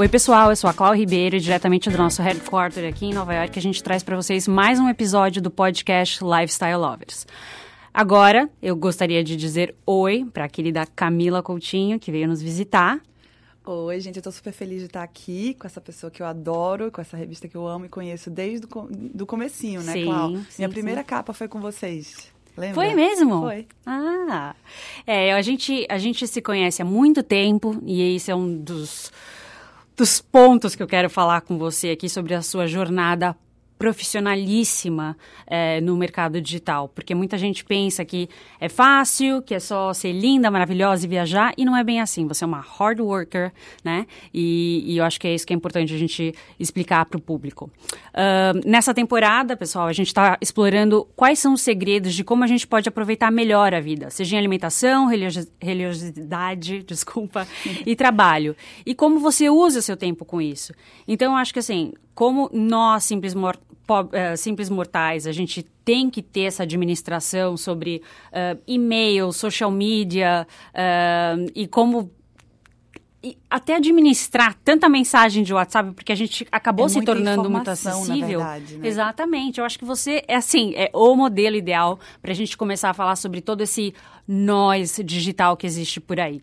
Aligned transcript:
Oi, 0.00 0.08
pessoal, 0.08 0.48
eu 0.48 0.56
sou 0.56 0.70
a 0.70 0.72
Cláudia 0.72 1.00
Ribeiro 1.00 1.38
diretamente 1.38 1.90
do 1.90 1.98
nosso 1.98 2.22
headquarter 2.22 2.88
aqui 2.88 3.04
em 3.04 3.12
Nova 3.12 3.34
York, 3.34 3.58
a 3.58 3.60
gente 3.60 3.82
traz 3.82 4.02
para 4.02 4.16
vocês 4.16 4.48
mais 4.48 4.80
um 4.80 4.88
episódio 4.88 5.42
do 5.42 5.50
podcast 5.50 6.24
Lifestyle 6.24 6.76
Lovers. 6.76 7.26
Agora, 7.92 8.48
eu 8.62 8.74
gostaria 8.74 9.22
de 9.22 9.36
dizer 9.36 9.74
oi 9.84 10.24
para 10.32 10.46
a 10.46 10.48
querida 10.48 10.86
Camila 10.86 11.42
Coutinho, 11.42 12.00
que 12.00 12.10
veio 12.10 12.26
nos 12.26 12.40
visitar. 12.40 12.98
Oi, 13.62 14.00
gente, 14.00 14.16
eu 14.16 14.22
tô 14.22 14.32
super 14.32 14.54
feliz 14.54 14.78
de 14.78 14.86
estar 14.86 15.02
aqui 15.02 15.52
com 15.52 15.66
essa 15.66 15.82
pessoa 15.82 16.10
que 16.10 16.22
eu 16.22 16.26
adoro, 16.26 16.90
com 16.90 17.02
essa 17.02 17.14
revista 17.14 17.46
que 17.46 17.54
eu 17.54 17.68
amo 17.68 17.84
e 17.84 17.90
conheço 17.90 18.30
desde 18.30 18.66
o 18.66 18.88
do 18.90 19.26
comecinho, 19.26 19.82
né, 19.82 19.92
sim, 19.92 20.04
Clau? 20.06 20.28
Sim, 20.28 20.34
Minha 20.34 20.68
sim. 20.68 20.70
primeira 20.70 21.04
capa 21.04 21.34
foi 21.34 21.46
com 21.46 21.60
vocês. 21.60 22.32
Lembra? 22.56 22.74
Foi 22.74 22.94
mesmo? 22.94 23.40
Foi. 23.42 23.66
Ah, 23.84 24.54
é, 25.06 25.34
a 25.34 25.42
gente, 25.42 25.86
a 25.90 25.98
gente 25.98 26.26
se 26.26 26.40
conhece 26.40 26.80
há 26.80 26.86
muito 26.86 27.22
tempo 27.22 27.78
e 27.84 28.16
esse 28.16 28.30
é 28.30 28.34
um 28.34 28.56
dos, 28.56 29.12
dos 30.00 30.18
pontos 30.18 30.74
que 30.74 30.82
eu 30.82 30.86
quero 30.86 31.10
falar 31.10 31.42
com 31.42 31.58
você 31.58 31.90
aqui 31.90 32.08
sobre 32.08 32.32
a 32.32 32.40
sua 32.40 32.66
jornada 32.66 33.36
profissionalíssima 33.80 35.16
é, 35.46 35.80
no 35.80 35.96
mercado 35.96 36.38
digital, 36.38 36.86
porque 36.86 37.14
muita 37.14 37.38
gente 37.38 37.64
pensa 37.64 38.04
que 38.04 38.28
é 38.60 38.68
fácil, 38.68 39.40
que 39.40 39.54
é 39.54 39.58
só 39.58 39.94
ser 39.94 40.12
linda, 40.12 40.50
maravilhosa 40.50 41.06
e 41.06 41.08
viajar, 41.08 41.54
e 41.56 41.64
não 41.64 41.74
é 41.74 41.82
bem 41.82 41.98
assim. 41.98 42.28
Você 42.28 42.44
é 42.44 42.46
uma 42.46 42.60
hard 42.60 43.00
worker, 43.00 43.50
né? 43.82 44.06
E, 44.34 44.84
e 44.84 44.98
eu 44.98 45.04
acho 45.04 45.18
que 45.18 45.26
é 45.26 45.34
isso 45.34 45.46
que 45.46 45.54
é 45.54 45.56
importante 45.56 45.94
a 45.94 45.96
gente 45.96 46.34
explicar 46.58 47.06
para 47.06 47.16
o 47.16 47.20
público. 47.22 47.70
Uh, 48.10 48.60
nessa 48.68 48.92
temporada, 48.92 49.56
pessoal, 49.56 49.86
a 49.86 49.94
gente 49.94 50.08
está 50.08 50.36
explorando 50.42 51.08
quais 51.16 51.38
são 51.38 51.54
os 51.54 51.62
segredos 51.62 52.12
de 52.12 52.22
como 52.22 52.44
a 52.44 52.46
gente 52.46 52.66
pode 52.66 52.86
aproveitar 52.86 53.30
melhor 53.30 53.72
a 53.72 53.80
vida, 53.80 54.10
seja 54.10 54.36
em 54.36 54.38
alimentação, 54.38 55.06
religiosidade, 55.58 56.82
desculpa, 56.84 57.48
e 57.86 57.96
trabalho. 57.96 58.54
E 58.84 58.94
como 58.94 59.18
você 59.18 59.48
usa 59.48 59.80
seu 59.80 59.96
tempo 59.96 60.26
com 60.26 60.38
isso. 60.38 60.74
Então, 61.08 61.32
eu 61.32 61.38
acho 61.38 61.54
que 61.54 61.60
assim, 61.60 61.94
como 62.14 62.50
nós, 62.52 63.04
simples, 63.04 63.34
mor 63.34 63.56
uh, 63.56 63.69
simples 64.36 64.68
mortais, 64.68 65.26
a 65.26 65.32
gente 65.32 65.62
tem 65.84 66.08
que 66.08 66.22
ter 66.22 66.42
essa 66.42 66.62
administração 66.62 67.56
sobre 67.56 68.02
uh, 68.32 68.60
e-mail, 68.66 69.32
social 69.32 69.70
media 69.70 70.46
uh, 70.72 71.50
e 71.54 71.66
como 71.66 72.10
e 73.22 73.36
até 73.50 73.76
administrar 73.76 74.56
tanta 74.64 74.88
mensagem 74.88 75.42
de 75.42 75.52
WhatsApp, 75.52 75.92
porque 75.92 76.10
a 76.10 76.14
gente 76.14 76.46
acabou 76.50 76.86
é 76.86 76.88
se 76.88 77.02
tornando 77.02 77.50
muito 77.50 77.68
acessível. 77.68 78.38
Verdade, 78.38 78.78
né? 78.78 78.88
Exatamente. 78.88 79.60
Eu 79.60 79.66
acho 79.66 79.78
que 79.78 79.84
você 79.84 80.24
é 80.26 80.36
assim, 80.36 80.72
é 80.74 80.90
o 80.94 81.14
modelo 81.14 81.54
ideal 81.54 82.00
para 82.22 82.32
a 82.32 82.34
gente 82.34 82.56
começar 82.56 82.88
a 82.88 82.94
falar 82.94 83.16
sobre 83.16 83.42
todo 83.42 83.60
esse 83.60 83.92
nós 84.26 84.98
digital 85.04 85.54
que 85.54 85.66
existe 85.66 86.00
por 86.00 86.18
aí. 86.18 86.42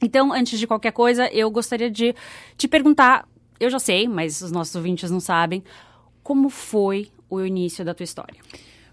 Então, 0.00 0.32
antes 0.32 0.58
de 0.58 0.66
qualquer 0.66 0.92
coisa, 0.92 1.28
eu 1.32 1.50
gostaria 1.50 1.90
de 1.90 2.14
te 2.56 2.66
perguntar, 2.66 3.28
eu 3.60 3.68
já 3.68 3.78
sei, 3.78 4.08
mas 4.08 4.40
os 4.40 4.50
nossos 4.50 4.74
ouvintes 4.74 5.10
não 5.10 5.20
sabem, 5.20 5.62
como 6.24 6.48
foi 6.48 7.10
o 7.30 7.40
início 7.42 7.84
da 7.84 7.94
tua 7.94 8.04
história? 8.04 8.40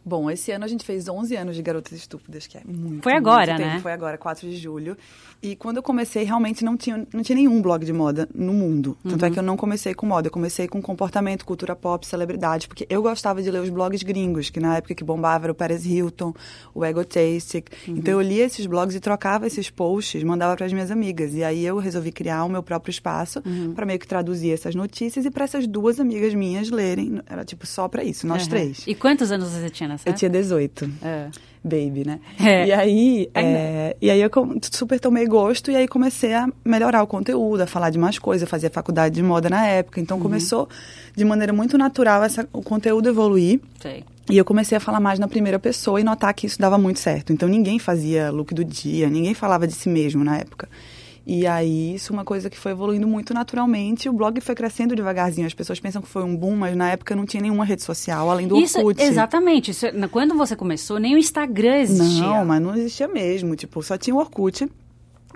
Bom, 0.03 0.29
esse 0.31 0.51
ano 0.51 0.65
a 0.65 0.67
gente 0.67 0.83
fez 0.85 1.07
11 1.07 1.35
anos 1.35 1.55
de 1.55 1.61
Garotas 1.61 1.93
Estúpidas, 1.93 2.47
que 2.47 2.57
é 2.57 2.61
muito 2.65 3.03
Foi 3.03 3.13
agora, 3.13 3.53
muito 3.53 3.65
né? 3.65 3.79
Foi 3.81 3.91
agora, 3.91 4.17
4 4.17 4.49
de 4.49 4.57
julho. 4.57 4.97
E 5.43 5.55
quando 5.55 5.77
eu 5.77 5.83
comecei, 5.83 6.23
realmente 6.23 6.63
não 6.63 6.75
tinha, 6.77 7.05
não 7.13 7.21
tinha 7.23 7.35
nenhum 7.35 7.61
blog 7.61 7.83
de 7.85 7.93
moda 7.93 8.27
no 8.33 8.53
mundo. 8.53 8.97
Tanto 9.03 9.21
Uhum. 9.21 9.27
é 9.27 9.31
que 9.31 9.39
eu 9.39 9.43
não 9.43 9.57
comecei 9.57 9.93
com 9.93 10.05
moda, 10.05 10.27
eu 10.27 10.31
comecei 10.31 10.67
com 10.67 10.81
comportamento, 10.81 11.45
cultura 11.45 11.75
pop, 11.75 12.05
celebridade, 12.05 12.67
porque 12.67 12.85
eu 12.89 13.01
gostava 13.01 13.41
de 13.41 13.49
ler 13.49 13.61
os 13.61 13.69
blogs 13.69 14.03
gringos, 14.03 14.49
que 14.49 14.59
na 14.59 14.77
época 14.77 14.93
que 14.95 15.03
bombava 15.03 15.45
era 15.45 15.51
o 15.51 15.55
Paris 15.55 15.85
Hilton, 15.85 16.33
o 16.73 16.85
Egotastic. 16.85 17.67
Uhum. 17.87 17.95
Então 17.97 18.13
eu 18.13 18.21
lia 18.21 18.45
esses 18.45 18.65
blogs 18.65 18.95
e 18.95 18.99
trocava 18.99 19.47
esses 19.47 19.69
posts, 19.69 20.23
mandava 20.23 20.55
para 20.55 20.65
as 20.65 20.73
minhas 20.73 20.91
amigas. 20.91 21.33
E 21.33 21.43
aí 21.43 21.65
eu 21.65 21.77
resolvi 21.77 22.11
criar 22.11 22.43
o 22.45 22.49
meu 22.49 22.61
próprio 22.63 22.91
espaço 22.91 23.41
Uhum. 23.45 23.73
para 23.73 23.85
meio 23.85 23.99
que 23.99 24.07
traduzir 24.07 24.51
essas 24.51 24.75
notícias 24.75 25.25
e 25.25 25.31
para 25.31 25.43
essas 25.45 25.65
duas 25.67 25.99
amigas 25.99 26.33
minhas 26.33 26.69
lerem. 26.69 27.19
Era 27.27 27.43
tipo 27.45 27.65
só 27.65 27.87
para 27.87 28.03
isso, 28.03 28.25
nós 28.27 28.47
três. 28.47 28.83
E 28.87 28.93
quantos 28.95 29.31
anos 29.31 29.49
você 29.51 29.69
tinha 29.69 29.90
nessa 29.91 30.09
Eu 30.09 30.13
tinha 30.13 30.29
18 30.29 30.89
É. 31.03 31.27
baby, 31.63 32.03
né? 32.05 32.19
É. 32.39 32.65
E 32.67 32.71
aí, 32.73 33.29
Ainda. 33.33 33.49
é, 33.59 33.97
e 34.01 34.09
aí 34.09 34.21
eu 34.21 34.29
super 34.71 34.99
tomei 34.99 35.25
gosto 35.27 35.69
e 35.71 35.75
aí 35.75 35.87
comecei 35.87 36.33
a 36.33 36.47
melhorar 36.65 37.03
o 37.03 37.07
conteúdo, 37.07 37.61
a 37.61 37.67
falar 37.67 37.89
de 37.91 37.97
mais 37.99 38.17
coisas, 38.17 38.49
fazia 38.49 38.69
faculdade 38.69 39.13
de 39.15 39.21
moda 39.23 39.49
na 39.49 39.65
época, 39.67 39.99
então 40.01 40.17
Uhum. 40.17 40.23
começou 40.23 40.67
de 41.15 41.23
maneira 41.23 41.53
muito 41.53 41.77
natural 41.77 42.23
essa, 42.23 42.47
o 42.51 42.61
conteúdo 42.61 43.07
evoluir. 43.09 43.59
Sei. 43.79 44.03
E 44.29 44.37
eu 44.37 44.45
comecei 44.45 44.77
a 44.77 44.81
falar 44.81 44.99
mais 44.99 45.19
na 45.19 45.27
primeira 45.27 45.59
pessoa 45.59 45.99
e 45.99 46.03
notar 46.03 46.33
que 46.33 46.47
isso 46.47 46.57
dava 46.59 46.77
muito 46.77 46.99
certo. 46.99 47.33
Então 47.33 47.49
ninguém 47.49 47.77
fazia 47.79 48.31
look 48.31 48.53
do 48.53 48.63
dia, 48.63 49.09
ninguém 49.09 49.33
falava 49.33 49.67
de 49.67 49.73
si 49.73 49.89
mesmo 49.89 50.23
na 50.23 50.37
época. 50.37 50.69
E 51.25 51.45
aí, 51.45 51.95
isso 51.95 52.11
é 52.11 52.15
uma 52.15 52.25
coisa 52.25 52.49
que 52.49 52.57
foi 52.57 52.71
evoluindo 52.71 53.07
muito 53.07 53.33
naturalmente. 53.33 54.09
O 54.09 54.13
blog 54.13 54.41
foi 54.41 54.55
crescendo 54.55 54.95
devagarzinho. 54.95 55.45
As 55.45 55.53
pessoas 55.53 55.79
pensam 55.79 56.01
que 56.01 56.07
foi 56.07 56.23
um 56.23 56.35
boom, 56.35 56.55
mas 56.55 56.75
na 56.75 56.89
época 56.89 57.15
não 57.15 57.25
tinha 57.25 57.41
nenhuma 57.41 57.63
rede 57.63 57.83
social, 57.83 58.29
além 58.29 58.47
do 58.47 58.57
Isso, 58.57 58.79
Orkut. 58.79 59.01
exatamente. 59.01 59.71
Isso, 59.71 59.85
quando 60.11 60.35
você 60.35 60.55
começou, 60.55 60.99
nem 60.99 61.15
o 61.15 61.17
Instagram 61.17 61.77
existia. 61.77 62.21
Não, 62.23 62.45
mas 62.45 62.61
não 62.61 62.75
existia 62.75 63.07
mesmo. 63.07 63.55
Tipo, 63.55 63.83
só 63.83 63.97
tinha 63.97 64.15
o 64.15 64.19
Orkut. 64.19 64.67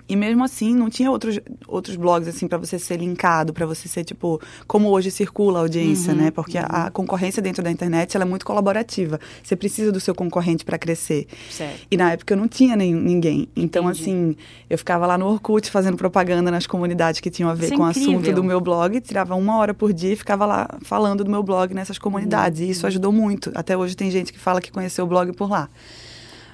E 0.08 0.14
mesmo 0.14 0.44
assim, 0.44 0.74
não 0.74 0.88
tinha 0.88 1.10
outros, 1.10 1.40
outros 1.66 1.96
blogs, 1.96 2.28
assim, 2.28 2.46
para 2.46 2.58
você 2.58 2.78
ser 2.78 2.98
linkado, 2.98 3.52
para 3.52 3.66
você 3.66 3.88
ser, 3.88 4.04
tipo, 4.04 4.40
como 4.66 4.88
hoje 4.88 5.10
circula 5.10 5.58
a 5.58 5.62
audiência, 5.62 6.12
Uhum, 6.12 6.20
né? 6.20 6.30
Porque 6.30 6.58
a, 6.58 6.64
a 6.64 6.90
concorrência 6.90 7.42
dentro 7.42 7.62
da 7.62 7.70
internet, 7.70 8.16
ela 8.16 8.24
é 8.24 8.28
muito 8.28 8.46
colaborativa. 8.46 9.18
Você 9.42 9.56
precisa 9.56 9.90
do 9.90 9.98
seu 9.98 10.14
concorrente 10.14 10.64
para 10.64 10.78
crescer. 10.78 11.26
Certo. 11.50 11.86
E 11.90 11.96
na 11.96 12.12
época 12.12 12.34
eu 12.34 12.38
não 12.38 12.46
tinha 12.46 12.76
nem, 12.76 12.94
ninguém. 12.94 13.48
Então, 13.56 13.84
Entendi. 13.90 14.02
assim, 14.02 14.36
eu 14.70 14.78
ficava 14.78 15.06
lá 15.06 15.18
no 15.18 15.26
Orkut 15.26 15.70
fazendo 15.70 15.96
propaganda 15.96 16.50
nas 16.50 16.66
comunidades 16.66 17.20
que 17.20 17.30
tinham 17.30 17.50
a 17.50 17.54
ver 17.54 17.66
Isso 17.66 17.74
é 17.74 17.76
com 17.76 17.82
o 17.82 17.86
assunto 17.86 18.32
do 18.32 18.44
meu 18.44 18.60
blog. 18.60 19.00
Tirava 19.00 19.34
uma 19.34 19.56
hora 19.58 19.74
por 19.74 19.92
dia 19.92 20.12
e 20.12 20.16
ficava 20.16 20.46
lá 20.46 20.68
falando 20.82 21.24
do 21.24 21.30
meu 21.30 21.42
blog 21.42 21.74
nessas 21.74 21.98
comunidades. 21.98 22.60
E 22.60 22.70
isso 22.70 22.86
ajudou 22.86 23.10
muito. 23.10 23.50
Até 23.54 23.76
hoje 23.76 23.96
tem 23.96 24.10
gente 24.10 24.32
que 24.32 24.38
fala 24.38 24.60
que 24.60 24.70
conheceu 24.70 25.04
o 25.04 25.08
blog 25.08 25.32
por 25.32 25.50
lá. 25.50 25.68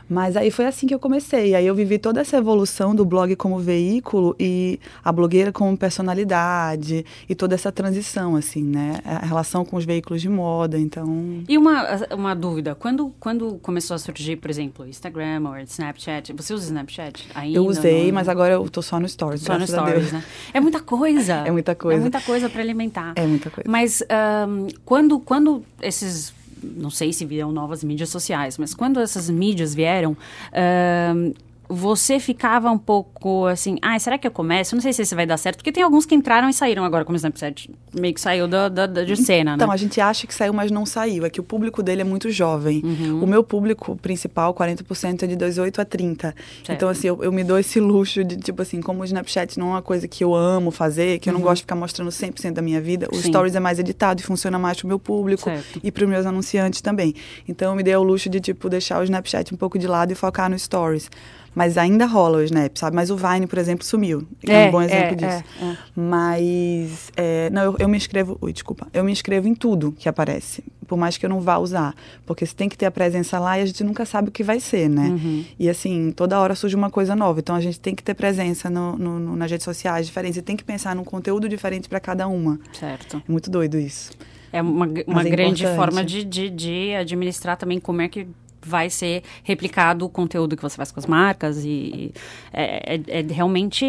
Mas 0.09 0.37
aí 0.37 0.51
foi 0.51 0.67
assim 0.67 0.87
que 0.87 0.95
eu 0.95 0.99
comecei. 0.99 1.55
Aí 1.55 1.67
eu 1.67 1.75
vivi 1.75 1.99
toda 1.99 2.21
essa 2.21 2.37
evolução 2.37 2.95
do 2.95 3.05
blog 3.05 3.35
como 3.37 3.59
veículo 3.59 4.35
e 4.39 4.79
a 5.05 5.11
blogueira 5.13 5.53
como 5.53 5.77
personalidade 5.77 7.05
e 7.29 7.35
toda 7.35 7.55
essa 7.55 7.71
transição, 7.73 8.37
assim, 8.37 8.63
né? 8.63 9.01
A 9.05 9.27
relação 9.27 9.65
com 9.65 9.77
os 9.77 9.85
veículos 9.85 10.21
de 10.21 10.29
moda, 10.29 10.79
então... 10.79 11.43
E 11.49 11.57
uma, 11.57 11.87
uma 12.15 12.35
dúvida, 12.35 12.75
quando, 12.75 13.13
quando 13.21 13.59
começou 13.63 13.95
a 13.95 13.99
surgir, 13.99 14.37
por 14.37 14.51
exemplo, 14.51 14.87
Instagram 14.87 15.43
ou 15.47 15.59
Snapchat, 15.59 16.33
você 16.33 16.55
usa 16.55 16.67
Snapchat 16.67 17.29
ainda? 17.35 17.57
Eu 17.57 17.67
usei, 17.67 18.07
não? 18.07 18.15
mas 18.15 18.29
agora 18.29 18.55
eu 18.55 18.69
tô 18.69 18.83
só 18.83 18.99
no 18.99 19.09
Stories, 19.09 19.43
Só 19.43 19.59
no 19.59 19.67
Stories, 19.67 20.13
né? 20.13 20.23
É 20.53 20.61
muita 20.61 20.81
coisa. 20.81 21.35
É 21.47 21.51
muita 21.51 21.75
coisa. 21.75 21.99
É 21.99 22.01
muita 22.01 22.21
coisa 22.21 22.49
para 22.49 22.61
alimentar. 22.61 23.13
É 23.17 23.27
muita 23.27 23.51
coisa. 23.51 23.71
Mas 23.71 24.03
ahn, 24.03 24.69
quando, 24.85 25.19
quando 25.21 25.65
esses. 25.81 26.35
Não 26.63 26.91
sei 26.91 27.13
se 27.13 27.25
viram 27.25 27.53
novas 27.53 27.83
mídias 27.83 28.09
sociais, 28.11 28.59
mas 28.59 28.75
quando 28.75 29.01
essas 29.01 29.29
mídias 29.29 29.75
vieram. 29.75 30.17
ahn, 30.53 31.33
você 31.75 32.21
ficava 32.21 32.71
um 32.71 32.79
pouco 32.79 33.47
assim, 33.47 33.77
ah, 33.81 33.99
será 33.99 34.19
que 34.19 34.27
eu 34.27 34.31
começo? 34.31 34.75
Não 34.75 34.83
sei 34.83 34.93
se 34.93 35.03
esse 35.03 35.15
vai 35.15 35.27
dar 35.27 35.37
certo, 35.37 35.57
porque 35.57 35.73
tem 35.73 35.83
alguns 35.83 36.05
que 36.07 36.15
entraram 36.15 36.49
e 36.49 36.53
saíram 36.53 36.85
agora, 36.85 37.05
como 37.05 37.15
o 37.15 37.17
Snapchat 37.17 37.71
meio 37.99 38.13
que 38.15 38.21
saiu 38.21 38.47
da, 38.49 38.69
da, 38.69 38.87
da- 38.87 39.05
de 39.05 39.17
cena, 39.17 39.55
Então, 39.55 39.69
né? 39.69 39.75
a 39.75 39.77
gente 39.77 40.01
acha 40.01 40.27
que 40.27 40.35
saiu, 40.35 40.53
mas 40.53 40.71
não 40.71 40.85
saiu. 40.87 41.25
É 41.25 41.31
que 41.31 41.41
o 41.41 41.43
público 41.43 41.83
dele 41.83 42.01
é 42.03 42.05
muito 42.05 42.31
jovem. 42.31 42.83
Uhum. 42.85 43.23
O 43.25 43.27
meu 43.27 43.43
público 43.43 43.97
principal, 43.97 44.55
40%, 44.55 45.23
é 45.23 45.27
de 45.27 45.37
18 45.37 45.81
a 45.81 45.85
30. 45.85 46.29
Certo. 46.29 46.71
Então, 46.71 46.89
assim, 46.89 47.09
eu, 47.09 47.23
eu 47.23 47.33
me 47.33 47.45
dou 47.45 47.59
esse 47.59 47.81
luxo 47.81 48.25
de, 48.25 48.37
tipo 48.37 48.63
assim, 48.63 48.81
como 48.81 49.03
o 49.03 49.05
Snapchat 49.05 49.59
não 49.59 49.69
é 49.69 49.71
uma 49.73 49.83
coisa 49.83 50.07
que 50.09 50.23
eu 50.25 50.35
amo 50.35 50.71
fazer, 50.71 51.19
que 51.19 51.29
eu 51.29 51.33
não 51.33 51.41
gosto 51.41 51.57
de 51.57 51.63
ficar 51.63 51.75
mostrando 51.77 52.11
100% 52.11 52.53
da 52.53 52.63
minha 52.63 52.81
vida, 52.81 53.09
o 53.13 53.17
Uhum. 53.17 53.23
Sim. 53.23 53.29
Stories 53.29 53.55
é 53.55 53.61
mais 53.61 53.79
editado 53.79 54.21
e 54.21 54.25
funciona 54.25 54.59
mais 54.59 54.79
pro 54.79 54.89
meu 54.89 54.99
público 54.99 55.45
Certo. 55.45 55.81
e 55.83 55.91
pros 55.93 56.09
meus 56.09 56.27
anunciantes 56.27 56.81
também. 56.81 57.15
Então, 57.49 57.71
eu 57.71 57.77
me 57.77 57.83
dei 57.83 57.95
o 57.97 58.03
luxo 58.03 58.29
de, 58.29 58.41
tipo, 58.41 58.69
deixar 58.69 59.01
o 59.01 59.05
Snapchat 59.05 59.55
um 59.55 59.57
pouco 59.57 59.79
de 59.79 59.87
lado 59.87 60.13
e 60.13 60.15
focar 60.15 60.51
no 60.51 60.59
Stories. 60.59 61.11
Mas 61.55 61.77
ainda 61.77 62.07
rola 62.07 62.39
o 62.39 62.43
Snap, 62.43 62.77
sabe? 62.77 62.97
Mas 62.97 63.11
o 63.11 63.17
Vine, 63.17 63.47
por 63.47 63.59
exemplo, 63.59 63.85
sumiu. 63.85 64.27
É, 64.49 64.69
um 64.69 64.71
bom 64.71 64.81
exemplo 64.83 65.17
disso. 65.17 65.45
é, 65.61 65.65
é. 65.65 65.77
Mas, 65.95 67.11
é, 67.17 67.51
não, 67.51 67.63
eu, 67.65 67.77
eu 67.81 67.89
me 67.89 67.97
inscrevo, 67.97 68.39
ui, 68.41 68.53
desculpa, 68.53 68.87
eu 68.93 69.03
me 69.05 69.13
inscrevo 69.13 69.49
em 69.49 69.55
tudo 69.55 69.93
que 69.93 70.09
aparece, 70.09 70.63
por 70.87 70.97
mais 70.97 71.17
que 71.17 71.27
eu 71.27 71.31
não 71.31 71.41
vá 71.41 71.59
usar, 71.59 71.95
porque 72.27 72.47
você 72.47 72.55
tem 72.55 72.69
que 72.69 72.77
ter 72.79 72.87
a 72.87 72.91
presença 72.91 73.39
lá 73.39 73.59
e 73.59 73.63
a 73.63 73.67
gente 73.67 73.83
nunca 73.85 74.05
sabe 74.07 74.29
o 74.29 74.33
que 74.33 74.43
vai 74.43 74.61
ser, 74.61 74.89
né? 74.89 75.09
Uhum. 75.09 75.45
E 75.59 75.69
assim, 75.69 76.11
toda 76.13 76.39
hora 76.41 76.55
surge 76.55 76.77
uma 76.77 76.91
coisa 76.91 77.15
nova, 77.17 77.41
então 77.41 77.55
a 77.57 77.61
gente 77.61 77.79
tem 77.81 77.95
que 77.95 78.03
ter 78.03 78.15
presença 78.15 78.71
no, 78.71 78.97
no- 78.97 79.19
no- 79.19 79.37
nas 79.37 79.51
redes 79.51 79.65
sociais 79.65 80.07
diferentes 80.07 80.37
e 80.39 80.43
tem 80.43 80.57
que 80.57 80.65
pensar 80.65 80.95
num 80.97 81.05
conteúdo 81.05 81.49
diferente 81.49 81.89
para 81.89 82.01
cada 82.01 82.27
uma. 82.29 82.59
Certo. 82.73 83.23
É 83.27 83.31
muito 83.33 83.51
doido 83.51 83.79
isso. 83.79 84.11
É 84.53 84.61
uma, 84.61 84.87
uma 85.07 85.23
é 85.23 85.31
grande 85.31 85.63
importante. 85.63 85.77
forma 85.77 86.05
de, 86.05 86.25
de, 86.25 86.51
de 86.51 86.95
administrar 86.95 87.57
também 87.57 87.81
como 87.81 88.03
é 88.03 88.09
que 88.09 88.27
vai 88.65 88.89
ser 88.91 89.23
replicado 89.43 90.05
o 90.05 90.09
conteúdo 90.09 90.57
que 90.57 90.63
você 90.63 90.77
faz 90.77 90.91
com 90.93 91.01
as 91.01 91.07
marcas 91.07 91.65
e 91.65 92.13
é, 92.53 92.97
é- 92.97 93.21
é 93.21 93.25
realmente 93.33 93.85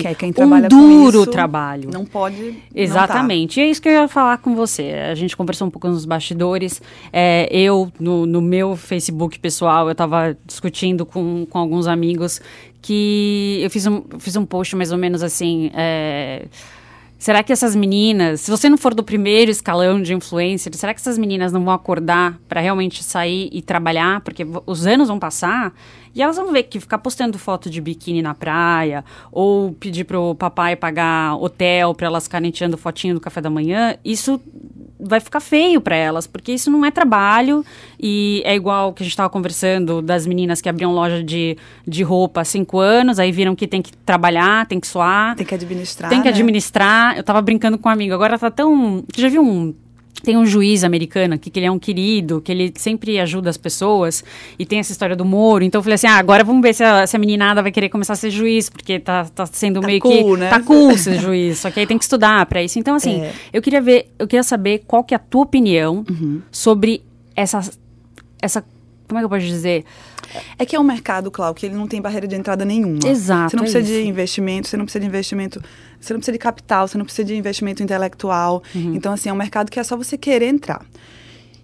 Que 0.00 0.08
é 0.08 0.14
quem 0.14 0.30
um 0.30 0.32
trabalha 0.32 0.68
com 0.68 0.76
duro 0.76 1.22
isso, 1.22 1.30
trabalho. 1.30 1.90
Não 1.92 2.04
pode. 2.04 2.42
não 2.42 2.52
tá. 2.52 2.58
Exatamente. 2.74 3.60
E 3.60 3.62
é 3.62 3.66
isso 3.70 3.80
que 3.82 3.88
eu 3.88 3.92
ia 3.92 4.08
falar 4.08 4.38
com 4.38 4.54
você. 4.54 4.92
A 5.10 5.14
gente 5.14 5.36
conversou 5.36 5.66
um 5.66 5.70
pouco 5.70 5.88
nos 5.88 6.04
bastidores. 6.04 6.80
É, 7.12 7.48
eu, 7.50 7.90
no, 7.98 8.26
no 8.26 8.40
meu 8.40 8.76
Facebook 8.76 9.38
pessoal, 9.38 9.86
eu 9.86 9.92
estava 9.92 10.36
discutindo 10.46 11.04
com, 11.06 11.46
com 11.48 11.58
alguns 11.58 11.86
amigos 11.86 12.40
que 12.82 13.60
eu 13.62 13.70
fiz 13.70 13.86
um, 13.86 14.02
fiz 14.18 14.36
um 14.36 14.44
post 14.44 14.76
mais 14.76 14.92
ou 14.92 14.98
menos 14.98 15.22
assim. 15.22 15.70
é, 15.74 16.44
Será 17.24 17.42
que 17.42 17.54
essas 17.54 17.74
meninas, 17.74 18.42
se 18.42 18.50
você 18.50 18.68
não 18.68 18.76
for 18.76 18.92
do 18.92 19.02
primeiro 19.02 19.50
escalão 19.50 20.02
de 20.02 20.12
influencer, 20.12 20.76
será 20.76 20.92
que 20.92 21.00
essas 21.00 21.16
meninas 21.16 21.52
não 21.54 21.64
vão 21.64 21.72
acordar 21.72 22.38
para 22.46 22.60
realmente 22.60 23.02
sair 23.02 23.48
e 23.50 23.62
trabalhar? 23.62 24.20
Porque 24.20 24.46
os 24.66 24.86
anos 24.86 25.08
vão 25.08 25.18
passar 25.18 25.72
e 26.14 26.20
elas 26.20 26.36
vão 26.36 26.52
ver 26.52 26.64
que 26.64 26.78
ficar 26.78 26.98
postando 26.98 27.38
foto 27.38 27.70
de 27.70 27.80
biquíni 27.80 28.20
na 28.20 28.34
praia 28.34 29.02
ou 29.32 29.72
pedir 29.72 30.04
pro 30.04 30.34
papai 30.34 30.76
pagar 30.76 31.34
hotel 31.36 31.94
para 31.94 32.08
elas 32.08 32.24
ficarem 32.24 32.50
tirando 32.50 32.76
fotinho 32.76 33.14
do 33.14 33.20
café 33.22 33.40
da 33.40 33.48
manhã, 33.48 33.96
isso 34.04 34.38
vai 35.06 35.20
ficar 35.20 35.40
feio 35.40 35.80
para 35.80 35.94
elas, 35.94 36.26
porque 36.26 36.52
isso 36.52 36.70
não 36.70 36.84
é 36.84 36.90
trabalho 36.90 37.64
e 38.00 38.42
é 38.44 38.54
igual 38.54 38.92
que 38.92 39.02
a 39.02 39.04
gente 39.04 39.12
estava 39.12 39.28
conversando 39.28 40.00
das 40.00 40.26
meninas 40.26 40.60
que 40.60 40.68
abriam 40.68 40.92
loja 40.92 41.22
de, 41.22 41.56
de 41.86 42.02
roupa 42.02 42.40
há 42.40 42.44
cinco 42.44 42.78
anos, 42.78 43.18
aí 43.18 43.30
viram 43.30 43.54
que 43.54 43.66
tem 43.66 43.82
que 43.82 43.92
trabalhar, 43.98 44.66
tem 44.66 44.80
que 44.80 44.86
suar. 44.86 45.36
Tem 45.36 45.46
que 45.46 45.54
administrar. 45.54 46.08
Tem 46.08 46.20
que 46.20 46.28
né? 46.28 46.30
administrar. 46.30 47.14
Eu 47.16 47.20
estava 47.20 47.42
brincando 47.42 47.76
com 47.76 47.88
um 47.88 47.92
amigo, 47.92 48.14
agora 48.14 48.38
tá 48.38 48.50
tão. 48.50 49.04
Você 49.12 49.22
já 49.22 49.28
viu 49.28 49.42
um 49.42 49.74
tem 50.22 50.36
um 50.36 50.46
juiz 50.46 50.84
americano 50.84 51.34
aqui 51.34 51.50
que 51.50 51.58
ele 51.58 51.66
é 51.66 51.70
um 51.70 51.78
querido, 51.78 52.40
que 52.40 52.50
ele 52.50 52.72
sempre 52.76 53.18
ajuda 53.18 53.50
as 53.50 53.56
pessoas 53.56 54.24
e 54.58 54.64
tem 54.64 54.78
essa 54.78 54.92
história 54.92 55.14
do 55.14 55.24
Moro. 55.24 55.64
Então 55.64 55.80
eu 55.80 55.82
falei 55.82 55.94
assim: 55.94 56.06
ah, 56.06 56.16
agora 56.16 56.44
vamos 56.44 56.62
ver 56.62 56.74
se 56.74 56.82
a, 56.82 57.06
se 57.06 57.16
a 57.16 57.18
meninada 57.18 57.62
vai 57.62 57.70
querer 57.70 57.88
começar 57.88 58.14
a 58.14 58.16
ser 58.16 58.30
juiz, 58.30 58.70
porque 58.70 58.98
tá, 58.98 59.24
tá 59.24 59.46
sendo 59.46 59.80
tá 59.80 59.86
meio 59.86 60.00
cool, 60.00 60.34
que. 60.34 60.40
Né? 60.40 60.48
Tá 60.48 60.60
cool 60.60 60.96
ser 60.96 61.20
juiz, 61.20 61.58
só 61.58 61.70
que 61.70 61.80
aí 61.80 61.86
tem 61.86 61.98
que 61.98 62.04
estudar 62.04 62.46
para 62.46 62.62
isso. 62.62 62.78
Então, 62.78 62.94
assim, 62.94 63.20
é. 63.20 63.32
eu 63.52 63.60
queria 63.60 63.80
ver, 63.80 64.10
eu 64.18 64.26
queria 64.26 64.42
saber 64.42 64.84
qual 64.86 65.04
que 65.04 65.14
é 65.14 65.16
a 65.16 65.20
tua 65.20 65.42
opinião 65.42 66.04
uhum. 66.08 66.40
sobre 66.50 67.02
essa. 67.36 67.60
essa 68.40 68.64
como 69.06 69.18
é 69.18 69.20
que 69.20 69.24
eu 69.24 69.28
posso 69.28 69.46
dizer? 69.46 69.84
É 70.58 70.64
que 70.64 70.74
é 70.74 70.80
um 70.80 70.84
mercado, 70.84 71.30
Cláudio, 71.30 71.60
que 71.60 71.66
ele 71.66 71.74
não 71.74 71.86
tem 71.86 72.00
barreira 72.00 72.26
de 72.26 72.34
entrada 72.34 72.64
nenhuma. 72.64 72.98
Exato. 73.06 73.50
Você 73.50 73.56
não 73.56 73.62
precisa 73.64 73.78
é 73.78 74.02
de 74.02 74.08
investimento, 74.08 74.68
você 74.68 74.76
não 74.76 74.84
precisa 74.84 75.00
de 75.00 75.06
investimento, 75.06 75.62
você 76.00 76.12
não 76.12 76.20
precisa 76.20 76.32
de 76.32 76.38
capital, 76.38 76.88
você 76.88 76.98
não 76.98 77.04
precisa 77.04 77.26
de 77.26 77.36
investimento 77.36 77.82
intelectual. 77.82 78.62
Uhum. 78.74 78.94
Então, 78.94 79.12
assim, 79.12 79.28
é 79.28 79.32
um 79.32 79.36
mercado 79.36 79.70
que 79.70 79.78
é 79.78 79.84
só 79.84 79.96
você 79.96 80.16
querer 80.16 80.46
entrar. 80.46 80.84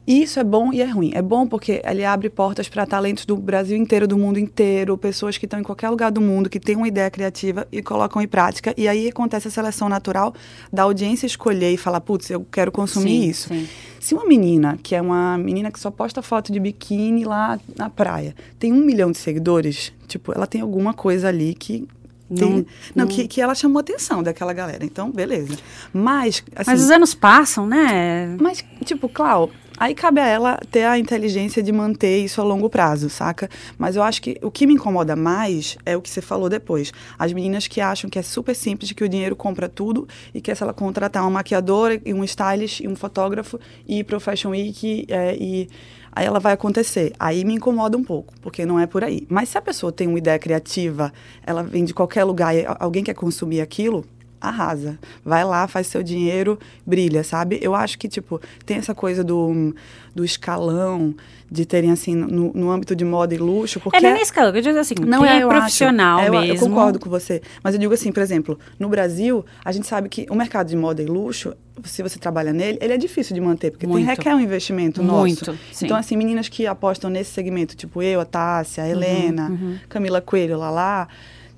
E 0.06 0.22
isso 0.22 0.40
é 0.40 0.44
bom 0.44 0.72
e 0.72 0.80
é 0.80 0.86
ruim. 0.86 1.12
É 1.14 1.22
bom 1.22 1.46
porque 1.46 1.80
ele 1.84 2.04
abre 2.04 2.28
portas 2.28 2.68
para 2.68 2.86
talentos 2.86 3.24
do 3.24 3.36
Brasil 3.36 3.76
inteiro, 3.76 4.08
do 4.08 4.18
mundo 4.18 4.38
inteiro, 4.38 4.96
pessoas 4.98 5.38
que 5.38 5.44
estão 5.44 5.60
em 5.60 5.62
qualquer 5.62 5.88
lugar 5.90 6.10
do 6.10 6.20
mundo, 6.20 6.50
que 6.50 6.58
têm 6.58 6.76
uma 6.76 6.88
ideia 6.88 7.10
criativa 7.10 7.66
e 7.70 7.82
colocam 7.82 8.20
em 8.20 8.26
prática. 8.26 8.74
E 8.76 8.88
aí 8.88 9.08
acontece 9.08 9.48
a 9.48 9.50
seleção 9.50 9.88
natural 9.88 10.34
da 10.72 10.82
audiência 10.82 11.26
escolher 11.26 11.72
e 11.72 11.76
falar, 11.76 12.00
putz, 12.00 12.30
eu 12.30 12.44
quero 12.50 12.72
consumir 12.72 13.10
sim, 13.10 13.28
isso. 13.28 13.48
Sim. 13.48 13.68
Se 14.00 14.14
uma 14.14 14.24
menina, 14.24 14.78
que 14.82 14.94
é 14.94 15.02
uma 15.02 15.36
menina 15.38 15.70
que 15.70 15.78
só 15.78 15.90
posta 15.90 16.22
foto 16.22 16.50
de 16.50 16.58
biquíni 16.58 17.24
lá 17.24 17.60
na 17.76 17.90
praia, 17.90 18.34
tem 18.58 18.72
um 18.72 18.80
milhão 18.80 19.12
de 19.12 19.18
seguidores, 19.18 19.92
tipo, 20.08 20.32
ela 20.34 20.46
tem 20.46 20.60
alguma 20.60 20.94
coisa 20.94 21.28
ali 21.28 21.54
que 21.54 21.86
tem, 22.34 22.50
não, 22.50 22.66
não, 22.94 23.06
Que, 23.08 23.26
que 23.26 23.40
ela 23.40 23.54
chamou 23.54 23.78
a 23.78 23.80
atenção 23.80 24.22
daquela 24.22 24.52
galera. 24.52 24.84
Então, 24.84 25.10
beleza. 25.10 25.58
Mas. 25.92 26.44
Assim, 26.54 26.70
mas 26.70 26.82
os 26.82 26.90
anos 26.90 27.12
passam, 27.12 27.66
né? 27.66 28.36
Mas, 28.40 28.64
tipo, 28.84 29.08
Clau, 29.08 29.50
Aí 29.80 29.94
cabe 29.94 30.20
a 30.20 30.26
ela 30.26 30.60
ter 30.70 30.84
a 30.84 30.98
inteligência 30.98 31.62
de 31.62 31.72
manter 31.72 32.18
isso 32.18 32.38
a 32.38 32.44
longo 32.44 32.68
prazo, 32.68 33.08
saca? 33.08 33.48
Mas 33.78 33.96
eu 33.96 34.02
acho 34.02 34.20
que 34.20 34.36
o 34.42 34.50
que 34.50 34.66
me 34.66 34.74
incomoda 34.74 35.16
mais 35.16 35.78
é 35.86 35.96
o 35.96 36.02
que 36.02 36.10
você 36.10 36.20
falou 36.20 36.50
depois. 36.50 36.92
As 37.18 37.32
meninas 37.32 37.66
que 37.66 37.80
acham 37.80 38.10
que 38.10 38.18
é 38.18 38.22
super 38.22 38.54
simples, 38.54 38.92
que 38.92 39.02
o 39.02 39.08
dinheiro 39.08 39.34
compra 39.34 39.70
tudo 39.70 40.06
e 40.34 40.40
que 40.42 40.50
é 40.50 40.54
se 40.54 40.62
ela 40.62 40.74
contratar 40.74 41.22
uma 41.22 41.30
maquiadora 41.30 41.98
e 42.04 42.12
um 42.12 42.22
stylist 42.24 42.80
e 42.80 42.88
um 42.88 42.94
fotógrafo 42.94 43.58
e 43.88 44.00
ir 44.00 44.04
pro 44.04 44.20
Fashion 44.20 44.50
Week 44.50 45.06
é, 45.08 45.34
e 45.40 45.66
aí 46.12 46.26
ela 46.26 46.40
vai 46.40 46.52
acontecer. 46.52 47.14
Aí 47.18 47.42
me 47.42 47.54
incomoda 47.54 47.96
um 47.96 48.04
pouco, 48.04 48.34
porque 48.42 48.66
não 48.66 48.78
é 48.78 48.86
por 48.86 49.02
aí. 49.02 49.26
Mas 49.30 49.48
se 49.48 49.56
a 49.56 49.62
pessoa 49.62 49.90
tem 49.90 50.06
uma 50.06 50.18
ideia 50.18 50.38
criativa, 50.38 51.10
ela 51.42 51.62
vem 51.62 51.86
de 51.86 51.94
qualquer 51.94 52.24
lugar 52.24 52.54
e 52.54 52.66
alguém 52.78 53.02
quer 53.02 53.14
consumir 53.14 53.62
aquilo, 53.62 54.04
arrasa. 54.40 54.98
Vai 55.24 55.44
lá, 55.44 55.68
faz 55.68 55.86
seu 55.86 56.02
dinheiro, 56.02 56.58
brilha, 56.86 57.22
sabe? 57.22 57.58
Eu 57.60 57.74
acho 57.74 57.98
que, 57.98 58.08
tipo, 58.08 58.40
tem 58.64 58.78
essa 58.78 58.94
coisa 58.94 59.22
do, 59.22 59.74
do 60.14 60.24
escalão, 60.24 61.14
de 61.50 61.66
terem, 61.66 61.90
assim, 61.90 62.14
no, 62.14 62.52
no 62.54 62.70
âmbito 62.70 62.94
de 62.94 63.04
moda 63.04 63.34
e 63.34 63.38
luxo, 63.38 63.80
porque... 63.80 63.98
É 63.98 64.00
nem 64.00 64.22
escalão, 64.22 64.54
eu 64.54 64.62
digo 64.62 64.78
assim, 64.78 64.94
não 65.04 65.24
é 65.24 65.44
profissional 65.44 66.20
acho, 66.20 66.30
mesmo. 66.30 66.44
É, 66.44 66.50
eu, 66.50 66.54
eu 66.54 66.60
concordo 66.60 66.98
com 66.98 67.10
você. 67.10 67.42
Mas 67.62 67.74
eu 67.74 67.80
digo 67.80 67.92
assim, 67.92 68.12
por 68.12 68.22
exemplo, 68.22 68.58
no 68.78 68.88
Brasil, 68.88 69.44
a 69.64 69.72
gente 69.72 69.86
sabe 69.86 70.08
que 70.08 70.26
o 70.30 70.34
mercado 70.34 70.68
de 70.68 70.76
moda 70.76 71.02
e 71.02 71.06
luxo, 71.06 71.52
se 71.84 72.02
você 72.02 72.18
trabalha 72.18 72.52
nele, 72.52 72.78
ele 72.80 72.92
é 72.92 72.96
difícil 72.96 73.34
de 73.34 73.40
manter, 73.40 73.72
porque 73.72 73.86
tem, 73.86 74.04
requer 74.04 74.34
um 74.34 74.40
investimento 74.40 75.02
Muito, 75.02 75.46
nosso. 75.46 75.58
Sim. 75.72 75.86
Então, 75.86 75.96
assim, 75.96 76.16
meninas 76.16 76.48
que 76.48 76.66
apostam 76.66 77.10
nesse 77.10 77.32
segmento, 77.32 77.76
tipo 77.76 78.00
eu, 78.00 78.20
a 78.20 78.24
Tássia, 78.24 78.84
a 78.84 78.88
Helena, 78.88 79.48
uhum, 79.48 79.54
uhum. 79.54 79.78
Camila 79.88 80.20
Coelho, 80.20 80.56
lá 80.56 80.70
lá 80.70 81.08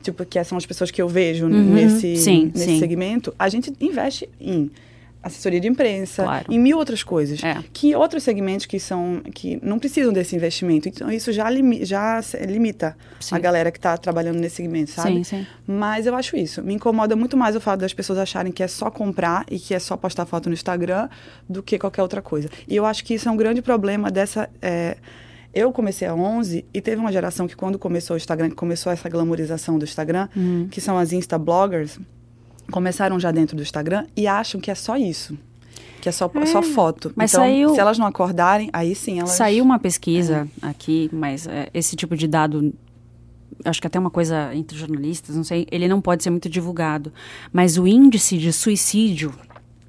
tipo, 0.03 0.25
que 0.25 0.43
são 0.45 0.59
as 0.59 0.67
pessoas 0.67 0.91
que 0.91 1.01
eu 1.01 1.09
vejo 1.09 1.47
uhum, 1.47 1.75
nesse, 1.75 2.17
sim, 2.17 2.51
nesse 2.55 2.67
sim. 2.67 2.79
segmento, 2.79 3.35
a 3.39 3.49
gente 3.49 3.73
investe 3.81 4.29
em 4.41 4.71
assessoria 5.23 5.61
de 5.61 5.69
imprensa, 5.69 6.25
claro. 6.25 6.53
em 6.53 6.59
mil 6.59 6.77
outras 6.77 7.03
coisas. 7.03 7.43
É. 7.45 7.63
Que 7.73 7.95
outros 7.95 8.25
segmentos 8.25 8.67
que 8.67 8.81
são 8.81 9.23
que 9.33 9.59
não 9.63 9.79
precisam 9.79 10.13
desse 10.13 10.35
investimento. 10.35 10.89
Então 10.89 11.11
isso 11.11 11.33
já, 11.33 11.49
limi, 11.49 11.85
já 11.85 12.21
limita 12.47 12.97
sim. 13.21 13.35
a 13.35 13.39
galera 13.39 13.71
que 13.71 13.79
está 13.79 13.97
trabalhando 13.97 14.39
nesse 14.41 14.57
segmento, 14.57 14.91
sabe? 14.91 15.25
Sim, 15.25 15.25
sim. 15.25 15.47
Mas 15.67 16.07
eu 16.07 16.15
acho 16.17 16.37
isso. 16.37 16.63
Me 16.63 16.75
incomoda 16.75 17.15
muito 17.15 17.37
mais 17.37 17.55
o 17.55 17.61
fato 17.61 17.81
das 17.81 17.95
pessoas 17.95 18.19
acharem 18.19 18.51
que 18.51 18.63
é 18.63 18.69
só 18.69 18.91
comprar 18.91 19.47
e 19.51 19.59
que 19.59 19.75
é 19.75 19.79
só 19.79 19.97
postar 19.97 20.27
foto 20.27 20.49
no 20.49 20.55
Instagram 20.55 21.09
do 21.49 21.63
que 21.63 21.79
qualquer 21.79 22.03
outra 22.03 22.21
coisa. 22.21 22.51
E 22.67 22.75
eu 22.75 22.85
acho 22.85 23.05
que 23.05 23.15
isso 23.15 23.29
é 23.29 23.33
um 23.33 23.37
grande 23.37 23.63
problema 23.63 24.11
dessa. 24.11 24.51
É, 24.61 24.97
eu 25.55 25.73
comecei 25.73 26.09
a 26.09 26.15
11 26.15 26.65
e 26.73 26.81
teve 26.81 27.01
uma 27.01 27.13
geração 27.13 27.47
que 27.47 27.55
quando 27.55 27.79
começou 27.79 28.15
o 28.15 28.17
Instagram, 28.17 28.51
que 28.51 28.55
começou 28.55 28.93
essa 28.93 29.09
glamorização 29.09 29.79
do 29.79 29.85
Instagram, 29.85 30.29
uhum. 30.35 30.69
que 30.71 30.81
são 30.81 30.97
as 30.99 31.13
Insta-bloggers, 31.13 31.99
começaram 32.71 33.19
já 33.21 33.31
dentro 33.31 33.57
do 33.57 33.63
Instagram 33.63 34.07
e 34.17 34.27
acham 34.27 34.61
que 34.61 34.71
é 34.71 34.75
só 34.75 34.97
isso. 34.97 35.37
Que 36.01 36.09
é 36.09 36.13
só, 36.13 36.31
é, 36.35 36.47
só 36.47 36.63
foto. 36.63 37.13
Mas 37.15 37.33
então, 37.33 37.45
saiu, 37.45 37.75
se 37.75 37.81
elas 37.81 37.99
não 37.99 38.07
acordarem, 38.07 38.69
aí 38.73 38.95
sim 38.95 39.19
elas... 39.21 39.31
Saiu 39.31 39.65
uma 39.65 39.79
pesquisa 39.79 40.49
é. 40.63 40.67
aqui, 40.67 41.09
mas 41.13 41.47
é, 41.47 41.69
esse 41.73 41.95
tipo 41.95 42.17
de 42.17 42.27
dado 42.27 42.73
acho 43.65 43.81
que 43.81 43.87
até 43.87 43.99
uma 43.99 44.11
coisa 44.11 44.53
entre 44.55 44.77
jornalistas, 44.77 45.37
não 45.37 45.45
sei, 45.45 45.67
ele 45.71 45.87
não 45.87 46.01
pode 46.01 46.23
ser 46.23 46.31
muito 46.31 46.49
divulgado. 46.49 47.13
Mas 47.53 47.79
o 47.79 47.87
índice 47.87 48.37
de 48.39 48.53
suicídio 48.53 49.33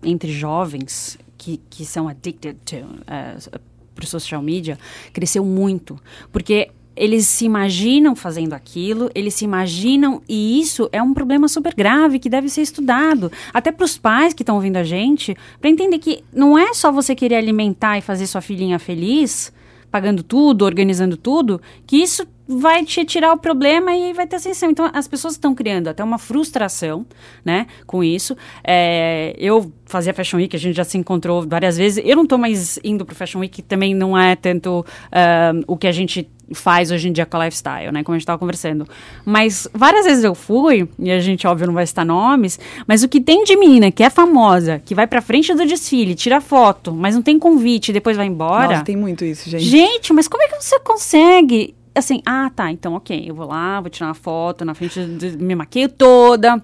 entre 0.03 0.31
jovens 0.31 1.17
que, 1.37 1.59
que 1.69 1.85
são 1.85 2.07
addicted 2.07 2.57
to, 2.65 2.75
uh, 2.75 3.59
para 3.93 4.03
o 4.03 4.07
social 4.07 4.41
media 4.41 4.77
cresceu 5.11 5.43
muito. 5.45 5.99
Porque 6.31 6.69
eles 6.95 7.25
se 7.25 7.45
imaginam 7.45 8.15
fazendo 8.15 8.53
aquilo, 8.53 9.09
eles 9.15 9.33
se 9.33 9.45
imaginam, 9.45 10.21
e 10.29 10.59
isso 10.59 10.87
é 10.91 11.01
um 11.01 11.13
problema 11.13 11.47
super 11.47 11.73
grave 11.73 12.19
que 12.19 12.29
deve 12.29 12.49
ser 12.49 12.61
estudado. 12.61 13.31
Até 13.53 13.71
para 13.71 13.85
os 13.85 13.97
pais 13.97 14.33
que 14.33 14.43
estão 14.43 14.55
ouvindo 14.55 14.77
a 14.77 14.83
gente, 14.83 15.35
para 15.59 15.69
entender 15.69 15.97
que 15.97 16.23
não 16.31 16.57
é 16.57 16.73
só 16.73 16.91
você 16.91 17.15
querer 17.15 17.35
alimentar 17.35 17.97
e 17.97 18.01
fazer 18.01 18.27
sua 18.27 18.41
filhinha 18.41 18.77
feliz, 18.77 19.51
pagando 19.93 20.23
tudo, 20.23 20.65
organizando 20.65 21.15
tudo, 21.15 21.61
que 21.85 21.97
isso 21.97 22.25
vai 22.47 22.83
te 22.83 23.05
tirar 23.05 23.31
o 23.31 23.37
problema 23.37 23.95
e 23.95 24.11
vai 24.11 24.25
ter 24.25 24.37
ascensão. 24.37 24.71
Então, 24.71 24.89
as 24.91 25.07
pessoas 25.07 25.35
estão 25.35 25.53
criando 25.53 25.87
até 25.87 26.03
uma 26.03 26.17
frustração, 26.17 27.05
né, 27.45 27.67
com 27.85 28.03
isso. 28.03 28.35
É, 28.63 29.35
eu 29.37 29.71
fazia 29.85 30.11
Fashion 30.11 30.37
Week, 30.37 30.55
a 30.55 30.59
gente 30.59 30.75
já 30.75 30.83
se 30.83 30.97
encontrou 30.97 31.47
várias 31.47 31.77
vezes. 31.77 32.03
Eu 32.03 32.15
não 32.15 32.23
estou 32.23 32.39
mais 32.39 32.79
indo 32.83 33.05
para 33.05 33.13
Fashion 33.13 33.41
Week, 33.41 33.61
também 33.61 33.93
não 33.93 34.17
é 34.17 34.35
tanto 34.35 34.79
uh, 34.79 35.63
o 35.67 35.77
que 35.77 35.85
a 35.85 35.91
gente 35.91 36.27
faz 36.53 36.91
hoje 36.91 37.09
em 37.09 37.11
dia 37.11 37.25
com 37.25 37.37
a 37.37 37.45
lifestyle, 37.45 37.91
né, 37.91 38.03
como 38.03 38.13
a 38.13 38.17
gente 38.17 38.23
estava 38.23 38.39
conversando. 38.39 38.87
Mas 39.25 39.67
várias 39.73 40.05
vezes 40.05 40.23
eu 40.23 40.35
fui, 40.35 40.87
e 40.99 41.11
a 41.11 41.19
gente, 41.19 41.47
óbvio, 41.47 41.67
não 41.67 41.73
vai 41.73 41.85
citar 41.85 42.05
nomes, 42.05 42.59
mas 42.87 43.03
o 43.03 43.07
que 43.07 43.21
tem 43.21 43.43
de 43.43 43.55
menina 43.55 43.91
que 43.91 44.03
é 44.03 44.09
famosa, 44.09 44.81
que 44.83 44.93
vai 44.93 45.07
para 45.07 45.21
frente 45.21 45.53
do 45.53 45.65
desfile, 45.65 46.15
tira 46.15 46.41
foto, 46.41 46.93
mas 46.93 47.15
não 47.15 47.21
tem 47.21 47.39
convite 47.39 47.89
e 47.89 47.93
depois 47.93 48.17
vai 48.17 48.25
embora. 48.25 48.69
Nossa, 48.69 48.83
tem 48.83 48.95
muito 48.95 49.23
isso, 49.23 49.49
gente. 49.49 49.63
Gente, 49.63 50.13
mas 50.13 50.27
como 50.27 50.43
é 50.43 50.47
que 50.47 50.61
você 50.61 50.79
consegue 50.79 51.75
assim, 51.95 52.21
ah, 52.25 52.49
tá, 52.53 52.71
então 52.71 52.95
ok, 52.95 53.23
eu 53.27 53.35
vou 53.35 53.47
lá, 53.47 53.79
vou 53.79 53.89
tirar 53.89 54.07
uma 54.07 54.15
foto 54.15 54.65
na 54.65 54.73
frente, 54.73 54.99
de, 55.05 55.37
me 55.37 55.55
maqueio 55.55 55.87
toda. 55.89 56.61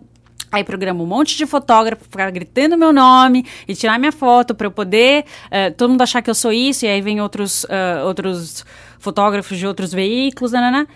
Aí 0.51 0.63
programa 0.63 1.03
um 1.03 1.05
monte 1.05 1.37
de 1.37 1.45
fotógrafo, 1.45 2.03
ficar 2.03 2.29
gritando 2.31 2.77
meu 2.77 2.91
nome 2.91 3.45
e 3.67 3.75
tirar 3.75 3.99
minha 3.99 4.11
foto 4.11 4.55
para 4.55 4.67
eu 4.67 4.71
poder 4.71 5.25
uh, 5.45 5.73
todo 5.75 5.91
mundo 5.91 6.01
achar 6.01 6.21
que 6.21 6.29
eu 6.29 6.35
sou 6.35 6.51
isso, 6.51 6.85
e 6.85 6.87
aí 6.87 7.01
vem 7.01 7.21
outros, 7.21 7.63
uh, 7.65 8.05
outros 8.05 8.65
fotógrafos 8.97 9.57
de 9.57 9.67
outros 9.67 9.93
veículos, 9.93 10.51
nanana. 10.51 10.87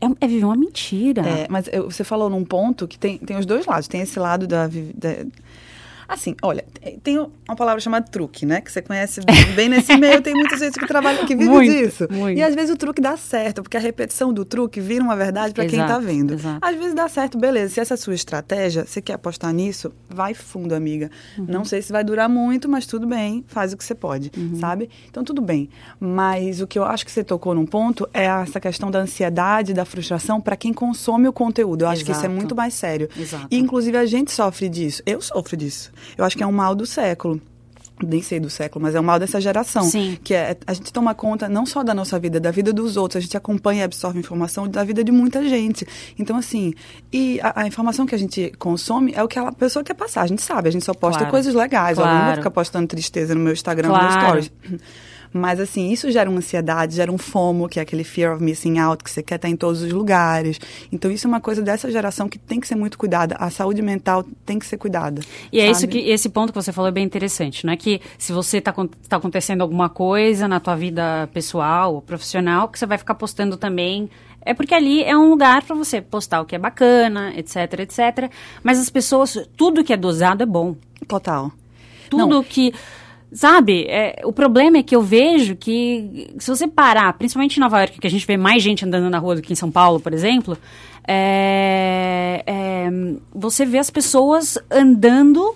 É, 0.00 0.24
é 0.24 0.28
viver 0.28 0.44
uma 0.44 0.56
mentira. 0.56 1.22
É, 1.22 1.46
mas 1.48 1.68
eu, 1.72 1.90
você 1.90 2.04
falou 2.04 2.28
num 2.28 2.44
ponto 2.44 2.86
que 2.88 2.98
tem, 2.98 3.18
tem 3.18 3.36
os 3.36 3.46
dois 3.46 3.66
lados. 3.66 3.88
Tem 3.88 4.00
esse 4.00 4.18
lado 4.18 4.46
da, 4.46 4.66
da 4.66 5.24
Assim, 6.06 6.34
olha, 6.42 6.64
tem 7.02 7.18
uma 7.18 7.56
palavra 7.56 7.80
chamada 7.80 8.06
truque, 8.06 8.44
né? 8.44 8.60
Que 8.60 8.70
você 8.70 8.82
conhece 8.82 9.20
bem 9.54 9.68
nesse 9.68 9.96
meio, 9.96 10.20
tem 10.20 10.34
muita 10.34 10.56
gente 10.56 10.78
que 10.78 10.86
trabalha, 10.86 11.24
que 11.24 11.34
vive 11.34 11.48
Muito, 11.50 11.72
disso. 11.72 12.06
muito. 12.10 12.38
E 12.38 12.42
às 12.42 12.54
vezes 12.54 12.70
o 12.74 12.76
truque 12.76 13.00
dá 13.00 13.16
certo, 13.16 13.62
porque 13.62 13.76
a 13.76 13.80
repetição 13.80 14.32
do 14.32 14.44
truque 14.44 14.80
vira 14.80 15.02
uma 15.02 15.16
verdade 15.16 15.52
para 15.54 15.66
quem 15.66 15.78
tá 15.78 15.86
Exato, 15.86 16.00
vendo. 16.02 16.34
exato. 16.34 16.58
Às 16.60 16.76
vezes 16.76 16.94
dá 16.94 17.08
certo, 17.08 17.38
beleza. 17.38 17.74
Se 17.74 17.80
essa 17.80 17.94
é 17.94 17.96
a 17.96 17.98
sua 17.98 18.14
estratégia, 18.14 18.84
você 18.86 19.00
quer 19.00 19.14
apostar 19.14 19.52
nisso, 19.52 19.92
vai 20.08 20.34
fundo, 20.34 20.74
amiga. 20.74 21.10
Uhum. 21.38 21.46
Não 21.48 21.64
sei 21.64 21.80
se 21.82 21.92
vai 21.92 22.04
durar 22.04 22.28
muito, 22.28 22.68
mas 22.68 22.86
tudo 22.86 23.06
bem, 23.06 23.44
faz 23.48 23.72
o 23.72 23.76
que 23.76 23.84
você 23.84 23.94
pode, 23.94 24.30
Uhum. 24.36 24.56
sabe? 24.60 24.90
Então 25.08 25.24
tudo 25.24 25.40
bem. 25.40 25.68
Mas 25.98 26.60
o 26.60 26.66
que 26.66 26.78
eu 26.78 26.84
acho 26.84 27.04
que 27.04 27.10
você 27.10 27.24
tocou 27.24 27.54
num 27.54 27.66
ponto 27.66 28.08
é 28.12 28.24
essa 28.24 28.60
questão 28.60 28.90
da 28.90 28.98
ansiedade, 29.00 29.72
da 29.72 29.84
frustração 29.84 30.40
para 30.40 30.56
quem 30.56 30.72
consome 30.72 31.26
o 31.28 31.32
conteúdo. 31.32 31.82
Eu 31.84 31.88
acho 31.88 32.04
que 32.04 32.10
isso 32.10 32.20
é 32.20 32.24
Exato. 32.24 32.34
muito 32.34 32.54
mais 32.54 32.74
sério. 32.74 33.08
Exato. 33.18 33.46
E, 33.50 33.58
inclusive, 33.58 33.96
a 33.96 34.04
gente 34.06 34.30
sofre 34.32 34.68
disso. 34.68 35.02
Eu 35.06 35.20
sofro 35.20 35.56
disso. 35.56 35.92
Eu 36.16 36.24
acho 36.24 36.36
que 36.36 36.42
é 36.42 36.46
um 36.46 36.52
mal 36.52 36.74
do 36.74 36.84
século. 36.86 37.40
Nem 38.02 38.20
sei 38.20 38.40
do 38.40 38.50
século, 38.50 38.82
mas 38.82 38.96
é 38.96 39.00
um 39.00 39.04
mal 39.04 39.20
dessa 39.20 39.40
geração. 39.40 39.84
Sim. 39.84 40.18
Que 40.22 40.34
é 40.34 40.56
a 40.66 40.72
gente 40.74 40.92
toma 40.92 41.14
conta 41.14 41.48
não 41.48 41.64
só 41.64 41.84
da 41.84 41.94
nossa 41.94 42.18
vida, 42.18 42.40
da 42.40 42.50
vida 42.50 42.72
dos 42.72 42.96
outros. 42.96 43.18
A 43.18 43.20
gente 43.20 43.36
acompanha 43.36 43.82
e 43.82 43.84
absorve 43.84 44.18
informação 44.18 44.66
da 44.66 44.82
vida 44.82 45.04
de 45.04 45.12
muita 45.12 45.48
gente. 45.48 45.86
Então, 46.18 46.36
assim, 46.36 46.74
e 47.12 47.38
a, 47.40 47.60
a 47.62 47.66
informação 47.68 48.04
que 48.04 48.12
a 48.14 48.18
gente 48.18 48.52
consome 48.58 49.12
é 49.14 49.22
o 49.22 49.28
que 49.28 49.38
a 49.38 49.52
pessoa 49.52 49.84
quer 49.84 49.94
passar. 49.94 50.22
A 50.22 50.26
gente 50.26 50.42
sabe, 50.42 50.68
a 50.68 50.72
gente 50.72 50.84
só 50.84 50.92
posta 50.92 51.18
Claro. 51.20 51.30
coisas 51.30 51.54
legais. 51.54 51.96
Eu 51.96 52.04
não 52.04 52.10
vou 52.12 52.20
Claro. 52.22 52.36
ficar 52.38 52.50
postando 52.50 52.88
tristeza 52.88 53.32
no 53.32 53.40
meu 53.40 53.52
Instagram, 53.52 53.88
no 53.88 53.94
meu 53.96 54.08
Claro. 54.08 54.42
stories. 54.42 54.52
Mas, 55.36 55.58
assim, 55.58 55.90
isso 55.90 56.08
gera 56.12 56.30
uma 56.30 56.38
ansiedade, 56.38 56.94
gera 56.94 57.10
um 57.10 57.18
FOMO, 57.18 57.68
que 57.68 57.80
é 57.80 57.82
aquele 57.82 58.04
fear 58.04 58.36
of 58.36 58.42
missing 58.42 58.78
out, 58.78 59.02
que 59.02 59.10
você 59.10 59.20
quer 59.20 59.34
estar 59.34 59.48
em 59.48 59.56
todos 59.56 59.82
os 59.82 59.92
lugares. 59.92 60.60
Então, 60.92 61.10
isso 61.10 61.26
é 61.26 61.28
uma 61.28 61.40
coisa 61.40 61.60
dessa 61.60 61.90
geração 61.90 62.28
que 62.28 62.38
tem 62.38 62.60
que 62.60 62.68
ser 62.68 62.76
muito 62.76 62.96
cuidada. 62.96 63.34
A 63.40 63.50
saúde 63.50 63.82
mental 63.82 64.24
tem 64.46 64.60
que 64.60 64.64
ser 64.64 64.76
cuidada. 64.76 65.20
E 65.52 65.58
é 65.58 65.68
isso 65.68 65.80
sabe? 65.80 65.94
que 65.94 66.08
esse 66.08 66.28
ponto 66.28 66.52
que 66.52 66.62
você 66.62 66.72
falou 66.72 66.88
é 66.88 66.92
bem 66.92 67.04
interessante, 67.04 67.66
não 67.66 67.72
é 67.72 67.76
que 67.76 68.00
se 68.16 68.32
você 68.32 68.58
está 68.58 68.72
tá 69.08 69.16
acontecendo 69.16 69.62
alguma 69.62 69.88
coisa 69.88 70.46
na 70.46 70.60
tua 70.60 70.76
vida 70.76 71.28
pessoal 71.32 71.96
ou 71.96 72.00
profissional, 72.00 72.68
que 72.68 72.78
você 72.78 72.86
vai 72.86 72.96
ficar 72.96 73.16
postando 73.16 73.56
também. 73.56 74.08
É 74.46 74.54
porque 74.54 74.74
ali 74.74 75.02
é 75.02 75.16
um 75.16 75.30
lugar 75.30 75.64
para 75.64 75.74
você 75.74 76.00
postar 76.00 76.42
o 76.42 76.44
que 76.44 76.54
é 76.54 76.58
bacana, 76.58 77.32
etc, 77.36 77.80
etc. 77.80 78.30
Mas 78.62 78.78
as 78.78 78.88
pessoas, 78.88 79.48
tudo 79.56 79.82
que 79.82 79.92
é 79.92 79.96
dosado 79.96 80.44
é 80.44 80.46
bom. 80.46 80.76
Total. 81.08 81.50
Tudo 82.08 82.26
Não. 82.28 82.44
que. 82.44 82.72
Sabe, 83.34 83.84
é, 83.88 84.22
o 84.24 84.32
problema 84.32 84.78
é 84.78 84.82
que 84.84 84.94
eu 84.94 85.02
vejo 85.02 85.56
que 85.56 86.30
se 86.38 86.48
você 86.48 86.68
parar, 86.68 87.12
principalmente 87.14 87.56
em 87.56 87.60
Nova 87.60 87.80
York, 87.80 87.98
que 87.98 88.06
a 88.06 88.10
gente 88.10 88.24
vê 88.24 88.36
mais 88.36 88.62
gente 88.62 88.84
andando 88.84 89.10
na 89.10 89.18
rua 89.18 89.34
do 89.34 89.42
que 89.42 89.52
em 89.52 89.56
São 89.56 89.72
Paulo, 89.72 89.98
por 89.98 90.12
exemplo, 90.12 90.56
é, 91.06 92.44
é, 92.46 92.88
você 93.34 93.66
vê 93.66 93.78
as 93.78 93.90
pessoas 93.90 94.56
andando 94.70 95.52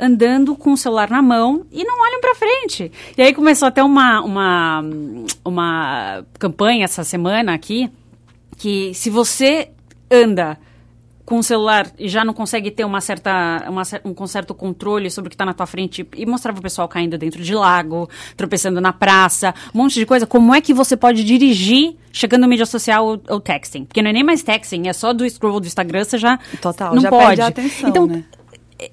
andando 0.00 0.56
com 0.56 0.72
o 0.72 0.76
celular 0.76 1.10
na 1.10 1.20
mão 1.20 1.66
e 1.72 1.84
não 1.84 2.00
olham 2.00 2.20
pra 2.20 2.34
frente. 2.36 2.90
E 3.16 3.22
aí 3.22 3.34
começou 3.34 3.66
até 3.66 3.82
uma, 3.82 4.20
uma, 4.20 4.84
uma 5.44 6.24
campanha 6.38 6.84
essa 6.84 7.02
semana 7.02 7.52
aqui, 7.52 7.90
que 8.56 8.94
se 8.94 9.10
você 9.10 9.70
anda 10.10 10.56
com 11.24 11.38
o 11.38 11.42
celular 11.42 11.90
e 11.98 12.08
já 12.08 12.24
não 12.24 12.34
consegue 12.34 12.70
ter 12.70 12.84
uma 12.84 13.00
certa, 13.00 13.64
uma 13.68 13.82
um 14.04 14.26
certo 14.26 14.54
controle 14.54 15.10
sobre 15.10 15.28
o 15.28 15.30
que 15.30 15.34
está 15.34 15.44
na 15.44 15.54
tua 15.54 15.66
frente 15.66 16.06
e 16.16 16.26
mostrava 16.26 16.58
o 16.58 16.62
pessoal 16.62 16.88
caindo 16.88 17.16
dentro 17.16 17.42
de 17.42 17.54
lago, 17.54 18.08
tropeçando 18.36 18.80
na 18.80 18.92
praça, 18.92 19.54
um 19.74 19.78
monte 19.78 19.94
de 19.94 20.06
coisa, 20.06 20.26
como 20.26 20.54
é 20.54 20.60
que 20.60 20.74
você 20.74 20.96
pode 20.96 21.24
dirigir 21.24 21.96
chegando 22.12 22.42
no 22.42 22.48
mídia 22.48 22.66
social 22.66 23.06
ou, 23.06 23.22
ou 23.28 23.40
texting? 23.40 23.84
Porque 23.84 24.02
não 24.02 24.10
é 24.10 24.12
nem 24.12 24.24
mais 24.24 24.42
texting, 24.42 24.88
é 24.88 24.92
só 24.92 25.12
do 25.12 25.28
scroll 25.28 25.60
do 25.60 25.66
Instagram, 25.66 26.04
você 26.04 26.18
já 26.18 26.38
Total, 26.60 26.94
não 26.94 27.02
já 27.02 27.10
pode. 27.10 27.40
atenção, 27.40 27.88
então, 27.88 28.06
né? 28.06 28.24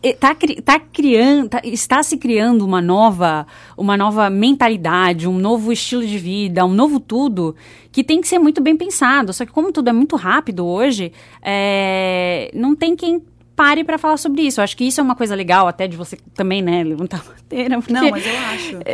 É, 0.03 0.13
tá, 0.13 0.35
tá 0.63 0.79
criando, 0.79 1.49
tá- 1.49 1.61
está 1.63 2.03
se 2.03 2.17
criando 2.17 2.65
uma 2.65 2.81
nova, 2.81 3.47
uma 3.77 3.95
nova 3.95 4.29
mentalidade, 4.29 5.27
um 5.27 5.37
novo 5.37 5.71
estilo 5.71 6.05
de 6.05 6.17
vida, 6.17 6.65
um 6.65 6.73
novo 6.73 6.99
tudo 6.99 7.55
que 7.91 8.03
tem 8.03 8.21
que 8.21 8.27
ser 8.27 8.39
muito 8.39 8.61
bem 8.61 8.75
pensado. 8.75 9.31
Só 9.33 9.45
que 9.45 9.51
como 9.51 9.71
tudo 9.71 9.89
é 9.89 9.93
muito 9.93 10.15
rápido 10.15 10.65
hoje, 10.65 11.11
é, 11.41 12.51
não 12.53 12.75
tem 12.75 12.95
quem 12.95 13.21
pare 13.59 13.83
para 13.83 13.97
falar 13.97 14.15
sobre 14.15 14.43
isso. 14.43 14.61
Eu 14.61 14.63
acho 14.63 14.77
que 14.77 14.85
isso 14.85 15.01
é 15.01 15.03
uma 15.03 15.15
coisa 15.17 15.35
legal 15.35 15.67
até 15.67 15.85
de 15.85 15.97
você 15.97 16.17
também, 16.33 16.61
né, 16.61 16.81
levantar 16.81 17.17
a 17.17 17.33
bandeira. 17.33 17.75
porque- 17.77 17.91
Não, 17.91 18.09
mas 18.09 18.25
eu 18.25 18.37
acho. 18.37 18.79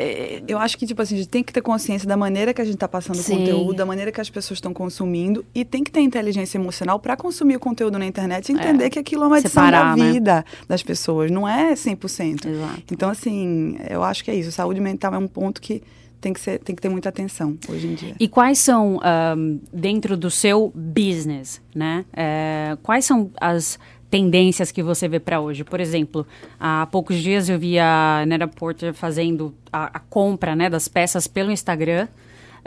Eu 0.48 0.58
acho 0.58 0.78
que, 0.78 0.88
tipo 0.88 1.02
assim, 1.02 1.14
a 1.16 1.18
gente 1.20 1.30
tem 1.30 1.44
que 1.44 1.54
ter 1.54 1.62
consciência 1.62 2.08
da 2.08 2.18
maneira 2.18 2.52
que 2.54 2.62
a 2.62 2.66
gente 2.66 2.78
tá 2.78 2.88
passando 2.88 3.20
o 3.20 3.24
conteúdo, 3.24 3.74
da 3.76 3.86
maneira 3.86 4.12
que 4.12 4.20
as 4.20 4.30
pessoas 4.30 4.58
estão 4.58 4.74
consumindo, 4.74 5.46
e 5.54 5.64
tem 5.64 5.84
que 5.84 5.92
ter 5.92 6.02
inteligência 6.02 6.58
emocional 6.58 7.00
para 7.00 7.16
consumir 7.16 7.58
o 7.58 7.60
conteúdo 7.60 8.00
na 8.00 8.06
internet 8.08 8.50
e 8.50 8.54
entender 8.54 8.90
que 8.90 8.98
aquilo 8.98 9.24
é 9.24 9.28
uma 9.28 9.38
edição 9.40 9.64
Separar, 9.64 9.96
da 9.96 10.04
né? 10.04 10.12
vida 10.12 10.46
das 10.68 10.82
pessoas, 10.82 11.30
não 11.30 11.48
é 11.48 11.74
100%. 11.76 12.48
Exato. 12.48 12.82
Então, 12.92 13.10
assim, 13.10 13.78
eu 13.88 14.04
acho 14.04 14.24
que 14.24 14.32
é 14.32 14.36
isso. 14.36 14.52
Saúde 14.52 14.82
mental 14.82 15.14
é 15.14 15.18
um 15.18 15.28
ponto 15.28 15.62
que 15.62 15.84
tem 16.26 16.34
que, 16.34 16.40
ser, 16.40 16.58
tem 16.60 16.76
que 16.76 16.82
ter 16.82 16.90
muita 16.90 17.10
atenção 17.10 17.56
hoje 17.70 17.86
em 17.86 17.94
dia. 17.94 18.16
E 18.20 18.28
quais 18.28 18.58
são, 18.58 19.00
ahm, 19.04 19.60
dentro 19.72 20.18
do 20.18 20.32
seu 20.32 20.72
business, 20.74 21.62
né? 21.74 22.04
é, 22.14 22.76
quais 22.82 23.06
são 23.06 23.30
as 23.40 23.78
tendências 24.16 24.72
que 24.72 24.82
você 24.84 25.08
vê 25.08 25.20
para 25.20 25.40
hoje? 25.40 25.64
Por 25.64 25.80
exemplo, 25.80 26.26
há 26.60 26.88
poucos 26.92 27.18
dias 27.18 27.50
eu 27.50 27.60
vi 27.60 27.78
a 27.80 28.24
Nera 28.28 28.48
Porter 28.48 28.94
fazendo 28.94 29.54
a, 29.72 29.98
a 29.98 30.00
compra 30.00 30.56
né, 30.56 30.70
das 30.70 30.88
peças 30.88 31.28
pelo 31.28 31.52
Instagram. 31.52 32.08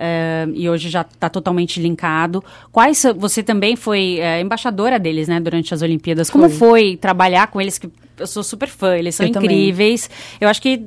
é, 0.00 0.46
e 0.54 0.68
hoje 0.70 0.88
já 0.88 1.00
está 1.02 1.28
totalmente 1.28 1.80
linkado. 1.80 2.42
Quais 2.70 3.04
você 3.16 3.42
também 3.42 3.74
foi 3.74 4.18
é, 4.20 4.40
embaixadora 4.40 4.96
deles, 4.98 5.26
né, 5.26 5.40
durante 5.40 5.74
as 5.74 5.82
Olimpíadas? 5.82 6.30
Como 6.30 6.48
foi 6.48 6.96
trabalhar 6.96 7.48
com 7.48 7.60
eles? 7.60 7.78
Que 7.78 7.90
eu 8.16 8.26
sou 8.26 8.42
super 8.44 8.68
fã, 8.68 8.96
eles 8.96 9.14
são 9.16 9.26
Eu 9.26 9.32
também. 9.32 9.50
incríveis. 9.50 10.08
Eu 10.40 10.48
acho 10.48 10.62
que 10.62 10.80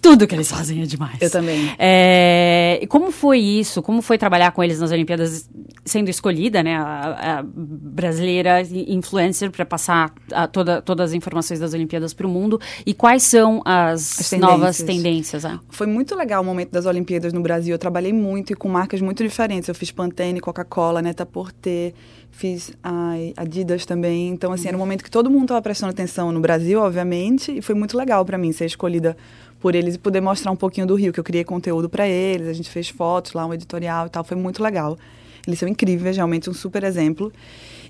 tudo 0.00 0.26
que 0.26 0.34
eles 0.34 0.50
fazem 0.50 0.82
é 0.82 0.86
demais. 0.86 1.20
Eu 1.20 1.30
também. 1.30 1.74
É, 1.78 2.78
e 2.82 2.86
como 2.86 3.10
foi 3.10 3.38
isso? 3.38 3.82
Como 3.82 4.00
foi 4.00 4.16
trabalhar 4.16 4.50
com 4.52 4.62
eles 4.64 4.80
nas 4.80 4.90
Olimpíadas, 4.90 5.48
sendo 5.84 6.08
escolhida, 6.08 6.62
né, 6.62 6.76
a, 6.76 7.38
a 7.38 7.42
brasileira 7.44 8.62
influencer 8.62 9.50
para 9.50 9.64
passar 9.64 10.12
a 10.32 10.46
toda, 10.46 10.80
todas 10.80 11.10
as 11.10 11.14
informações 11.14 11.60
das 11.60 11.74
Olimpíadas 11.74 12.14
para 12.14 12.26
o 12.26 12.30
mundo? 12.30 12.60
E 12.86 12.94
quais 12.94 13.22
são 13.22 13.60
as, 13.64 14.20
As 14.20 14.40
novas 14.40 14.78
tendências. 14.78 15.42
tendências? 15.42 15.44
ah? 15.44 15.60
Foi 15.68 15.86
muito 15.86 16.14
legal 16.16 16.42
o 16.42 16.44
momento 16.44 16.70
das 16.70 16.86
Olimpíadas 16.86 17.32
no 17.32 17.40
Brasil. 17.40 17.74
Eu 17.74 17.78
trabalhei 17.78 18.12
muito 18.12 18.52
e 18.52 18.56
com 18.56 18.68
marcas 18.68 19.00
muito 19.00 19.22
diferentes. 19.22 19.68
Eu 19.68 19.74
fiz 19.74 19.90
Pantene, 19.90 20.40
Coca-Cola, 20.40 21.02
Neta 21.02 21.26
Porter, 21.26 21.92
fiz 22.30 22.72
ai, 22.82 23.34
Adidas 23.36 23.84
também. 23.84 24.28
Então, 24.28 24.52
assim, 24.52 24.68
era 24.68 24.76
um 24.76 24.80
momento 24.80 25.04
que 25.04 25.10
todo 25.10 25.30
mundo 25.30 25.42
estava 25.42 25.60
prestando 25.62 25.90
atenção 25.90 26.32
no 26.32 26.40
Brasil, 26.40 26.80
obviamente, 26.80 27.58
e 27.58 27.62
foi 27.62 27.74
muito 27.74 27.96
legal 27.96 28.24
para 28.24 28.38
mim 28.38 28.52
ser 28.52 28.66
escolhida 28.66 29.16
por 29.60 29.74
eles 29.74 29.94
e 29.94 29.98
poder 29.98 30.20
mostrar 30.20 30.50
um 30.50 30.56
pouquinho 30.56 30.86
do 30.86 30.94
Rio, 30.94 31.12
que 31.12 31.20
eu 31.20 31.24
criei 31.24 31.44
conteúdo 31.44 31.88
para 31.88 32.08
eles. 32.08 32.48
A 32.48 32.52
gente 32.52 32.70
fez 32.70 32.88
fotos 32.88 33.32
lá, 33.32 33.46
um 33.46 33.54
editorial 33.54 34.06
e 34.06 34.10
tal. 34.10 34.24
Foi 34.24 34.36
muito 34.36 34.62
legal. 34.62 34.98
Eles 35.46 35.58
são 35.58 35.68
incríveis, 35.68 36.16
realmente 36.16 36.48
um 36.48 36.54
super 36.54 36.82
exemplo. 36.82 37.32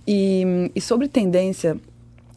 E, 0.07 0.71
e 0.75 0.81
sobre 0.81 1.09
tendência, 1.09 1.77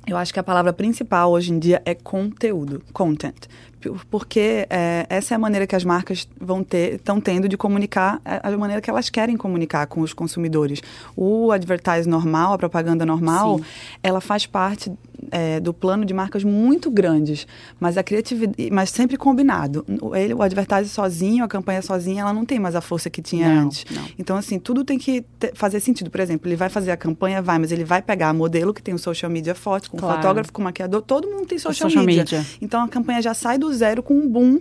eu 0.07 0.17
acho 0.17 0.33
que 0.33 0.39
a 0.39 0.43
palavra 0.43 0.71
principal 0.71 1.31
hoje 1.31 1.51
em 1.51 1.59
dia 1.59 1.81
é 1.85 1.95
conteúdo, 1.95 2.81
content. 2.93 3.47
Por- 3.83 4.05
Porque 4.05 4.65
é, 4.69 5.05
essa 5.09 5.33
é 5.33 5.35
a 5.35 5.39
maneira 5.39 5.67
que 5.67 5.75
as 5.75 5.83
marcas 5.83 6.27
vão 6.39 6.63
ter, 6.63 6.95
estão 6.95 7.19
tendo 7.19 7.47
de 7.49 7.57
comunicar, 7.57 8.21
é 8.25 8.39
a 8.43 8.57
maneira 8.57 8.81
que 8.81 8.89
elas 8.89 9.09
querem 9.09 9.35
comunicar 9.35 9.85
com 9.87 10.01
os 10.01 10.13
consumidores. 10.13 10.81
O 11.15 11.51
advertise 11.51 12.07
normal, 12.07 12.53
a 12.53 12.57
propaganda 12.57 13.05
normal, 13.05 13.59
Sim. 13.59 13.65
ela 14.01 14.21
faz 14.21 14.45
parte 14.45 14.91
é, 15.31 15.59
do 15.59 15.73
plano 15.73 16.05
de 16.05 16.13
marcas 16.13 16.43
muito 16.43 16.91
grandes, 16.91 17.47
mas 17.79 17.97
a 17.97 18.03
criatividade, 18.03 18.69
mas 18.71 18.89
sempre 18.89 19.17
combinado. 19.17 19.85
O, 20.01 20.15
ele, 20.15 20.33
o 20.33 20.41
advertise 20.41 20.89
sozinho, 20.89 21.43
a 21.43 21.47
campanha 21.47 21.81
sozinha, 21.81 22.21
ela 22.21 22.33
não 22.33 22.45
tem 22.45 22.59
mais 22.59 22.75
a 22.75 22.81
força 22.81 23.09
que 23.09 23.21
tinha 23.21 23.47
Não, 23.53 23.65
antes. 23.67 23.85
não. 23.89 24.03
Então, 24.19 24.37
assim, 24.37 24.59
tudo 24.59 24.83
tem 24.83 24.97
que 24.99 25.21
ter- 25.39 25.51
fazer 25.55 25.79
sentido. 25.79 26.09
Por 26.11 26.19
exemplo, 26.19 26.47
ele 26.47 26.55
vai 26.55 26.69
fazer 26.69 26.91
a 26.91 26.97
campanha, 26.97 27.41
vai, 27.41 27.57
mas 27.57 27.71
ele 27.71 27.83
vai 27.83 28.01
pegar 28.01 28.29
a 28.29 28.33
modelo 28.33 28.73
que 28.73 28.81
tem 28.81 28.93
o 28.93 28.99
social 28.99 29.31
media 29.31 29.55
forte, 29.55 29.89
com 29.89 29.97
Claro. 29.97 30.17
fotógrafo, 30.17 30.51
com 30.53 30.61
maquiador, 30.61 31.01
todo 31.01 31.27
mundo 31.29 31.45
tem 31.47 31.57
social, 31.57 31.89
social 31.89 32.05
media. 32.05 32.23
media. 32.23 32.45
Então, 32.61 32.81
a 32.83 32.87
campanha 32.87 33.21
já 33.21 33.33
sai 33.33 33.57
do 33.57 33.67
zero 33.73 34.01
com 34.03 34.13
um 34.13 34.27
boom 34.29 34.59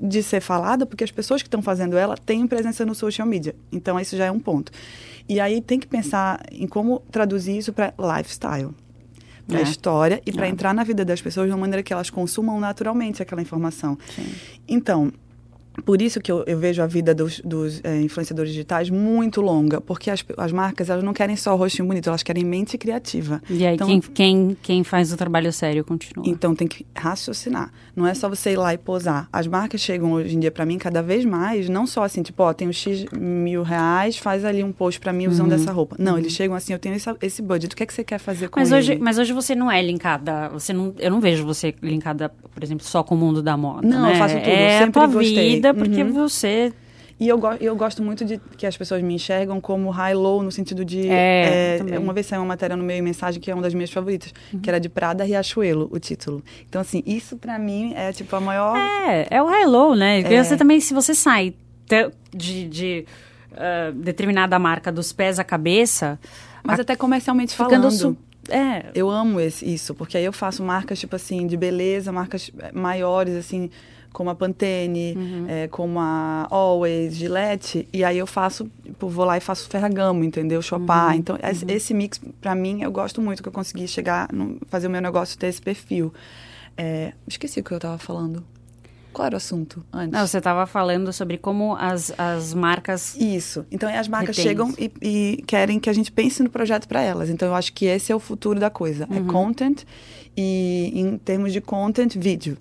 de 0.00 0.22
ser 0.22 0.40
falada, 0.40 0.84
porque 0.86 1.04
as 1.04 1.10
pessoas 1.10 1.42
que 1.42 1.46
estão 1.48 1.62
fazendo 1.62 1.96
ela 1.96 2.16
têm 2.16 2.46
presença 2.46 2.84
no 2.84 2.94
social 2.94 3.26
media. 3.26 3.54
Então, 3.72 3.98
isso 4.00 4.16
já 4.16 4.26
é 4.26 4.30
um 4.30 4.40
ponto. 4.40 4.72
E 5.28 5.40
aí 5.40 5.60
tem 5.60 5.78
que 5.80 5.86
pensar 5.86 6.40
em 6.52 6.66
como 6.66 7.00
traduzir 7.10 7.56
isso 7.56 7.72
para 7.72 7.94
lifestyle. 7.98 8.70
Para 9.46 9.60
É. 9.60 9.62
história 9.62 10.22
e 10.26 10.32
para 10.32 10.46
É. 10.46 10.50
entrar 10.50 10.72
na 10.74 10.82
vida 10.84 11.04
das 11.04 11.20
pessoas 11.20 11.46
de 11.46 11.52
uma 11.52 11.58
maneira 11.60 11.82
que 11.82 11.92
elas 11.92 12.08
consumam 12.10 12.58
naturalmente 12.58 13.22
aquela 13.22 13.42
informação. 13.42 13.96
Então, 14.66 15.12
por 15.84 16.00
isso 16.00 16.20
que 16.20 16.30
eu, 16.30 16.44
eu, 16.46 16.58
vejo 16.58 16.82
a 16.82 16.86
vida 16.86 17.14
dos, 17.14 17.40
dos 17.40 17.80
é, 17.82 18.00
influenciadores 18.00 18.52
digitais 18.52 18.90
muito 18.90 19.40
longa, 19.40 19.80
porque 19.80 20.10
as, 20.10 20.24
as 20.36 20.52
marcas 20.52 20.88
elas 20.88 21.02
não 21.02 21.12
querem 21.12 21.36
só 21.36 21.54
o 21.54 21.56
rostinho 21.56 21.88
bonito, 21.88 22.08
elas 22.08 22.22
querem 22.22 22.44
mente 22.44 22.78
criativa. 22.78 23.42
E 23.50 23.66
aí 23.66 23.74
então, 23.74 23.86
quem, 23.86 24.00
quem, 24.00 24.56
quem 24.62 24.84
faz 24.84 25.12
o 25.12 25.16
trabalho 25.16 25.52
sério 25.52 25.84
continua. 25.84 26.24
Então 26.28 26.54
tem 26.54 26.68
que 26.68 26.86
raciocinar. 26.94 27.72
Não 27.96 28.06
é 28.06 28.14
só 28.14 28.28
você 28.28 28.52
ir 28.52 28.56
lá 28.56 28.72
e 28.74 28.78
posar. 28.78 29.28
As 29.32 29.46
marcas 29.46 29.80
chegam 29.80 30.12
hoje 30.12 30.36
em 30.36 30.40
dia 30.40 30.50
para 30.50 30.64
mim 30.64 30.78
cada 30.78 31.02
vez 31.02 31.24
mais, 31.24 31.68
não 31.68 31.86
só 31.86 32.04
assim, 32.04 32.22
tipo, 32.22 32.42
ó, 32.42 32.52
tem 32.52 32.68
os 32.68 32.76
X 32.76 33.06
mil 33.12 33.62
reais, 33.62 34.16
faz 34.16 34.44
ali 34.44 34.62
um 34.62 34.72
post 34.72 35.00
para 35.00 35.12
mim 35.12 35.26
usando 35.26 35.50
uhum. 35.50 35.56
essa 35.56 35.72
roupa. 35.72 35.96
Não, 35.98 36.12
uhum. 36.12 36.18
eles 36.18 36.32
chegam 36.32 36.56
assim, 36.56 36.72
eu 36.72 36.78
tenho 36.78 36.94
esse, 36.94 37.08
esse 37.20 37.42
budget, 37.42 37.72
o 37.72 37.76
que 37.76 37.82
é 37.82 37.86
que 37.86 37.94
você 37.94 38.04
quer 38.04 38.18
fazer 38.18 38.48
com 38.48 38.60
mas 38.60 38.70
ele? 38.70 38.78
Hoje, 38.78 38.98
mas 39.00 39.18
hoje 39.18 39.32
você 39.32 39.54
não 39.54 39.70
é 39.70 39.82
linkada, 39.82 40.48
você 40.50 40.72
não, 40.72 40.94
eu 40.98 41.10
não 41.10 41.20
vejo 41.20 41.44
você 41.44 41.74
linkada, 41.82 42.28
por 42.28 42.62
exemplo, 42.62 42.84
só 42.84 43.02
com 43.02 43.14
o 43.14 43.18
mundo 43.18 43.42
da 43.42 43.56
moda, 43.56 43.86
Não, 43.86 44.02
né? 44.02 44.12
eu 44.12 44.16
faço 44.16 44.34
tudo, 44.34 44.48
é 44.48 44.76
eu 44.76 44.84
sempre 44.84 45.06
gostei. 45.06 45.54
vida, 45.54 45.63
porque 45.72 46.02
Uhum. 46.02 46.12
você 46.12 46.72
E 47.20 47.28
eu, 47.28 47.38
go 47.38 47.52
eu 47.60 47.76
gosto 47.76 48.02
muito 48.02 48.24
de 48.24 48.38
que 48.58 48.66
as 48.66 48.76
pessoas 48.76 49.00
me 49.00 49.14
enxergam 49.14 49.60
como 49.60 49.88
high-low, 49.90 50.42
no 50.42 50.50
sentido 50.50 50.84
de. 50.84 51.08
É, 51.08 51.76
também. 51.78 51.96
uma 51.98 52.12
vez 52.12 52.26
saiu 52.26 52.40
uma 52.42 52.48
matéria 52.48 52.76
no 52.76 52.82
meio 52.82 53.02
mensagem 53.04 53.40
que 53.40 53.48
é 53.50 53.54
uma 53.54 53.62
das 53.62 53.72
minhas 53.72 53.90
favoritas, 53.92 54.34
que 54.60 54.68
era 54.68 54.80
de 54.80 54.88
Prada 54.88 55.22
Riachuelo, 55.22 55.88
o 55.92 55.98
título. 56.00 56.42
Então, 56.68 56.80
assim, 56.80 57.04
isso 57.06 57.36
pra 57.36 57.56
mim 57.56 57.92
é 57.94 58.12
tipo 58.12 58.34
a 58.34 58.40
maior. 58.40 58.76
É, 58.76 59.28
é 59.30 59.40
o 59.42 59.46
high-low, 59.46 59.94
né? 59.94 60.20
É. 60.22 60.42
você 60.42 60.56
também, 60.56 60.80
se 60.80 60.92
você 60.92 61.14
sai 61.14 61.54
de, 62.32 62.66
de 62.68 63.06
ah, 63.56 63.92
determinada 63.94 64.58
marca 64.58 64.90
dos 64.90 65.12
pés 65.12 65.38
à 65.38 65.44
cabeça, 65.44 66.18
Mas 66.64 66.80
a- 66.80 66.82
até 66.82 66.96
comercialmente 66.96 67.54
falando. 67.54 67.90
su- 67.92 68.16
É, 68.48 68.86
Eu 68.94 69.08
amo 69.08 69.38
esse, 69.40 69.64
isso, 69.72 69.94
porque 69.94 70.18
aí 70.18 70.24
eu 70.24 70.32
faço 70.32 70.62
marcas, 70.64 70.98
tipo 70.98 71.14
assim, 71.16 71.46
de 71.46 71.56
beleza, 71.56 72.10
marcas 72.12 72.50
maiores, 72.74 73.36
assim, 73.36 73.70
como 74.14 74.30
a 74.30 74.34
Pantene, 74.34 75.14
Uhum. 75.16 75.46
eh, 75.48 75.68
como 75.68 75.98
a 76.00 76.46
Always, 76.48 77.14
Gillette, 77.16 77.86
e 77.92 78.02
aí 78.04 78.16
eu 78.16 78.26
faço, 78.26 78.70
tipo, 78.82 79.08
vou 79.08 79.24
lá 79.24 79.36
e 79.36 79.40
faço 79.40 79.68
Ferragamo, 79.68 80.22
entendeu? 80.24 80.62
Chopar. 80.62 81.08
Uhum. 81.10 81.14
Então, 81.18 81.38
esse, 81.42 81.64
esse 81.68 81.92
mix, 81.92 82.20
pra 82.40 82.54
mim, 82.54 82.82
eu 82.82 82.92
gosto 82.92 83.20
muito, 83.20 83.42
que 83.42 83.48
eu 83.48 83.52
consegui 83.52 83.86
chegar, 83.88 84.32
no, 84.32 84.56
fazer 84.68 84.86
o 84.86 84.90
meu 84.90 85.02
negócio 85.02 85.36
ter 85.36 85.48
esse 85.48 85.60
perfil. 85.60 86.14
Eh, 86.76 87.12
esqueci 87.26 87.60
o 87.60 87.64
que 87.64 87.72
eu 87.72 87.78
tava 87.80 87.98
falando. 87.98 88.42
Qual 89.12 89.26
era 89.26 89.34
o 89.34 89.36
assunto 89.36 89.84
antes? 89.92 90.10
não, 90.12 90.26
você 90.26 90.38
estava 90.38 90.66
falando 90.66 91.12
sobre 91.12 91.36
como 91.38 91.76
as, 91.76 92.12
as 92.18 92.52
marcas. 92.52 93.14
Isso. 93.16 93.64
Então 93.70 93.88
as 93.88 94.08
marcas 94.08 94.36
Retém 94.36 94.50
chegam 94.50 94.74
e, 94.76 94.90
e 95.00 95.44
querem 95.46 95.78
que 95.78 95.88
a 95.88 95.92
gente 95.92 96.10
pense 96.10 96.42
no 96.42 96.50
projeto 96.50 96.88
para 96.88 97.00
elas. 97.00 97.30
Então 97.30 97.46
eu 97.46 97.54
acho 97.54 97.72
que 97.72 97.86
esse 97.86 98.10
é 98.10 98.14
o 98.16 98.18
futuro 98.18 98.58
da 98.58 98.70
coisa. 98.70 99.06
Uhum. 99.08 99.28
É 99.28 99.32
content 99.32 99.82
e 100.36 100.90
em 100.94 101.16
termos 101.18 101.52
de 101.52 101.60
content, 101.60 102.16
vídeo. 102.16 102.58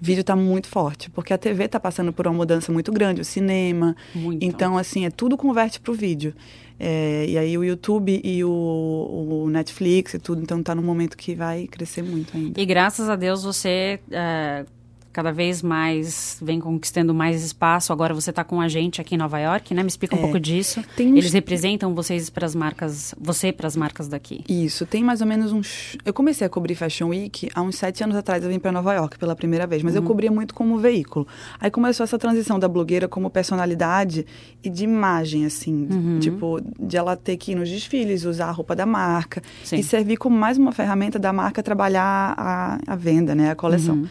Vídeo 0.00 0.22
está 0.22 0.34
muito 0.34 0.68
forte, 0.68 1.10
porque 1.10 1.32
a 1.32 1.38
TV 1.38 1.64
está 1.64 1.78
passando 1.78 2.12
por 2.12 2.26
uma 2.26 2.34
mudança 2.34 2.72
muito 2.72 2.90
grande, 2.90 3.20
o 3.20 3.24
cinema. 3.24 3.94
Muito. 4.14 4.42
Então, 4.42 4.78
assim, 4.78 5.04
é 5.04 5.10
tudo 5.10 5.36
converte 5.36 5.78
para 5.78 5.92
o 5.92 5.94
vídeo. 5.94 6.34
É, 6.78 7.26
e 7.28 7.36
aí 7.36 7.58
o 7.58 7.62
YouTube 7.62 8.22
e 8.24 8.42
o, 8.42 9.44
o 9.44 9.50
Netflix 9.50 10.14
e 10.14 10.18
tudo, 10.18 10.40
então 10.40 10.60
está 10.60 10.74
num 10.74 10.82
momento 10.82 11.14
que 11.14 11.34
vai 11.34 11.66
crescer 11.66 12.02
muito 12.02 12.34
ainda. 12.34 12.58
E 12.58 12.64
graças 12.64 13.10
a 13.10 13.16
Deus 13.16 13.42
você 13.42 14.00
é, 14.10 14.64
cada 15.12 15.32
vez 15.32 15.62
mais 15.62 16.38
vem 16.40 16.60
conquistando 16.60 17.12
mais 17.12 17.42
espaço. 17.44 17.92
Agora 17.92 18.14
você 18.14 18.30
está 18.30 18.44
com 18.44 18.60
a 18.60 18.68
gente 18.68 19.00
aqui 19.00 19.14
em 19.14 19.18
Nova 19.18 19.38
York, 19.38 19.74
né? 19.74 19.82
Me 19.82 19.88
explica 19.88 20.14
um 20.14 20.18
É. 20.18 20.22
pouco 20.22 20.38
disso. 20.38 20.82
Tem 20.96 21.08
Eles 21.16 21.32
representam 21.32 21.94
vocês 21.94 22.30
para 22.30 22.46
as 22.46 22.54
marcas, 22.54 23.14
você 23.20 23.52
para 23.52 23.66
as 23.66 23.76
marcas 23.76 24.08
daqui. 24.08 24.44
Isso, 24.48 24.86
tem 24.86 25.02
mais 25.02 25.20
ou 25.20 25.26
menos 25.26 25.52
uns. 25.52 25.96
Eu 26.04 26.12
comecei 26.14 26.46
a 26.46 26.50
cobrir 26.50 26.74
Fashion 26.74 27.08
Week 27.08 27.48
há 27.54 27.60
uns 27.62 27.76
sete 27.76 28.04
anos 28.04 28.14
atrás. 28.16 28.42
Eu 28.44 28.50
vim 28.50 28.58
para 28.58 28.70
Nova 28.72 28.94
York 28.94 29.18
pela 29.18 29.34
primeira 29.34 29.66
vez, 29.66 29.82
mas 29.82 29.94
eu 29.96 30.02
cobria 30.02 30.30
muito 30.30 30.54
como 30.54 30.78
veículo. 30.78 31.26
Aí 31.58 31.70
começou 31.70 32.04
essa 32.04 32.18
transição 32.18 32.58
da 32.58 32.68
blogueira 32.68 33.08
como 33.08 33.28
personalidade 33.30 34.24
e 34.62 34.70
de 34.70 34.84
imagem, 34.84 35.44
assim. 35.44 35.88
Tipo, 36.20 36.60
de 36.78 36.96
ela 36.96 37.16
ter 37.16 37.36
que 37.36 37.52
ir 37.52 37.54
nos 37.56 37.68
desfiles, 37.68 38.24
usar 38.24 38.46
a 38.46 38.52
roupa 38.52 38.76
da 38.76 38.86
marca 38.86 39.42
Sim. 39.64 39.76
e 39.76 39.82
servir 39.82 40.16
como 40.16 40.36
mais 40.36 40.56
uma 40.56 40.72
ferramenta 40.72 41.18
da 41.18 41.32
marca 41.32 41.62
trabalhar 41.62 42.34
a, 42.36 42.78
a 42.86 42.96
venda, 42.96 43.34
né, 43.34 43.50
a 43.50 43.54
coleção. 43.56 44.04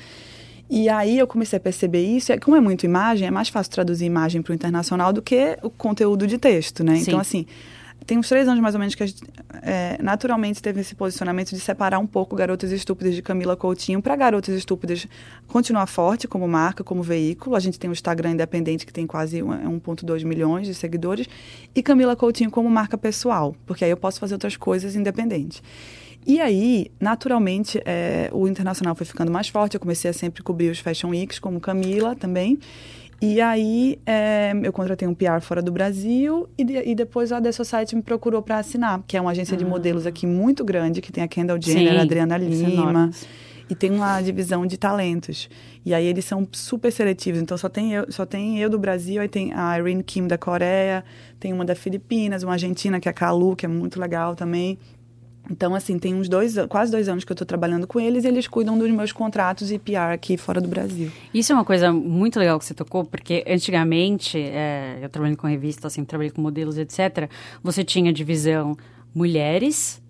E 0.69 0.87
aí 0.87 1.17
eu 1.17 1.25
comecei 1.25 1.57
a 1.57 1.59
perceber 1.59 2.01
isso. 2.05 2.31
E 2.31 2.37
como 2.39 2.55
é 2.55 2.59
muito 2.59 2.85
imagem, 2.85 3.27
é 3.27 3.31
mais 3.31 3.49
fácil 3.49 3.71
traduzir 3.71 4.05
imagem 4.05 4.41
para 4.41 4.51
o 4.51 4.55
internacional 4.55 5.11
do 5.11 5.21
que 5.21 5.57
o 5.63 5.69
conteúdo 5.69 6.27
de 6.27 6.37
texto, 6.37 6.83
né? 6.83 6.97
Sim. 6.97 7.01
Então, 7.01 7.19
assim, 7.19 7.45
tem 8.05 8.17
uns 8.17 8.29
três 8.29 8.47
anos 8.47 8.61
mais 8.61 8.75
ou 8.75 8.79
menos 8.79 8.93
que 8.95 9.03
a 9.03 9.05
gente 9.07 9.21
é, 9.63 9.97
naturalmente 10.01 10.61
teve 10.61 10.81
esse 10.81 10.95
posicionamento 10.95 11.49
de 11.49 11.59
separar 11.59 11.99
um 11.99 12.07
pouco 12.07 12.35
Garotas 12.35 12.71
Estúpidas 12.71 13.13
de 13.15 13.21
Camila 13.21 13.57
Coutinho 13.57 14.01
para 14.01 14.15
Garotas 14.15 14.55
Estúpidas 14.55 15.07
continuar 15.47 15.85
forte 15.87 16.27
como 16.27 16.47
marca, 16.47 16.83
como 16.83 17.01
veículo. 17.03 17.55
A 17.55 17.59
gente 17.59 17.79
tem 17.79 17.89
o 17.89 17.93
Instagram 17.93 18.31
independente 18.31 18.85
que 18.85 18.93
tem 18.93 19.05
quase 19.07 19.41
um- 19.43 19.79
1,2 19.79 20.23
milhões 20.23 20.67
de 20.67 20.73
seguidores 20.75 21.27
e 21.75 21.81
Camila 21.83 22.15
Coutinho 22.15 22.49
como 22.51 22.69
marca 22.69 22.97
pessoal, 22.97 23.55
porque 23.65 23.83
aí 23.83 23.91
eu 23.91 23.97
posso 23.97 24.19
fazer 24.19 24.35
outras 24.35 24.55
coisas 24.55 24.95
independente. 24.95 25.61
E 26.25 26.39
aí, 26.39 26.91
naturalmente, 26.99 27.81
é, 27.85 28.29
o 28.31 28.47
internacional 28.47 28.93
foi 28.95 29.05
ficando 29.05 29.31
mais 29.31 29.47
forte. 29.49 29.73
Eu 29.75 29.79
comecei 29.79 30.09
a 30.11 30.13
sempre 30.13 30.43
cobrir 30.43 30.69
os 30.69 30.79
Fashion 30.79 31.09
Weeks, 31.09 31.39
como 31.39 31.59
Camila 31.59 32.15
também. 32.15 32.59
E 33.21 33.41
aí, 33.41 33.99
é, 34.05 34.53
eu 34.63 34.71
contratei 34.71 35.07
um 35.07 35.13
PR 35.13 35.41
fora 35.41 35.61
do 35.61 35.71
Brasil 35.71 36.47
e, 36.57 36.63
de- 36.63 36.89
e 36.89 36.95
depois 36.95 37.31
a 37.33 37.41
The 37.41 37.51
Society 37.51 37.95
me 37.95 38.01
procurou 38.01 38.41
para 38.41 38.59
assinar, 38.59 39.01
que 39.05 39.17
é 39.17 39.21
uma 39.21 39.31
agência 39.31 39.57
de 39.57 39.65
modelos 39.65 40.05
aqui 40.05 40.25
muito 40.25 40.63
grande, 40.63 41.01
que 41.01 41.11
tem 41.11 41.21
a 41.23 41.27
Kendall 41.27 41.59
Jenner, 41.61 41.91
Sim, 41.93 41.97
a 41.97 42.01
Adriana 42.01 42.39
são 42.39 42.47
Lima. 42.47 42.69
enormes. 42.91 43.27
E 43.69 43.75
tem 43.75 43.91
uma 43.91 44.21
divisão 44.21 44.65
de 44.65 44.77
talentos. 44.77 45.49
E 45.85 45.93
aí 45.93 46.05
eles 46.05 46.25
são 46.25 46.47
super 46.51 46.91
seletivos. 46.91 47.41
Então 47.41 47.57
só 47.57 47.67
tem 47.69 47.93
eu, 47.93 48.11
só 48.11 48.25
tem 48.25 48.57
eu 48.57 48.69
do 48.69 48.79
Brasil, 48.79 49.21
aí 49.21 49.27
tem 49.27 49.53
a 49.53 49.77
Irene 49.77 50.01
Kim 50.03 50.25
da 50.25 50.37
Coreia, 50.37 51.03
tem 51.39 51.51
uma 51.53 51.65
da 51.65 51.75
Filipinas, 51.75 52.41
uma 52.41 52.53
argentina 52.53 52.99
que 52.99 53.07
é 53.07 53.11
a 53.11 53.13
Kalu, 53.13 53.55
que 53.55 53.65
é 53.65 53.69
muito 53.69 53.99
legal 53.99 54.33
também. 54.35 54.79
Então, 55.51 55.73
assim, 55.75 55.97
tem 55.97 56.13
uns 56.13 56.29
dois, 56.29 56.55
quase 56.67 56.91
dois 56.91 57.07
anos 57.09 57.23
que 57.23 57.31
eu 57.31 57.33
estou 57.33 57.45
trabalhando 57.45 57.85
com 57.87 57.99
eles 57.99 58.23
e 58.23 58.27
eles 58.27 58.47
cuidam 58.47 58.77
dos 58.77 58.89
meus 58.91 59.11
contratos 59.11 59.71
e 59.71 59.79
PR 59.79 60.13
aqui 60.13 60.37
fora 60.37 60.61
do 60.61 60.67
Brasil. 60.67 61.11
Isso 61.33 61.51
é 61.51 61.55
uma 61.55 61.65
coisa 61.65 61.91
muito 61.91 62.39
legal 62.39 62.57
que 62.59 62.65
você 62.65 62.73
tocou, 62.73 63.03
porque 63.03 63.43
antigamente, 63.47 64.37
é, 64.39 64.99
eu 65.01 65.09
trabalhando 65.09 65.37
com 65.37 65.47
revista, 65.47 65.87
assim, 65.87 66.03
trabalhei 66.05 66.31
com 66.31 66.41
modelos, 66.41 66.77
etc., 66.77 67.29
você 67.63 67.83
tinha 67.83 68.13
divisão 68.13 68.77
mulheres 69.13 70.01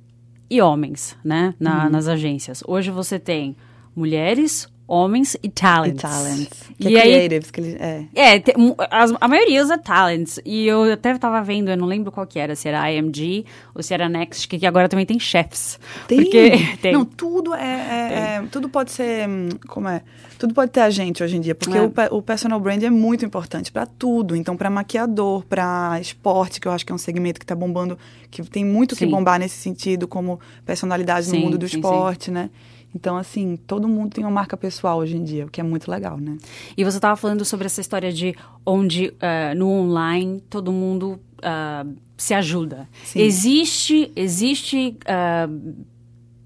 e 0.49 0.61
homens, 0.61 1.15
né, 1.23 1.53
na- 1.59 1.85
Uhum. 1.85 1.89
nas 1.91 2.07
agências. 2.07 2.61
Hoje 2.67 2.91
você 2.91 3.17
tem 3.17 3.55
mulheres, 3.95 4.67
homens 4.89 5.37
e 5.43 5.49
talents. 5.49 5.99
E 5.99 6.01
talents. 6.01 6.49
Que 6.79 6.89
E 6.89 6.95
é 6.97 7.01
aí, 7.01 7.11
creatives, 7.13 7.51
que 7.51 7.61
eles, 7.61 7.75
é. 7.79 8.05
é, 8.15 8.39
te- 8.39 8.53
as- 8.89 9.13
a 9.21 9.27
maioria 9.27 9.61
usa 9.61 9.77
talents. 9.77 10.39
E 10.45 10.65
eu 10.65 10.91
até 10.91 11.17
tava 11.17 11.41
vendo, 11.43 11.69
eu 11.69 11.77
não 11.77 11.85
lembro 11.85 12.11
qual 12.11 12.25
que 12.25 12.39
era, 12.39 12.55
se 12.55 12.67
era 12.67 12.91
IMG 12.91 13.45
ou 13.75 13.83
se 13.83 13.93
era 13.93 14.09
Next, 14.09 14.47
que, 14.47 14.57
que 14.57 14.65
agora 14.65 14.89
também 14.89 15.05
tem 15.05 15.19
chefs. 15.19 15.79
Tem. 16.07 16.17
Porque 16.23 16.51
tem. 16.81 16.93
Não, 16.93 17.05
tudo 17.05 17.53
é, 17.53 17.59
é- 17.59 18.39
é- 18.43 18.43
Tudo 18.51 18.67
pode 18.69 18.91
ser. 18.91 19.27
hum, 19.29 19.49
Como 19.67 19.87
é? 19.87 20.01
Tudo 20.37 20.53
pode 20.53 20.71
ter 20.71 20.79
agente 20.79 21.21
hoje 21.21 21.35
em 21.35 21.41
dia, 21.41 21.53
porque 21.53 21.77
É. 21.77 21.81
o, 21.81 22.17
o 22.17 22.21
personal 22.21 22.59
brand 22.61 22.81
é 22.81 22.89
muito 22.89 23.25
importante 23.25 23.71
para 23.71 23.85
tudo. 23.85 24.35
Então, 24.37 24.55
para 24.55 24.69
maquiador, 24.69 25.43
para 25.45 25.99
esporte, 25.99 26.61
que 26.61 26.67
eu 26.67 26.71
acho 26.71 26.85
que 26.85 26.91
é 26.93 26.95
um 26.95 26.99
segmento 26.99 27.37
que 27.39 27.45
tá 27.45 27.53
bombando, 27.53 27.97
que 28.31 28.41
tem 28.43 28.63
muito 28.63 28.95
que 28.95 29.03
Sim. 29.03 29.11
bombar 29.11 29.37
nesse 29.37 29.57
sentido, 29.57 30.07
como 30.07 30.39
personalidade 30.65 31.25
Sim, 31.27 31.35
no 31.39 31.45
mundo 31.45 31.57
do 31.57 31.67
sim. 31.67 31.75
esporte, 31.77 32.31
né? 32.31 32.49
Então, 32.93 33.17
assim, 33.17 33.55
todo 33.55 33.87
mundo 33.87 34.13
tem 34.13 34.23
uma 34.23 34.31
marca 34.31 34.57
pessoal 34.57 34.97
hoje 34.97 35.15
em 35.15 35.23
dia, 35.23 35.45
o 35.45 35.49
que 35.49 35.61
é 35.61 35.63
muito 35.63 35.89
legal, 35.89 36.17
né? 36.17 36.37
E 36.75 36.83
você 36.83 36.97
estava 36.97 37.15
falando 37.15 37.45
sobre 37.45 37.67
essa 37.67 37.81
história 37.81 38.11
de 38.11 38.35
onde 38.65 39.13
eh, 39.19 39.53
no 39.53 39.69
online 39.69 40.41
todo 40.49 40.71
mundo 40.71 41.19
ah, 41.43 41.85
se 42.17 42.33
ajuda. 42.33 42.87
Sim. 43.03 43.21
Existe, 43.21 44.11
existe 44.15 44.97
ah, 45.05 45.47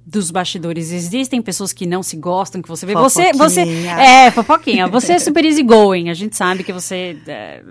dos 0.06 0.32
bastidores, 0.32 0.92
existem 0.92 1.42
pessoas 1.42 1.72
que 1.72 1.86
não 1.86 2.04
se 2.04 2.18
gostam, 2.18 2.62
que 2.62 2.68
você 2.68 2.86
vê. 2.86 2.94
Você, 2.94 3.32
você 3.34 3.62
é 3.62 4.32
fofoquinha. 4.32 4.88
Você 4.88 5.14
é 5.14 5.20
super 5.20 5.46
easygoing. 5.46 6.10
A 6.10 6.14
gente 6.14 6.36
sabe 6.36 6.64
que 6.64 6.74
você 6.74 7.18
é, 7.26 7.64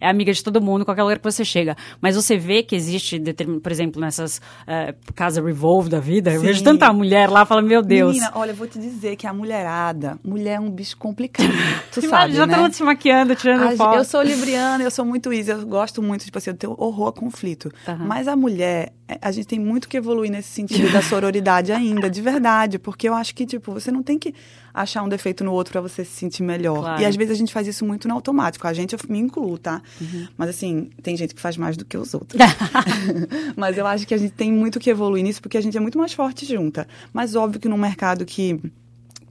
é 0.00 0.08
amiga 0.08 0.32
de 0.32 0.42
todo 0.42 0.60
mundo, 0.60 0.84
qualquer 0.84 1.02
lugar 1.02 1.18
que 1.18 1.24
você 1.24 1.44
chega. 1.44 1.76
Mas 2.00 2.16
você 2.16 2.36
vê 2.36 2.62
que 2.62 2.74
existe, 2.74 3.20
por 3.62 3.70
exemplo, 3.70 4.00
nessas 4.00 4.40
eh, 4.66 4.94
casa 5.14 5.42
Revolve 5.42 5.90
da 5.90 6.00
vida. 6.00 6.32
Eu 6.32 6.40
Sim. 6.40 6.46
vejo 6.46 6.64
tanta 6.64 6.90
mulher 6.92 7.28
lá, 7.28 7.44
fala 7.44 7.60
meu 7.60 7.82
Deus. 7.82 8.14
Menina, 8.14 8.32
olha, 8.34 8.50
eu 8.50 8.56
vou 8.56 8.66
te 8.66 8.78
dizer 8.78 9.16
que 9.16 9.26
a 9.26 9.32
mulherada, 9.32 10.18
mulher 10.24 10.54
é 10.56 10.60
um 10.60 10.70
bicho 10.70 10.96
complicado. 10.96 11.46
Tu 11.92 12.02
sabe, 12.08 12.34
já 12.34 12.46
né? 12.46 12.54
todo 12.54 12.62
mundo 12.62 12.72
se 12.74 12.82
maquiando, 12.82 13.34
tirando 13.34 13.62
A- 13.68 13.76
foto. 13.76 13.96
Eu 13.96 14.04
sou 14.04 14.22
libriana, 14.22 14.82
eu 14.82 14.90
sou 14.90 15.04
muito 15.04 15.32
easy, 15.32 15.50
eu 15.50 15.66
gosto 15.66 16.02
muito, 16.02 16.24
tipo 16.24 16.36
assim, 16.38 16.50
eu 16.50 16.56
tenho 16.56 16.74
horror 16.78 17.08
a 17.08 17.12
conflito. 17.12 17.70
Aham. 17.86 18.04
Mas 18.06 18.28
a 18.28 18.36
mulher, 18.36 18.66
é, 18.76 18.92
a 19.20 19.30
gente 19.30 19.46
tem 19.46 19.58
muito 19.58 19.88
que 19.88 19.96
evoluir 19.96 20.30
nesse 20.30 20.48
sentido 20.48 20.92
da 20.92 21.00
sororidade 21.00 21.70
ainda, 21.72 22.10
de 22.10 22.20
verdade. 22.20 22.78
Porque 22.78 23.08
eu 23.08 23.14
acho 23.14 23.34
que, 23.34 23.46
tipo, 23.46 23.72
você 23.72 23.92
não 23.92 24.02
tem 24.02 24.18
que 24.18 24.34
achar 24.74 25.02
um 25.02 25.08
defeito 25.08 25.44
no 25.44 25.52
outro 25.52 25.72
pra 25.72 25.80
você 25.80 26.04
se 26.04 26.10
sentir 26.10 26.42
melhor. 26.42 26.80
Claro. 26.80 27.02
E 27.02 27.04
às 27.04 27.14
vezes 27.14 27.32
a 27.32 27.36
gente 27.36 27.52
faz 27.52 27.66
isso 27.66 27.84
muito 27.84 28.08
no 28.08 28.14
automático. 28.14 28.66
A 28.66 28.72
gente, 28.72 28.94
eu 28.94 29.00
me 29.08 29.18
incluo, 29.18 29.56
tá? 29.58 29.80
Uhum. 30.00 30.26
Mas 30.36 30.50
assim, 30.50 30.90
tem 31.02 31.16
gente 31.16 31.34
que 31.34 31.40
faz 31.40 31.56
mais 31.56 31.76
do 31.76 31.84
que 31.84 31.96
os 31.96 32.14
outros. 32.14 32.40
Mas 33.56 33.78
eu 33.78 33.86
acho 33.86 34.06
que 34.06 34.14
a 34.14 34.18
gente 34.18 34.32
tem 34.32 34.52
muito 34.52 34.80
que 34.80 34.90
evoluir 34.90 35.22
nisso, 35.22 35.40
porque 35.40 35.56
a 35.56 35.60
gente 35.60 35.76
é 35.76 35.80
muito 35.80 35.98
mais 35.98 36.12
forte 36.12 36.44
junta. 36.44 36.86
Mas 37.12 37.36
óbvio 37.36 37.60
que 37.60 37.68
num 37.68 37.78
mercado 37.78 38.24
que 38.24 38.60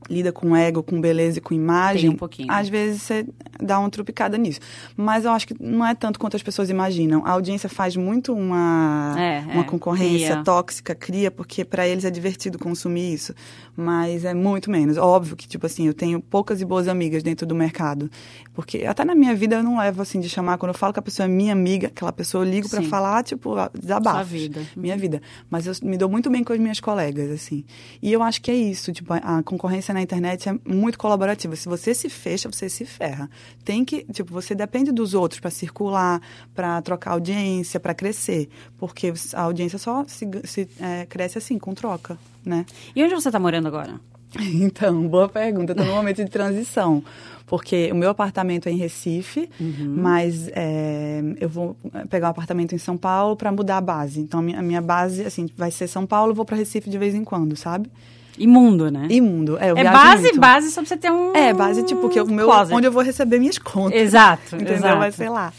lida 0.10 0.32
com 0.32 0.56
ego, 0.56 0.84
com 0.84 1.02
beleza 1.02 1.40
e 1.40 1.42
com 1.42 1.54
imagem, 1.54 2.02
Tem 2.02 2.10
um 2.12 2.16
pouquinho. 2.16 2.52
às 2.52 2.70
vezes 2.70 3.02
você 3.02 3.26
dá 3.60 3.80
uma 3.80 3.90
trupicada 3.90 4.38
nisso. 4.38 4.60
Mas 4.96 5.26
eu 5.26 5.32
acho 5.32 5.48
que 5.48 5.56
não 5.60 5.86
é 5.86 5.96
tanto 5.96 6.20
quanto 6.20 6.36
as 6.36 6.44
pessoas 6.44 6.70
imaginam. 6.70 7.26
A 7.26 7.32
audiência 7.32 7.68
faz 7.68 7.96
muito 7.96 8.34
uma, 8.34 9.16
É, 9.18 9.40
uma 9.52 9.62
é, 9.62 9.64
concorrência 9.64 10.32
cria. 10.32 10.44
tóxica, 10.44 10.94
cria, 10.94 11.32
porque 11.32 11.66
para 11.66 11.88
eles 11.88 12.06
é 12.06 12.12
divertido 12.12 12.60
consumir 12.60 13.14
isso. 13.14 13.34
Mas 13.76 14.24
é 14.24 14.34
muito 14.34 14.70
menos. 14.70 14.98
Óbvio 14.98 15.36
que, 15.36 15.48
tipo 15.48 15.66
assim, 15.66 15.88
eu 15.88 15.94
tenho 15.94 16.22
poucas 16.22 16.62
e 16.62 16.66
boas 16.66 16.88
amigas 16.88 17.24
dentro 17.24 17.46
do 17.48 17.56
mercado. 17.56 18.10
Porque 18.54 18.86
até 18.86 19.04
na 19.04 19.16
minha 19.16 19.34
vida 19.36 19.56
eu 19.56 19.64
não 19.64 19.80
levo 19.80 20.02
assim 20.02 20.20
de 20.20 20.30
chamar. 20.30 20.58
Quando 20.58 20.70
eu 20.74 20.78
falo 20.78 20.94
que 20.94 21.00
a 21.00 21.02
pessoa 21.02 21.26
é 21.26 21.30
minha 21.30 21.52
amiga, 21.52 21.88
aquela 21.88 22.12
pessoa 22.14 22.46
eu 22.46 22.50
ligo 22.50 22.70
para 22.70 22.82
falar, 22.84 23.24
tipo, 23.24 23.56
desabafo. 23.78 24.16
Sua 24.18 24.24
vida. 24.24 24.62
Minha 24.76 24.96
vida. 24.98 25.22
Mas 25.50 25.66
eu 25.66 25.74
me 25.84 25.98
dou 25.98 26.10
muito 26.10 26.30
bem 26.30 26.44
com 26.44 26.54
as 26.54 26.60
minhas 26.60 26.80
colegas, 26.80 27.32
assim. 27.32 27.66
E 28.02 28.14
eu 28.14 28.22
acho 28.22 28.42
que 28.42 28.52
é 28.52 28.56
isso. 28.56 28.94
Tipo, 28.94 29.14
a, 29.14 29.40
a 29.40 29.44
concorrência 29.44 29.95
na 29.96 30.02
internet 30.02 30.50
é 30.50 30.56
muito 30.66 30.98
colaborativa. 31.00 31.56
Se 31.56 31.68
você 31.68 31.96
se 31.96 32.10
fecha, 32.10 32.52
você 32.52 32.70
se 32.70 32.86
ferra. 32.86 33.30
Tem 33.64 33.84
que, 33.84 34.04
tipo, 34.12 34.32
você 34.32 34.54
depende 34.54 34.92
dos 34.92 35.14
outros 35.14 35.40
para 35.40 35.50
circular, 35.50 36.22
para 36.54 36.82
trocar 36.82 37.12
audiência, 37.12 37.80
para 37.80 37.94
crescer. 37.94 38.50
Porque 38.78 39.14
a 39.34 39.42
audiência 39.42 39.80
só 39.80 40.04
se, 40.06 40.28
se, 40.44 40.70
é, 40.80 41.06
cresce 41.06 41.38
assim, 41.38 41.58
com 41.58 41.74
troca, 41.74 42.18
né? 42.46 42.66
E 42.96 43.04
onde 43.04 43.16
você 43.16 43.30
está 43.30 43.40
morando 43.40 43.68
agora? 43.68 44.00
Então, 44.38 45.08
boa 45.08 45.30
pergunta. 45.30 45.72
Estou 45.72 45.88
num 45.88 45.96
momento 45.96 46.24
de 46.24 46.30
transição. 46.30 47.02
Porque 47.46 47.90
o 47.92 47.96
meu 47.96 48.10
apartamento 48.10 48.68
é 48.68 48.72
em 48.72 48.76
Recife, 48.76 49.50
mas 49.88 50.50
é, 50.50 51.22
eu 51.40 51.48
vou 51.48 51.78
pegar 52.10 52.28
um 52.28 52.32
apartamento 52.32 52.74
em 52.74 52.78
São 52.78 52.98
Paulo 52.98 53.38
para 53.38 53.52
mudar 53.52 53.78
a 53.78 53.82
base. 53.82 54.20
Então, 54.20 54.40
a 54.40 54.44
minha, 54.44 54.60
a 54.60 54.62
minha 54.62 54.82
base, 54.82 55.24
assim, 55.24 55.48
vai 55.56 55.72
ser 55.72 55.88
São 55.88 56.06
Paulo, 56.06 56.32
eu 56.32 56.36
vou 56.36 56.44
para 56.44 56.58
Recife 56.58 56.90
de 56.90 56.98
vez 56.98 57.14
em 57.14 57.24
quando, 57.24 57.56
sabe? 57.56 57.90
Imundo, 58.38 58.92
né? 58.92 59.08
Imundo. 59.10 59.58
É, 59.58 59.72
eu 59.72 59.78
é 59.78 59.84
base, 59.84 60.24
muito. 60.24 60.40
base 60.40 60.72
só 60.72 60.82
pra 60.82 60.88
você 60.90 60.98
ter 60.98 61.12
um. 61.12 61.36
É, 61.36 61.54
base, 61.54 61.84
tipo, 61.84 62.10
que 62.10 62.20
o 62.20 62.28
meu, 62.28 62.46
closet. 62.46 62.74
onde 62.74 62.88
eu 62.88 62.92
vou 62.92 63.02
receber 63.04 63.40
minhas 63.40 63.58
contas. 63.58 64.00
Exato, 64.00 64.56
Entendeu? 64.56 64.76
exato. 64.76 65.00
Vai 65.00 65.12
ser 65.12 65.30
lá. 65.30 65.54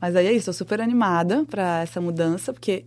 Mas 0.00 0.14
aí 0.14 0.26
é 0.26 0.32
isso, 0.32 0.50
eu 0.50 0.54
super 0.54 0.80
animada 0.80 1.44
para 1.48 1.80
essa 1.82 2.00
mudança, 2.00 2.52
porque 2.52 2.84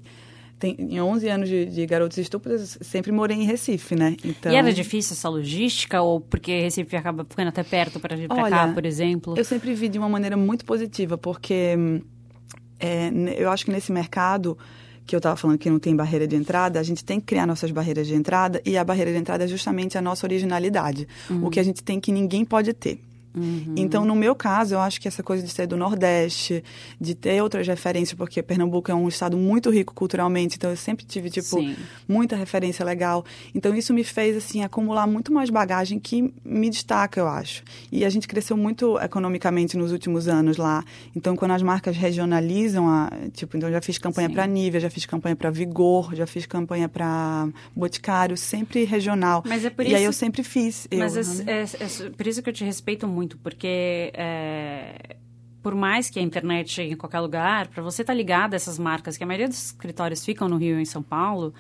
tem, 0.62 0.76
em 0.80 1.02
11 1.02 1.28
anos 1.28 1.50
de, 1.50 1.66
de 1.66 1.86
Garotos 1.86 2.18
Estúpidos, 2.18 2.78
sempre 2.82 3.12
morei 3.12 3.36
em 3.36 3.44
Recife, 3.44 3.96
né? 3.96 4.16
Então, 4.24 4.52
E 4.52 4.56
era 4.56 4.72
difícil 4.72 5.14
essa 5.14 5.28
logística? 5.28 6.02
Ou 6.02 6.22
porque 6.22 6.62
Recife 6.62 6.96
acaba 6.96 7.26
ficando 7.28 7.48
até 7.50 7.64
perto 7.64 8.00
para 8.00 8.16
vir 8.16 8.28
pra 8.28 8.50
cá, 8.50 8.68
por 8.68 8.86
exemplo? 8.86 9.34
Eu 9.36 9.44
sempre 9.44 9.74
vi 9.74 9.90
de 9.90 9.98
uma 9.98 10.08
maneira 10.08 10.38
muito 10.38 10.64
positiva, 10.64 11.18
porque 11.18 11.76
é, 12.80 13.12
eu 13.38 13.50
acho 13.50 13.66
que 13.66 13.72
nesse 13.72 13.92
mercado 13.92 14.58
que 15.06 15.16
eu 15.16 15.18
estava 15.18 15.36
falando 15.36 15.58
que 15.58 15.70
não 15.70 15.80
tem 15.80 15.96
barreira 15.96 16.28
de 16.28 16.36
entrada, 16.36 16.80
a 16.80 16.84
gente 16.84 17.04
tem 17.04 17.20
que 17.20 17.26
criar 17.26 17.46
nossas 17.46 17.72
barreiras 17.72 18.08
de 18.08 18.16
entrada 18.16 18.62
e 18.66 18.78
a 18.78 18.84
barreira 18.84 19.12
de 19.12 19.18
entrada 19.18 19.44
é 19.44 19.48
justamente 19.48 19.98
a 19.98 20.02
nossa 20.02 20.26
originalidade, 20.26 21.08
o 21.44 21.50
que 21.50 21.60
a 21.60 21.64
gente 21.64 21.84
tem 21.84 22.00
que 22.00 22.12
ninguém 22.12 22.46
pode 22.46 22.74
ter. 22.74 23.00
Então, 23.76 24.06
no 24.06 24.16
meu 24.16 24.36
caso, 24.36 24.76
eu 24.76 24.80
acho 24.80 25.00
que 25.00 25.08
essa 25.08 25.24
coisa 25.24 25.44
de 25.44 25.50
ser 25.50 25.68
do 25.68 25.78
Nordeste, 25.78 26.64
de 27.00 27.16
ter 27.16 27.42
outras 27.42 27.68
referências, 27.68 28.16
porque 28.18 28.42
Pernambuco 28.44 28.92
é 28.92 28.96
um 28.96 29.08
estado 29.08 29.38
muito 29.38 29.70
rico 29.70 29.94
culturalmente, 29.94 30.56
então 30.58 30.70
eu 30.70 30.78
sempre 30.78 31.06
tive, 31.06 31.30
tipo, 31.30 31.60
Sim. 31.60 31.76
muita 32.08 32.36
referência 32.36 32.84
legal. 32.86 33.24
Então 33.56 33.74
isso 33.76 33.94
me 33.94 34.04
fez 34.04 34.36
assim 34.36 34.64
acumular 34.64 35.08
muito 35.08 35.32
mais 35.34 35.50
bagagem 35.50 36.00
que 36.00 36.34
me 36.44 36.70
destaca, 36.70 37.20
eu 37.20 37.28
acho. 37.28 37.64
E 37.92 38.04
a 38.04 38.10
gente 38.10 38.28
cresceu 38.28 38.58
muito 38.58 38.98
economicamente 39.00 39.78
nos 39.78 39.92
últimos 39.92 40.28
anos 40.28 40.58
lá. 40.58 40.84
Então 41.16 41.36
quando 41.36 41.52
as 41.52 41.62
marcas 41.62 41.96
regionalizam, 41.96 42.90
a, 42.90 43.12
tipo, 43.34 43.56
então 43.58 43.70
eu 43.70 43.74
já 43.74 43.82
fiz 43.82 43.98
campanha 43.98 44.30
para 44.30 44.46
Nivea, 44.48 44.80
já 44.80 44.90
fiz 44.90 45.06
campanha 45.06 45.36
para 45.36 45.50
Vigor, 45.50 46.16
já 46.16 46.26
fiz 46.28 46.46
campanha 46.46 46.90
para 46.90 47.48
Boticário, 47.76 48.36
sempre 48.38 48.84
regional. 48.84 49.44
Mas 49.48 49.64
é 49.66 49.70
por 49.70 49.86
e 49.86 49.96
aí 49.96 50.04
eu 50.04 50.14
sempre 50.14 50.44
fiz. 50.44 50.88
Eu, 50.90 51.00
Mas 51.00 51.16
é, 51.16 51.44
né? 51.44 51.62
é- 51.62 52.06
é 52.06 52.10
por 52.10 52.28
isso 52.28 52.42
que 52.42 52.50
eu 52.50 52.54
te 52.54 52.64
respeito 52.64 53.08
muito, 53.08 53.21
porque 53.38 54.12
é, 54.14 55.16
por 55.62 55.76
mais 55.76 56.10
que 56.10 56.20
a 56.20 56.22
internet 56.22 56.70
chegue 56.72 56.94
em 56.94 56.98
qualquer 56.98 57.20
lugar, 57.20 57.68
para 57.68 57.84
você 57.84 58.02
estar 58.02 58.14
ligado 58.14 58.54
a 58.54 58.56
essas 58.56 58.80
marcas, 58.80 59.18
que 59.18 59.24
a 59.24 59.28
maioria 59.28 59.48
dos 59.48 59.66
escritórios 59.66 60.26
ficam 60.26 60.50
no 60.50 60.58
Rio 60.58 60.78
e 60.80 60.82
em 60.82 60.86
São 60.86 61.04
Paulo, 61.04 61.54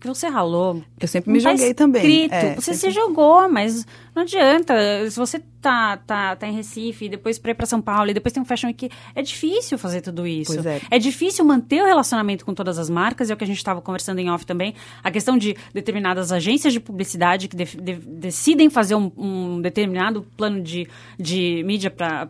que 0.00 0.06
você 0.06 0.28
ralou. 0.28 0.82
Eu 1.00 1.08
sempre 1.08 1.32
me 1.32 1.42
tá 1.42 1.50
joguei 1.50 1.74
também. 1.74 2.02
escrito. 2.02 2.32
É, 2.32 2.54
você 2.54 2.72
sempre- 2.74 2.78
se 2.94 3.00
jogou, 3.00 3.48
mas 3.50 3.86
não 4.14 4.22
adianta. 4.22 4.74
Se 5.10 5.18
você 5.18 5.42
tá, 5.60 5.96
tá, 5.96 6.36
tá 6.36 6.46
em 6.46 6.52
Recife, 6.54 7.08
depois 7.08 7.36
para 7.38 7.50
ir 7.50 7.54
para 7.54 7.66
São 7.66 7.80
Paulo, 7.82 8.08
e 8.10 8.14
depois 8.14 8.32
tem 8.32 8.40
um 8.40 8.46
Fashion 8.46 8.68
Week, 8.68 8.88
é 9.14 9.22
difícil 9.22 9.76
fazer 9.76 10.00
tudo 10.00 10.24
isso. 10.26 10.54
Pois 10.54 10.64
é. 10.64 10.80
difícil 11.00 11.44
manter 11.44 11.82
o 11.82 11.86
relacionamento 11.86 12.44
com 12.44 12.54
todas 12.54 12.78
as 12.78 12.88
marcas, 12.88 13.28
é 13.28 13.34
o 13.34 13.36
que 13.36 13.42
a 13.42 13.46
gente 13.46 13.56
estava 13.56 13.80
conversando 13.82 14.20
em 14.20 14.30
off 14.30 14.46
também. 14.46 14.72
A 15.02 15.10
questão 15.10 15.36
de 15.36 15.56
determinadas 15.74 16.30
agências 16.30 16.72
de 16.72 16.78
publicidade 16.78 17.48
que 17.48 17.56
def- 17.56 17.74
de- 17.76 17.94
decidem 17.96 18.70
fazer 18.70 18.94
um, 18.94 19.10
um 19.16 19.60
determinado 19.60 20.24
plano 20.36 20.62
de, 20.62 20.86
de 21.18 21.62
mídia 21.66 21.90
para 21.90 22.28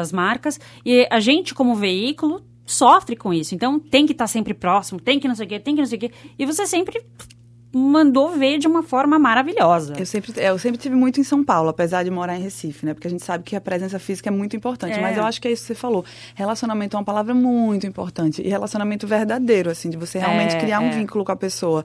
as 0.00 0.10
marcas, 0.12 0.58
e 0.86 1.06
a 1.10 1.20
gente, 1.20 1.54
como 1.54 1.74
veículo, 1.74 2.42
sofre 2.72 3.16
com 3.16 3.32
isso. 3.32 3.54
Então, 3.54 3.78
tem 3.78 4.06
que 4.06 4.12
estar 4.12 4.26
sempre 4.26 4.54
próximo, 4.54 5.00
tem 5.00 5.20
que 5.20 5.28
não 5.28 5.34
sei 5.34 5.46
o 5.46 5.48
quê, 5.48 5.60
tem 5.60 5.74
que 5.74 5.80
não 5.80 5.88
sei 5.88 5.98
o 5.98 6.00
quê. 6.00 6.10
E 6.38 6.46
você 6.46 6.66
sempre 6.66 7.02
mandou 7.72 8.30
ver 8.30 8.58
de 8.58 8.66
uma 8.66 8.82
forma 8.82 9.18
maravilhosa. 9.18 9.94
Eu 9.98 10.04
sempre, 10.04 10.32
é, 10.36 10.50
eu 10.50 10.58
sempre 10.58 10.78
tive 10.78 10.94
muito 10.94 11.18
em 11.18 11.24
São 11.24 11.42
Paulo, 11.42 11.70
apesar 11.70 12.02
de 12.02 12.10
morar 12.10 12.36
em 12.36 12.42
Recife, 12.42 12.84
né? 12.84 12.92
Porque 12.92 13.06
a 13.06 13.10
gente 13.10 13.24
sabe 13.24 13.44
que 13.44 13.56
a 13.56 13.60
presença 13.60 13.98
física 13.98 14.28
é 14.28 14.32
muito 14.32 14.54
importante. 14.54 14.98
É. 14.98 15.00
Mas 15.00 15.16
eu 15.16 15.24
acho 15.24 15.40
que 15.40 15.48
é 15.48 15.52
isso 15.52 15.62
que 15.62 15.68
você 15.68 15.74
falou. 15.74 16.04
Relacionamento 16.34 16.96
é 16.96 16.98
uma 16.98 17.04
palavra 17.04 17.34
muito 17.34 17.86
importante. 17.86 18.42
E 18.42 18.48
relacionamento 18.48 19.06
verdadeiro, 19.06 19.70
assim, 19.70 19.88
de 19.88 19.96
você 19.96 20.18
realmente 20.18 20.54
É, 20.54 20.60
criar 20.60 20.80
um 20.80 20.88
é. 20.88 20.90
vínculo 20.90 21.24
com 21.24 21.32
a 21.32 21.36
pessoa. 21.36 21.84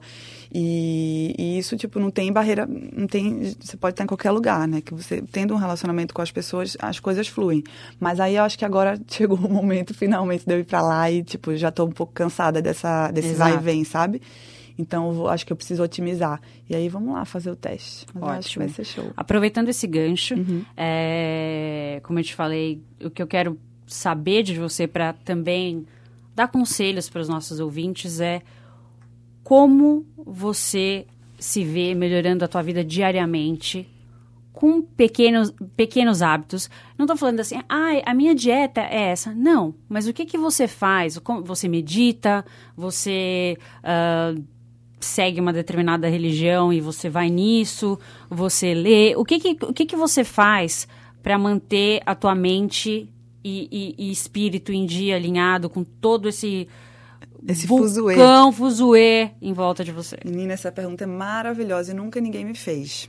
E, 0.52 1.34
e 1.38 1.58
isso, 1.58 1.76
tipo, 1.76 1.98
não 1.98 2.10
tem 2.10 2.30
barreira, 2.32 2.66
não 2.66 3.06
tem. 3.06 3.54
Você 3.60 3.76
pode 3.76 3.94
estar 3.94 4.04
em 4.04 4.06
qualquer 4.06 4.30
lugar, 4.30 4.68
né? 4.68 4.80
Que 4.80 4.92
você, 4.94 5.22
tendo 5.32 5.54
um 5.54 5.58
relacionamento 5.58 6.12
com 6.12 6.20
as 6.20 6.30
pessoas, 6.30 6.76
as 6.80 7.00
coisas 7.00 7.28
fluem. 7.28 7.62
Mas 7.98 8.20
aí 8.20 8.36
eu 8.36 8.44
acho 8.44 8.58
que 8.58 8.64
agora 8.64 8.98
chegou 9.08 9.38
o 9.38 9.50
momento, 9.50 9.94
finalmente, 9.94 10.44
de 10.46 10.54
eu 10.54 10.60
ir 10.60 10.64
pra 10.64 10.82
lá 10.82 11.10
e, 11.10 11.22
tipo, 11.22 11.56
já 11.56 11.70
tô 11.70 11.84
um 11.84 11.92
pouco 11.92 12.12
cansada 12.12 12.60
dessa, 12.60 13.10
desse 13.10 13.30
Exato. 13.30 13.50
vai 13.52 13.58
e 13.58 13.64
vem, 13.64 13.84
sabe? 13.84 14.20
Então, 14.78 15.26
acho 15.28 15.44
que 15.44 15.52
eu 15.52 15.56
preciso 15.56 15.82
otimizar. 15.82 16.40
E 16.70 16.74
aí, 16.76 16.88
vamos 16.88 17.12
lá 17.12 17.24
fazer 17.24 17.50
o 17.50 17.56
teste. 17.56 18.06
Mas 18.14 18.22
eu 18.22 18.28
acho 18.28 18.40
que 18.40 18.58
Ótimo. 18.60 18.64
vai 18.64 18.74
ser 18.74 18.84
show. 18.84 19.10
Aproveitando 19.16 19.68
esse 19.68 19.86
gancho, 19.88 20.34
Uhum. 20.36 20.64
é, 20.76 22.00
como 22.04 22.18
eu 22.20 22.22
te 22.24 22.34
falei, 22.34 22.80
o 23.02 23.10
que 23.10 23.20
eu 23.20 23.26
quero 23.26 23.58
saber 23.86 24.42
de 24.44 24.56
você 24.56 24.86
para 24.86 25.12
também 25.12 25.84
dar 26.34 26.46
conselhos 26.48 27.08
para 27.10 27.20
os 27.20 27.28
nossos 27.28 27.58
ouvintes 27.58 28.20
é 28.20 28.40
como 29.42 30.06
você 30.16 31.06
se 31.38 31.64
vê 31.64 31.94
melhorando 31.94 32.44
a 32.44 32.48
tua 32.48 32.62
vida 32.62 32.84
diariamente 32.84 33.88
com 34.52 34.82
pequenos, 34.82 35.52
pequenos 35.76 36.20
hábitos. 36.20 36.68
Não 36.98 37.04
estou 37.04 37.16
falando 37.16 37.40
assim, 37.40 37.60
ah, 37.68 37.90
a 38.04 38.12
minha 38.12 38.34
dieta 38.34 38.80
é 38.80 39.10
essa. 39.10 39.32
Não, 39.32 39.74
mas 39.88 40.06
o 40.08 40.12
que, 40.12 40.26
que 40.26 40.36
você 40.36 40.66
faz? 40.66 41.18
Você 41.44 41.68
medita? 41.68 42.44
Você 42.76 43.56
ah, 43.82 44.34
segue 45.00 45.40
uma 45.40 45.52
determinada 45.52 46.08
religião 46.08 46.72
e 46.72 46.80
você 46.80 47.08
vai 47.08 47.28
nisso? 47.30 47.98
Você 48.28 48.74
lê? 48.74 49.14
O 49.16 49.24
que, 49.24 49.38
que, 49.38 49.64
o 49.64 49.72
que, 49.72 49.86
que 49.86 49.96
você 49.96 50.24
faz 50.24 50.86
para 51.22 51.38
manter 51.38 52.00
a 52.06 52.14
tua 52.14 52.34
mente 52.34 53.08
e, 53.44 53.68
e- 53.98 54.08
e 54.08 54.10
espírito 54.10 54.72
em 54.72 54.84
dia 54.86 55.16
alinhado 55.16 55.68
com 55.70 55.84
todo 55.84 56.28
esse... 56.28 56.68
Esse 57.46 57.68
fuzuê. 57.68 58.16
vulcão, 58.16 58.52
fuzuê 58.52 59.30
em 59.40 59.52
volta 59.52 59.84
de 59.84 59.92
você? 59.92 60.18
Menina, 60.24 60.54
essa 60.54 60.72
pergunta 60.72 61.04
é 61.04 61.06
maravilhosa 61.06 61.92
e 61.92 61.94
nunca 61.94 62.20
ninguém 62.20 62.44
me 62.44 62.54
fez. 62.54 63.08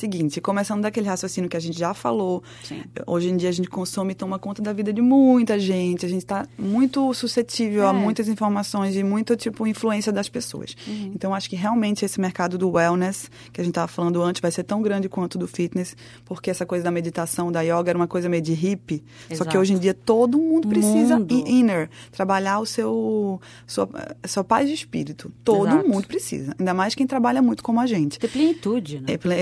Seguinte, 0.00 0.40
começando 0.40 0.80
daquele 0.80 1.06
raciocínio 1.06 1.50
que 1.50 1.56
a 1.58 1.60
gente 1.60 1.78
já 1.78 1.92
falou, 1.92 2.42
Sim. 2.64 2.80
hoje 3.06 3.28
em 3.28 3.36
dia 3.36 3.50
a 3.50 3.52
gente 3.52 3.68
consome 3.68 4.12
e 4.12 4.14
toma 4.14 4.38
conta 4.38 4.62
da 4.62 4.72
vida 4.72 4.94
de 4.94 5.02
muita 5.02 5.58
gente, 5.58 6.06
a 6.06 6.08
gente 6.08 6.22
está 6.22 6.46
muito 6.58 7.12
suscetível 7.12 7.86
a 7.86 7.90
É. 7.90 7.92
muitas 7.92 8.26
informações 8.26 8.96
e 8.96 9.04
muita, 9.04 9.36
tipo, 9.36 9.66
influência 9.66 10.10
das 10.10 10.26
pessoas. 10.26 10.74
Uhum. 10.88 11.12
Então, 11.14 11.34
acho 11.34 11.50
que 11.50 11.54
realmente 11.56 12.02
esse 12.02 12.18
mercado 12.18 12.56
do 12.56 12.70
wellness, 12.70 13.30
que 13.52 13.60
a 13.60 13.64
gente 13.64 13.72
estava 13.72 13.88
falando 13.88 14.22
antes, 14.22 14.40
vai 14.40 14.50
ser 14.50 14.62
tão 14.64 14.80
grande 14.80 15.06
quanto 15.06 15.36
do 15.36 15.46
fitness, 15.46 15.94
porque 16.24 16.48
essa 16.50 16.64
coisa 16.64 16.82
da 16.82 16.90
meditação, 16.90 17.52
da 17.52 17.60
yoga, 17.60 17.90
era 17.90 17.98
uma 17.98 18.08
coisa 18.08 18.26
meio 18.26 18.42
de 18.42 18.54
hippie, 18.54 19.04
só 19.28 19.44
que 19.44 19.50
Exato. 19.50 19.58
hoje 19.58 19.74
em 19.74 19.78
dia 19.78 19.92
todo 19.92 20.38
mundo 20.38 20.66
precisa 20.66 21.18
Mundo. 21.18 21.44
inner, 21.46 21.90
trabalhar 22.10 22.58
o 22.60 22.64
seu 22.64 23.38
sua, 23.66 23.86
sua 24.26 24.42
paz 24.44 24.66
de 24.66 24.74
espírito. 24.74 25.30
Todo 25.44 25.68
Exato. 25.68 25.86
mundo 25.88 26.06
precisa, 26.06 26.54
ainda 26.58 26.72
mais 26.72 26.94
quem 26.94 27.06
trabalha 27.06 27.42
muito 27.42 27.62
como 27.62 27.80
a 27.80 27.86
gente. 27.86 28.18
Ter 28.18 28.28
plenitude, 28.28 29.00
né? 29.00 29.12
É, 29.12 29.18
ple- 29.18 29.34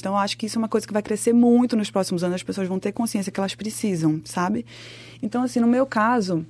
Então, 0.00 0.12
eu 0.12 0.18
acho 0.18 0.36
que 0.36 0.46
isso 0.46 0.58
é 0.58 0.60
uma 0.60 0.68
coisa 0.68 0.86
que 0.86 0.92
vai 0.92 1.02
crescer 1.02 1.32
muito 1.32 1.76
nos 1.76 1.90
próximos 1.90 2.22
anos. 2.24 2.36
As 2.36 2.42
pessoas 2.42 2.68
vão 2.68 2.78
ter 2.78 2.92
consciência 2.92 3.30
que 3.32 3.40
elas 3.40 3.54
precisam, 3.54 4.20
sabe? 4.24 4.64
Então, 5.22 5.42
assim, 5.42 5.60
no 5.60 5.66
meu 5.66 5.86
caso, 5.86 6.44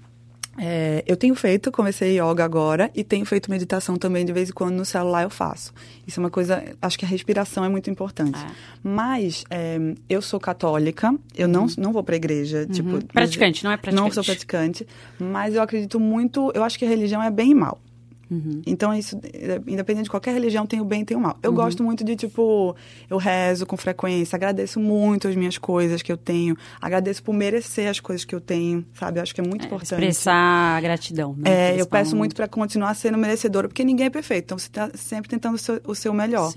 é, 0.57 1.03
eu 1.07 1.17
tenho 1.17 1.35
feito, 1.35 1.73
comecei 1.73 2.19
yoga 2.21 2.45
agora 2.45 2.91
e 2.95 3.03
tenho 3.03 3.25
feito 3.25 3.51
meditação 3.51 3.97
também 3.97 4.25
de 4.25 4.33
vez 4.33 4.51
em 4.51 4.53
quando 4.53 4.75
no 4.77 4.85
celular 4.85 5.25
eu 5.25 5.31
faço. 5.31 5.73
Isso 6.07 6.21
é 6.21 6.23
uma 6.23 6.31
coisa, 6.31 6.63
acho 6.81 6.99
que 6.99 7.05
a 7.05 7.09
respiração 7.09 7.65
é 7.65 7.69
muito 7.69 7.91
importante. 7.91 8.39
É. 8.39 8.47
Mas 8.83 9.45
é, 9.51 9.79
eu 10.09 10.23
sou 10.23 10.39
católica, 10.39 11.15
eu 11.37 11.49
não, 11.49 11.67
não 11.77 11.93
vou 11.93 12.05
pra 12.05 12.15
igreja, 12.17 12.67
tipo, 12.67 12.91
Uhum. 12.95 13.01
Praticante, 13.01 13.65
não 13.65 13.73
é 13.73 13.77
praticante. 13.77 14.09
não 14.09 14.11
sou 14.13 14.23
praticante, 14.23 14.87
mas 15.19 15.55
eu 15.55 15.63
acredito 15.63 15.99
muito, 15.99 16.53
eu 16.55 16.63
acho 16.63 16.79
que 16.79 16.85
a 16.85 16.89
religião 16.89 17.23
é 17.23 17.31
bem 17.31 17.51
e 17.51 17.55
mal. 17.55 17.81
Uhum. 18.31 18.63
Então, 18.67 18.95
isso, 18.95 19.19
independente 19.67 20.05
de 20.05 20.11
qualquer 20.11 20.33
religião, 20.33 20.67
tem 20.67 20.81
o 20.81 20.85
bem 20.85 21.03
e 21.03 21.05
tem 21.05 21.17
o 21.17 21.21
mal. 21.21 21.39
Eu 21.43 21.51
uhum. 21.51 21.57
gosto 21.57 21.83
muito 21.83 22.05
de, 22.05 22.17
tipo, 22.17 22.75
eu 23.09 23.17
rezo 23.17 23.67
com 23.67 23.77
frequência, 23.77 24.37
agradeço 24.37 24.81
muito 24.81 25.29
as 25.29 25.37
minhas 25.37 25.59
coisas 25.59 26.03
que 26.03 26.11
eu 26.11 26.17
tenho, 26.17 26.57
agradeço 26.81 27.23
por 27.23 27.35
merecer 27.35 27.89
as 27.89 28.01
coisas 28.01 28.25
que 28.25 28.35
eu 28.35 28.41
tenho, 28.41 28.85
sabe? 28.95 29.19
Eu 29.19 29.23
acho 29.23 29.35
que 29.35 29.41
é 29.41 29.45
muito 29.45 29.63
é, 29.63 29.67
importante. 29.67 29.93
Expressar 29.93 30.81
gratidão, 30.83 31.35
né? 31.37 31.73
É, 31.75 31.81
eu 31.81 31.87
peço 31.87 32.17
muito 32.17 32.35
para 32.35 32.49
continuar 32.49 32.95
sendo 32.95 33.19
merecedora, 33.19 33.69
porque 33.69 33.85
ninguém 33.85 34.07
é 34.07 34.11
perfeito, 34.11 34.45
então 34.45 34.59
você 34.59 34.69
está 34.69 34.91
sempre 34.95 35.29
tentando 35.29 35.55
o 35.55 35.59
seu, 35.59 35.81
o 35.87 35.95
seu 35.95 36.13
melhor. 36.15 36.53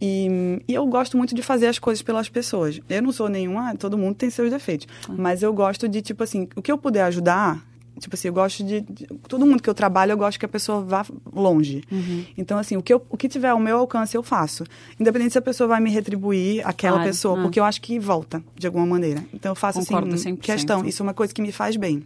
E, 0.00 0.60
e, 0.66 0.74
eu 0.74 0.84
gosto 0.86 1.16
muito 1.16 1.32
de 1.32 1.42
fazer 1.42 1.68
as 1.68 1.78
coisas 1.78 2.02
pelas 2.02 2.28
pessoas. 2.28 2.80
Eu 2.88 3.02
não 3.02 3.12
sou 3.12 3.28
nenhuma, 3.28 3.76
todo 3.76 3.96
mundo 3.96 4.16
tem 4.16 4.30
seus 4.30 4.50
defeitos, 4.50 4.88
uhum. 5.08 5.14
mas 5.16 5.42
eu 5.42 5.52
gosto 5.52 5.88
de, 5.88 6.02
tipo 6.02 6.24
assim, 6.24 6.48
o 6.56 6.62
que 6.62 6.72
eu 6.72 6.78
puder 6.78 7.04
ajudar, 7.04 7.64
Tipo 8.02 8.16
assim, 8.16 8.28
eu 8.28 8.34
gosto 8.34 8.64
de, 8.64 8.80
de, 8.80 9.06
Todo 9.28 9.46
mundo 9.46 9.62
que 9.62 9.70
eu 9.70 9.74
trabalho, 9.74 10.10
eu 10.10 10.16
gosto 10.16 10.38
que 10.38 10.44
a 10.44 10.48
pessoa 10.48 10.82
vá 10.82 11.06
longe. 11.32 11.82
Uhum. 11.90 12.24
Então, 12.36 12.58
assim, 12.58 12.76
o 12.76 12.82
que, 12.82 12.92
eu, 12.92 13.00
o 13.08 13.16
que 13.16 13.28
tiver 13.28 13.50
ao 13.50 13.60
meu 13.60 13.78
alcance, 13.78 14.16
eu 14.16 14.22
faço. 14.24 14.64
Independente 14.98 15.32
se 15.32 15.38
a 15.38 15.42
pessoa 15.42 15.68
vai 15.68 15.80
me 15.80 15.88
retribuir, 15.88 16.66
aquela 16.66 16.96
claro. 16.96 17.08
pessoa, 17.08 17.36
uhum. 17.36 17.42
porque 17.42 17.60
eu 17.60 17.64
acho 17.64 17.80
que 17.80 17.98
volta, 18.00 18.42
de 18.56 18.66
alguma 18.66 18.84
maneira. 18.84 19.24
Então, 19.32 19.52
eu 19.52 19.56
faço, 19.56 19.78
Concordo 19.78 20.14
assim, 20.14 20.34
100%. 20.34 20.40
questão. 20.40 20.84
Isso 20.84 21.02
é 21.02 21.04
uma 21.04 21.14
coisa 21.14 21.32
que 21.32 21.40
me 21.40 21.52
faz 21.52 21.76
bem 21.76 22.02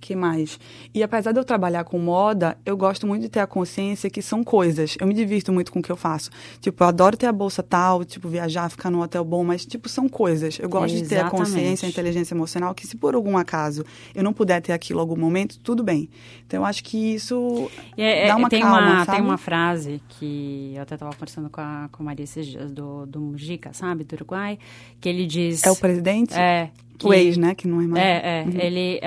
que 0.00 0.14
mais? 0.14 0.58
E 0.94 1.02
apesar 1.02 1.32
de 1.32 1.38
eu 1.38 1.44
trabalhar 1.44 1.84
com 1.84 1.98
moda, 1.98 2.56
eu 2.64 2.76
gosto 2.76 3.06
muito 3.06 3.22
de 3.22 3.28
ter 3.28 3.40
a 3.40 3.46
consciência 3.46 4.08
que 4.08 4.22
são 4.22 4.44
coisas. 4.44 4.96
Eu 5.00 5.06
me 5.06 5.14
divirto 5.14 5.52
muito 5.52 5.72
com 5.72 5.80
o 5.80 5.82
que 5.82 5.90
eu 5.90 5.96
faço. 5.96 6.30
Tipo, 6.60 6.84
eu 6.84 6.88
adoro 6.88 7.16
ter 7.16 7.26
a 7.26 7.32
bolsa 7.32 7.62
tal, 7.62 8.04
tipo, 8.04 8.28
viajar, 8.28 8.68
ficar 8.70 8.90
num 8.90 9.00
hotel 9.00 9.24
bom, 9.24 9.44
mas, 9.44 9.66
tipo, 9.66 9.88
são 9.88 10.08
coisas. 10.08 10.58
Eu 10.58 10.68
gosto 10.68 10.96
de 10.96 11.06
ter 11.06 11.18
a 11.18 11.30
consciência, 11.30 11.86
a 11.86 11.88
inteligência 11.88 12.34
emocional, 12.34 12.74
que 12.74 12.86
se 12.86 12.96
por 12.96 13.14
algum 13.14 13.36
acaso 13.36 13.84
eu 14.14 14.22
não 14.22 14.32
puder 14.32 14.60
ter 14.60 14.72
aquilo 14.72 15.00
em 15.00 15.02
algum 15.02 15.16
momento, 15.16 15.58
tudo 15.60 15.82
bem. 15.82 16.08
Então, 16.46 16.60
eu 16.60 16.64
acho 16.64 16.82
que 16.84 17.14
isso 17.14 17.70
é, 17.96 18.28
dá 18.28 18.36
uma 18.36 18.48
tem 18.48 18.62
calma, 18.62 18.80
uma, 18.80 19.04
sabe? 19.04 19.18
Tem 19.18 19.26
uma 19.26 19.38
frase 19.38 20.00
que 20.08 20.72
eu 20.74 20.82
até 20.82 20.94
estava 20.94 21.12
conversando 21.12 21.50
com 21.50 21.60
a, 21.60 21.88
com 21.90 22.02
a 22.02 22.06
Maria 22.06 22.26
do, 22.70 23.06
do 23.06 23.20
Mujica, 23.20 23.72
sabe, 23.72 24.04
do 24.04 24.14
Uruguai, 24.14 24.58
que 25.00 25.08
ele 25.08 25.26
diz... 25.26 25.64
É 25.64 25.70
o 25.70 25.76
presidente? 25.76 26.34
É, 26.34 26.70
que, 26.98 27.06
o 27.06 27.14
ex, 27.14 27.36
né? 27.36 27.54
Que 27.54 27.68
não 27.68 27.80
é 27.80 27.86
mais. 27.86 28.04
É, 28.04 28.40
é. 28.40 28.44
Uhum. 28.44 28.60
Ele. 28.60 29.00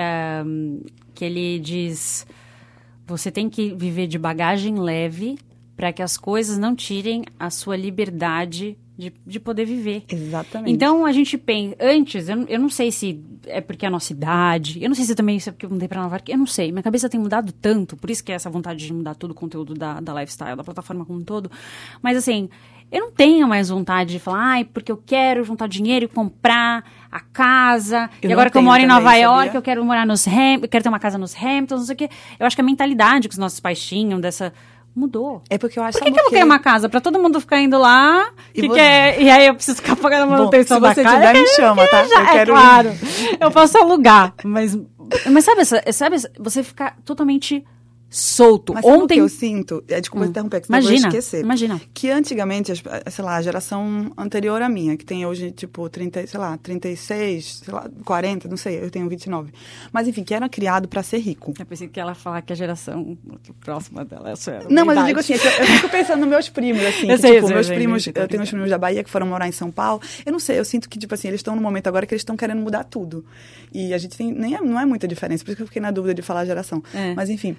Um, 0.46 0.80
que 1.14 1.24
ele 1.24 1.58
diz. 1.58 2.26
Você 3.06 3.30
tem 3.30 3.50
que 3.50 3.74
viver 3.74 4.06
de 4.06 4.18
bagagem 4.18 4.78
leve 4.78 5.36
para 5.76 5.92
que 5.92 6.02
as 6.02 6.16
coisas 6.16 6.58
não 6.58 6.74
tirem 6.74 7.24
a 7.38 7.50
sua 7.50 7.76
liberdade 7.76 8.78
de, 8.96 9.12
de 9.26 9.40
poder 9.40 9.64
viver. 9.64 10.04
Exatamente. 10.08 10.72
Então 10.72 11.06
a 11.06 11.12
gente 11.12 11.38
pensa. 11.38 11.76
Antes, 11.80 12.28
eu, 12.28 12.44
eu 12.48 12.58
não 12.58 12.68
sei 12.68 12.92
se 12.92 13.22
é 13.46 13.60
porque 13.60 13.84
é 13.84 13.88
a 13.88 13.90
nossa 13.90 14.12
idade, 14.12 14.82
eu 14.82 14.88
não 14.88 14.94
sei 14.94 15.04
se 15.04 15.14
também 15.14 15.36
isso 15.36 15.48
é 15.48 15.52
porque 15.52 15.66
eu 15.66 15.70
mudei 15.70 15.88
para 15.88 16.02
Nova 16.02 16.16
York, 16.16 16.30
eu 16.30 16.38
não 16.38 16.46
sei. 16.46 16.70
Minha 16.70 16.82
cabeça 16.82 17.08
tem 17.08 17.18
mudado 17.18 17.52
tanto, 17.52 17.96
por 17.96 18.10
isso 18.10 18.22
que 18.22 18.30
é 18.30 18.34
essa 18.34 18.50
vontade 18.50 18.86
de 18.86 18.92
mudar 18.92 19.14
todo 19.14 19.30
o 19.32 19.34
conteúdo 19.34 19.74
da, 19.74 20.00
da 20.00 20.12
lifestyle, 20.14 20.56
da 20.56 20.64
plataforma 20.64 21.04
como 21.04 21.18
um 21.18 21.24
todo. 21.24 21.50
Mas 22.02 22.16
assim, 22.16 22.48
eu 22.92 23.00
não 23.00 23.10
tenho 23.10 23.48
mais 23.48 23.70
vontade 23.70 24.12
de 24.12 24.18
falar, 24.18 24.44
ai, 24.44 24.64
porque 24.64 24.92
eu 24.92 24.96
quero 24.98 25.42
juntar 25.42 25.66
dinheiro 25.66 26.04
e 26.04 26.08
comprar 26.08 26.84
a 27.10 27.20
casa. 27.20 28.10
Eu 28.20 28.28
e 28.28 28.32
agora 28.34 28.50
que 28.50 28.58
eu 28.58 28.62
moro 28.62 28.82
em 28.82 28.86
Nova 28.86 29.14
York, 29.14 29.54
eu 29.54 29.62
quero 29.62 29.82
morar 29.82 30.06
nos 30.06 30.28
Ham, 30.28 30.60
eu 30.60 30.68
quero 30.68 30.82
ter 30.82 30.90
uma 30.90 31.00
casa 31.00 31.16
nos 31.16 31.34
Hamptons, 31.34 31.80
não 31.80 31.86
sei 31.86 31.94
o 31.94 31.96
quê. 31.96 32.10
Eu 32.38 32.46
acho 32.46 32.54
que 32.54 32.60
a 32.60 32.64
mentalidade 32.64 33.28
que 33.28 33.34
os 33.34 33.38
nossos 33.38 33.60
pais 33.60 33.82
tinham 33.82 34.20
dessa 34.20 34.52
mudou. 34.94 35.42
É 35.48 35.58
porque 35.58 35.78
eu 35.78 35.82
acho 35.82 35.98
Por 35.98 36.04
que, 36.04 36.12
que 36.12 36.18
eu 36.18 36.24
não 36.24 36.30
tenho 36.30 36.46
uma 36.46 36.58
casa? 36.58 36.88
Pra 36.88 37.00
todo 37.00 37.18
mundo 37.18 37.40
ficar 37.40 37.60
indo 37.60 37.78
lá. 37.78 38.30
E, 38.54 38.62
que 38.62 38.68
você... 38.68 38.74
quer, 38.74 39.20
e 39.20 39.30
aí 39.30 39.46
eu 39.46 39.54
preciso 39.54 39.76
ficar 39.78 39.96
pagando 39.96 40.30
manutenção 40.30 40.80
Bom, 40.80 40.88
se 40.88 40.94
você 40.94 41.04
tiver, 41.04 41.32
me 41.34 41.46
chama, 41.48 41.88
tá? 41.88 42.04
Já, 42.04 42.16
eu 42.16 42.22
é 42.22 42.32
quero 42.32 42.52
claro. 42.52 42.92
Eu 43.40 43.50
posso 43.50 43.78
alugar. 43.78 44.34
Mas, 44.44 44.78
mas 45.30 45.44
sabe, 45.44 45.64
sabe, 45.92 46.16
você 46.38 46.62
ficar 46.62 46.96
totalmente 47.04 47.64
solto. 48.12 48.74
Mas 48.74 48.84
Ontem 48.84 49.20
eu 49.20 49.28
sinto, 49.28 49.82
é 49.88 49.98
desculpa 49.98 50.26
hum. 50.26 50.28
interromper, 50.28 50.60
que 50.60 50.68
imagina, 50.68 51.06
eu 51.06 51.08
esquecer. 51.08 51.40
Imagina. 51.40 51.80
Que 51.94 52.10
antigamente, 52.10 52.72
sei 53.10 53.24
lá, 53.24 53.36
a 53.36 53.42
geração 53.42 54.12
anterior 54.18 54.60
à 54.60 54.68
minha, 54.68 54.96
que 54.98 55.04
tem 55.04 55.24
hoje 55.24 55.50
tipo 55.50 55.88
30, 55.88 56.26
sei 56.26 56.38
lá, 56.38 56.58
36, 56.58 57.62
sei 57.64 57.74
lá, 57.74 57.90
40, 58.04 58.48
não 58.48 58.56
sei, 58.58 58.84
eu 58.84 58.90
tenho 58.90 59.08
29. 59.08 59.52
Mas 59.90 60.06
enfim, 60.06 60.22
que 60.22 60.34
era 60.34 60.46
criado 60.46 60.86
para 60.86 61.02
ser 61.02 61.18
rico. 61.18 61.54
Eu 61.58 61.64
pensei 61.64 61.88
que 61.88 61.98
ela 61.98 62.14
falar 62.14 62.42
que 62.42 62.52
a 62.52 62.56
geração 62.56 63.16
próxima 63.60 64.04
dela 64.04 64.30
essa 64.30 64.50
era 64.50 64.68
Não, 64.68 64.84
mas 64.84 64.98
eu 64.98 65.04
digo 65.06 65.20
assim, 65.20 65.32
eu 65.32 65.38
fico 65.38 65.88
pensando 65.88 66.20
nos 66.20 66.28
meus 66.28 66.48
primos 66.50 66.84
assim, 66.84 67.08
eu 67.10 67.16
que, 67.16 67.22
sei, 67.22 67.34
tipo, 67.36 67.46
eu 67.46 67.54
meus 67.54 67.66
sei, 67.66 67.76
primos, 67.76 68.02
gente, 68.02 68.18
eu 68.18 68.28
tenho 68.28 68.42
uns 68.42 68.50
primos 68.50 68.68
da 68.68 68.78
Bahia 68.78 69.02
que 69.02 69.10
foram 69.10 69.26
morar 69.26 69.48
em 69.48 69.52
São 69.52 69.70
Paulo. 69.70 70.02
Eu 70.26 70.32
não 70.32 70.38
sei, 70.38 70.58
eu 70.58 70.64
sinto 70.66 70.86
que 70.86 70.98
tipo 70.98 71.14
assim, 71.14 71.28
eles 71.28 71.38
estão 71.38 71.56
no 71.56 71.62
momento 71.62 71.86
agora 71.86 72.04
que 72.06 72.12
eles 72.12 72.20
estão 72.20 72.36
querendo 72.36 72.60
mudar 72.60 72.84
tudo. 72.84 73.24
E 73.72 73.94
a 73.94 73.98
gente 73.98 74.18
tem 74.18 74.30
nem 74.30 74.54
é, 74.54 74.60
não 74.60 74.78
é 74.78 74.84
muita 74.84 75.08
diferença, 75.08 75.42
por 75.42 75.52
isso 75.52 75.56
que 75.56 75.62
eu 75.62 75.66
fiquei 75.66 75.80
na 75.80 75.90
dúvida 75.90 76.14
de 76.14 76.20
falar 76.20 76.44
geração. 76.44 76.82
É. 76.92 77.14
Mas 77.14 77.30
enfim, 77.30 77.56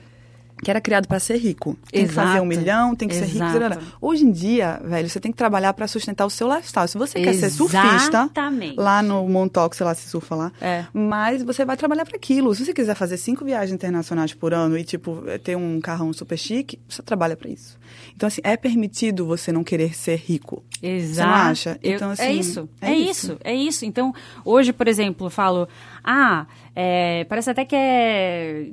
que 0.64 0.72
era 0.72 0.82
criado 0.82 1.08
para 1.08 1.20
ser 1.20 1.38
rico. 1.38 1.78
Tem 1.92 2.04
Exato. 2.04 2.20
que 2.20 2.26
fazer 2.26 2.42
um 2.42 2.46
milhão, 2.46 2.96
tem 2.96 3.08
que 3.08 3.16
Exato. 3.16 3.52
ser 3.52 3.72
rico. 3.72 3.86
Hoje 4.02 4.26
em 4.26 4.32
dia, 4.32 4.82
velho, 4.84 5.10
você 5.10 5.20
tem 5.20 5.32
que 5.32 5.38
trabalhar 5.38 5.74
para 5.74 5.88
sustentar 5.88 6.26
o 6.26 6.30
seu 6.30 6.48
lifestyle. 6.48 6.88
Se 6.88 6.98
você 6.98 7.22
quer 7.22 7.34
ser 7.34 7.50
surfista, 7.50 8.30
lá 8.78 9.04
no 9.04 9.28
Montauk, 9.28 9.76
sei 9.76 9.86
lá, 9.86 9.94
se 9.94 10.10
surfa 10.10 10.36
lá, 10.36 10.52
é. 10.62 10.86
mas 10.94 11.44
você 11.44 11.66
vai 11.66 11.78
trabalhar 11.78 12.06
para 12.06 12.16
aquilo. 12.16 12.54
Se 12.56 12.66
você 12.66 12.74
quiser 12.74 12.96
fazer 12.96 13.18
cinco 13.18 13.44
viagens 13.44 13.74
internacionais 13.74 14.34
por 14.34 14.54
ano 14.54 14.78
e, 14.78 14.84
tipo, 14.84 15.24
ter 15.44 15.56
um 15.56 15.80
carrão 15.82 16.12
super 16.14 16.38
chique, 16.38 16.80
você 16.88 17.02
trabalha 17.02 17.36
para 17.36 17.50
isso. 17.50 17.78
Então, 18.16 18.28
assim, 18.28 18.42
é 18.44 18.56
permitido 18.56 19.26
você 19.26 19.52
não 19.52 19.64
querer 19.64 19.96
ser 19.96 20.16
rico. 20.16 20.64
Exato. 20.82 21.14
Você 21.14 21.22
não 21.22 21.34
acha? 21.34 21.80
Então, 21.84 22.12
assim, 22.12 22.24
é 22.24 22.34
isso. 22.34 22.70
É, 22.82 22.92
é 22.92 22.96
isso. 22.96 23.10
isso. 23.10 23.38
É 23.44 23.56
isso. 23.56 23.86
Então, 23.86 24.14
hoje, 24.46 24.72
por 24.72 24.88
exemplo, 24.88 25.28
eu 25.28 25.32
falo, 25.32 25.68
ah, 26.04 26.46
é, 26.76 27.26
parece 27.26 27.50
até 27.50 27.66
que 27.66 27.76
é 27.76 28.68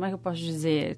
como 0.00 0.06
é 0.06 0.08
que 0.08 0.14
eu 0.14 0.18
posso 0.18 0.40
dizer? 0.40 0.96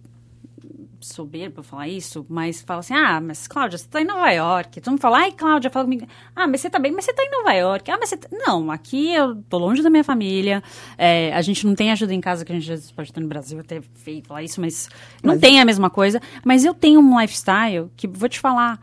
Soberba 1.03 1.63
falar 1.63 1.89
isso, 1.89 2.25
mas 2.29 2.63
fala 2.63 2.81
assim: 2.81 2.95
ah, 2.95 3.21
mas 3.21 3.47
Cláudia, 3.47 3.79
você 3.79 3.85
está 3.85 4.01
em 4.01 4.05
Nova 4.05 4.31
York. 4.31 4.81
Todo 4.81 4.93
mundo 4.93 5.01
fala, 5.01 5.19
ai, 5.19 5.33
Cláudia, 5.33 5.71
fala 5.71 5.85
comigo. 5.85 6.07
Ah, 6.35 6.47
mas 6.47 6.61
você 6.61 6.67
está 6.69 6.79
bem, 6.79 6.93
mas 6.93 7.05
você 7.05 7.11
está 7.11 7.23
em 7.23 7.31
Nova 7.31 7.53
York. 7.53 7.91
Ah, 7.91 7.97
mas 7.99 8.09
você. 8.09 8.17
Tá... 8.17 8.29
Não, 8.33 8.71
aqui 8.71 9.13
eu 9.13 9.37
tô 9.49 9.59
longe 9.59 9.83
da 9.83 9.91
minha 9.91 10.05
família. 10.05 10.63
É, 10.97 11.33
a 11.35 11.43
gente 11.43 11.67
não 11.67 11.75
tem 11.75 11.91
ajuda 11.91 12.15
em 12.15 12.21
casa 12.21 12.45
que 12.45 12.53
a 12.53 12.59
gente 12.59 12.93
pode 12.95 13.13
ter 13.13 13.21
no 13.21 13.29
Brasil, 13.29 13.59
até 13.59 13.81
feio 13.95 14.23
falar 14.25 14.43
isso, 14.43 14.61
mas 14.61 14.89
não 15.23 15.35
mas... 15.35 15.41
tem 15.41 15.61
a 15.61 15.65
mesma 15.65 15.91
coisa. 15.91 16.21
Mas 16.45 16.65
eu 16.65 16.75
tenho 16.75 17.01
um 17.01 17.21
lifestyle 17.21 17.91
que, 17.97 18.07
vou 18.09 18.29
te 18.29 18.41
falar, 18.41 18.81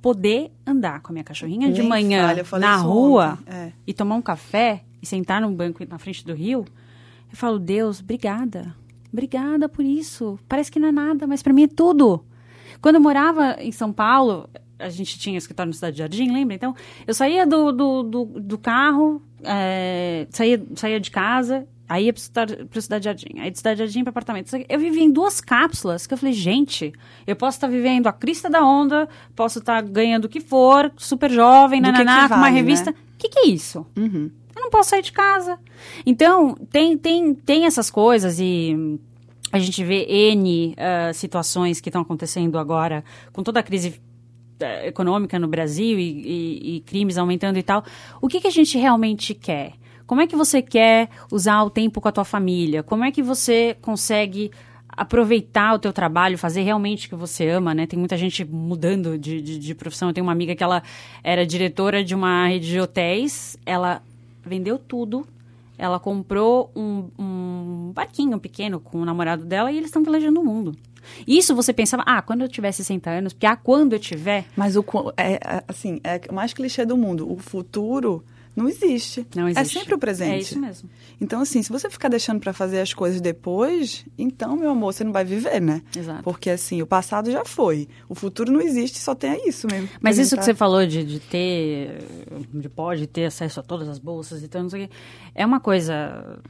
poder 0.00 0.52
andar 0.66 1.00
com 1.00 1.12
a 1.12 1.14
minha 1.14 1.24
cachorrinha 1.24 1.72
de 1.72 1.82
manhã 1.82 2.44
fala, 2.44 2.60
na 2.60 2.76
rua 2.76 3.38
é. 3.46 3.72
e 3.86 3.92
tomar 3.92 4.14
um 4.14 4.22
café 4.22 4.84
e 5.02 5.06
sentar 5.06 5.40
num 5.40 5.54
banco 5.54 5.84
na 5.88 5.98
frente 5.98 6.24
do 6.24 6.34
rio. 6.34 6.64
Eu 7.30 7.36
falo, 7.36 7.58
Deus, 7.58 8.00
obrigada. 8.00 8.74
Obrigada 9.12 9.68
por 9.68 9.84
isso. 9.84 10.38
Parece 10.48 10.70
que 10.70 10.78
não 10.78 10.88
é 10.88 10.92
nada, 10.92 11.26
mas 11.26 11.42
para 11.42 11.52
mim 11.52 11.64
é 11.64 11.68
tudo. 11.68 12.24
Quando 12.80 12.96
eu 12.96 13.00
morava 13.00 13.56
em 13.58 13.72
São 13.72 13.92
Paulo, 13.92 14.48
a 14.78 14.88
gente 14.88 15.18
tinha 15.18 15.36
escritório 15.36 15.68
no 15.68 15.74
Cidade 15.74 15.94
de 15.94 15.98
Jardim, 15.98 16.32
lembra? 16.32 16.54
Então, 16.54 16.74
eu 17.06 17.14
saía 17.14 17.46
do, 17.46 17.72
do, 17.72 18.02
do, 18.02 18.24
do 18.24 18.58
carro, 18.58 19.20
é, 19.42 20.26
saía, 20.30 20.62
saía 20.76 21.00
de 21.00 21.10
casa, 21.10 21.66
aí 21.88 22.06
ia 22.06 22.14
para 22.70 22.80
Cidade 22.80 23.02
de 23.02 23.04
Jardim, 23.06 23.40
aí 23.40 23.50
de 23.50 23.58
Cidade 23.58 23.76
de 23.76 23.86
Jardim 23.86 24.04
para 24.04 24.10
apartamento. 24.10 24.50
Eu 24.68 24.78
vivia 24.78 25.02
em 25.02 25.10
duas 25.10 25.40
cápsulas, 25.40 26.06
que 26.06 26.14
eu 26.14 26.18
falei, 26.18 26.34
gente, 26.34 26.92
eu 27.26 27.34
posso 27.34 27.56
estar 27.56 27.66
tá 27.66 27.72
vivendo 27.72 28.06
a 28.06 28.12
crista 28.12 28.48
da 28.48 28.64
onda, 28.64 29.08
posso 29.34 29.58
estar 29.58 29.82
tá 29.82 29.88
ganhando 29.88 30.26
o 30.26 30.28
que 30.28 30.40
for, 30.40 30.92
super 30.96 31.30
jovem, 31.30 31.80
nananá, 31.80 32.28
com 32.28 32.36
uma 32.36 32.48
revista. 32.48 32.90
O 32.90 32.92
né? 32.92 33.00
que, 33.18 33.28
que 33.28 33.38
é 33.40 33.46
isso? 33.48 33.84
Uhum 33.96 34.30
não 34.68 34.70
posso 34.70 34.90
sair 34.90 35.02
de 35.02 35.12
casa. 35.12 35.58
Então, 36.04 36.54
tem, 36.70 36.96
tem, 36.96 37.34
tem 37.34 37.64
essas 37.64 37.90
coisas 37.90 38.38
e 38.38 39.00
a 39.50 39.58
gente 39.58 39.82
vê 39.82 40.04
N 40.08 40.74
uh, 40.74 41.14
situações 41.14 41.80
que 41.80 41.88
estão 41.88 42.02
acontecendo 42.02 42.58
agora 42.58 43.02
com 43.32 43.42
toda 43.42 43.60
a 43.60 43.62
crise 43.62 44.00
uh, 44.60 44.86
econômica 44.86 45.38
no 45.38 45.48
Brasil 45.48 45.98
e, 45.98 46.02
e, 46.02 46.76
e, 46.76 46.80
crimes 46.80 47.16
aumentando 47.16 47.58
e 47.58 47.62
tal. 47.62 47.82
O 48.20 48.28
que, 48.28 48.40
que 48.40 48.46
a 48.46 48.52
gente 48.52 48.76
realmente 48.76 49.34
quer? 49.34 49.72
Como 50.06 50.20
é 50.20 50.26
que 50.26 50.36
você 50.36 50.62
quer 50.62 51.08
usar 51.30 51.62
o 51.62 51.70
tempo 51.70 52.00
com 52.00 52.08
a 52.08 52.12
tua 52.12 52.24
família? 52.24 52.82
Como 52.82 53.04
é 53.04 53.10
que 53.10 53.22
você 53.22 53.76
consegue 53.80 54.50
aproveitar 54.88 55.74
o 55.74 55.78
teu 55.78 55.92
trabalho, 55.92 56.36
fazer 56.36 56.62
realmente 56.62 57.06
o 57.06 57.10
que 57.10 57.14
você 57.14 57.48
ama, 57.48 57.72
né? 57.72 57.86
Tem 57.86 57.96
muita 57.98 58.16
gente 58.16 58.44
mudando 58.44 59.16
de, 59.16 59.40
de, 59.40 59.58
de, 59.58 59.74
profissão. 59.74 60.08
Eu 60.08 60.12
tenho 60.12 60.26
uma 60.26 60.32
amiga 60.32 60.56
que 60.56 60.62
ela 60.62 60.82
era 61.22 61.46
diretora 61.46 62.02
de 62.02 62.16
uma 62.16 62.48
rede 62.48 62.66
de 62.66 62.80
hotéis, 62.80 63.56
ela 63.64 64.02
vendeu 64.48 64.78
tudo. 64.78 65.26
Ela 65.76 66.00
comprou 66.00 66.72
um, 66.74 67.08
um 67.16 67.92
barquinho 67.94 68.38
pequeno 68.40 68.80
com 68.80 68.98
o 68.98 69.04
namorado 69.04 69.44
dela 69.44 69.70
e 69.70 69.76
eles 69.76 69.88
estão 69.88 70.02
viajando 70.02 70.40
o 70.40 70.44
mundo. 70.44 70.74
Isso 71.26 71.54
você 71.54 71.72
pensava, 71.72 72.02
ah, 72.06 72.20
quando 72.20 72.42
eu 72.42 72.48
tiver 72.48 72.72
60 72.72 73.08
anos, 73.08 73.32
porque 73.32 73.46
ah, 73.46 73.56
quando 73.56 73.92
eu 73.92 73.98
tiver. 73.98 74.44
Mas 74.56 74.76
o 74.76 74.84
é, 75.16 75.34
é 75.34 75.64
assim, 75.68 76.00
é 76.02 76.20
o 76.28 76.34
mais 76.34 76.52
clichê 76.52 76.84
do 76.84 76.96
mundo. 76.96 77.30
O 77.30 77.38
futuro 77.38 78.24
não 78.58 78.68
existe. 78.68 79.26
Não 79.34 79.46
é 79.46 79.52
existe. 79.52 79.76
É 79.76 79.80
sempre 79.80 79.94
o 79.94 79.98
presente. 79.98 80.32
É 80.32 80.38
isso 80.38 80.58
mesmo. 80.58 80.90
Então, 81.20 81.40
assim, 81.40 81.62
se 81.62 81.70
você 81.70 81.88
ficar 81.88 82.08
deixando 82.08 82.40
para 82.40 82.52
fazer 82.52 82.80
as 82.80 82.92
coisas 82.92 83.20
depois, 83.20 84.04
então, 84.18 84.56
meu 84.56 84.70
amor, 84.70 84.92
você 84.92 85.04
não 85.04 85.12
vai 85.12 85.24
viver, 85.24 85.60
né? 85.60 85.82
Exato. 85.96 86.22
Porque, 86.22 86.50
assim, 86.50 86.82
o 86.82 86.86
passado 86.86 87.30
já 87.30 87.44
foi. 87.44 87.88
O 88.08 88.14
futuro 88.14 88.52
não 88.52 88.60
existe, 88.60 88.98
só 88.98 89.14
tem 89.14 89.48
isso 89.48 89.66
mesmo. 89.70 89.88
Mas 90.00 90.18
isso 90.18 90.36
que 90.36 90.44
você 90.44 90.54
falou 90.54 90.84
de, 90.86 91.04
de 91.04 91.20
ter, 91.20 91.98
de 92.52 92.68
pode 92.68 93.06
ter 93.06 93.26
acesso 93.26 93.60
a 93.60 93.62
todas 93.62 93.88
as 93.88 93.98
bolsas 93.98 94.42
e 94.42 94.48
tal, 94.48 94.62
não 94.62 94.70
sei 94.70 94.84
o 94.84 94.88
quê, 94.88 94.94
é 95.34 95.46
uma 95.46 95.60
coisa 95.60 96.40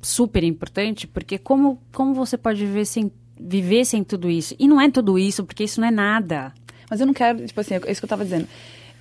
super 0.00 0.42
importante, 0.42 1.06
porque 1.06 1.38
como, 1.38 1.80
como 1.92 2.12
você 2.12 2.36
pode 2.36 2.66
viver 2.66 2.84
sem 2.84 3.10
viver 3.38 3.84
sem 3.84 4.04
tudo 4.04 4.30
isso. 4.30 4.54
E 4.58 4.68
não 4.68 4.80
é 4.80 4.90
tudo 4.90 5.18
isso, 5.18 5.44
porque 5.44 5.64
isso 5.64 5.80
não 5.80 5.88
é 5.88 5.90
nada. 5.90 6.52
Mas 6.88 7.00
eu 7.00 7.06
não 7.06 7.14
quero, 7.14 7.44
tipo 7.44 7.60
assim, 7.60 7.74
é 7.74 7.90
isso 7.90 8.00
que 8.00 8.04
eu 8.04 8.08
tava 8.08 8.24
dizendo. 8.24 8.46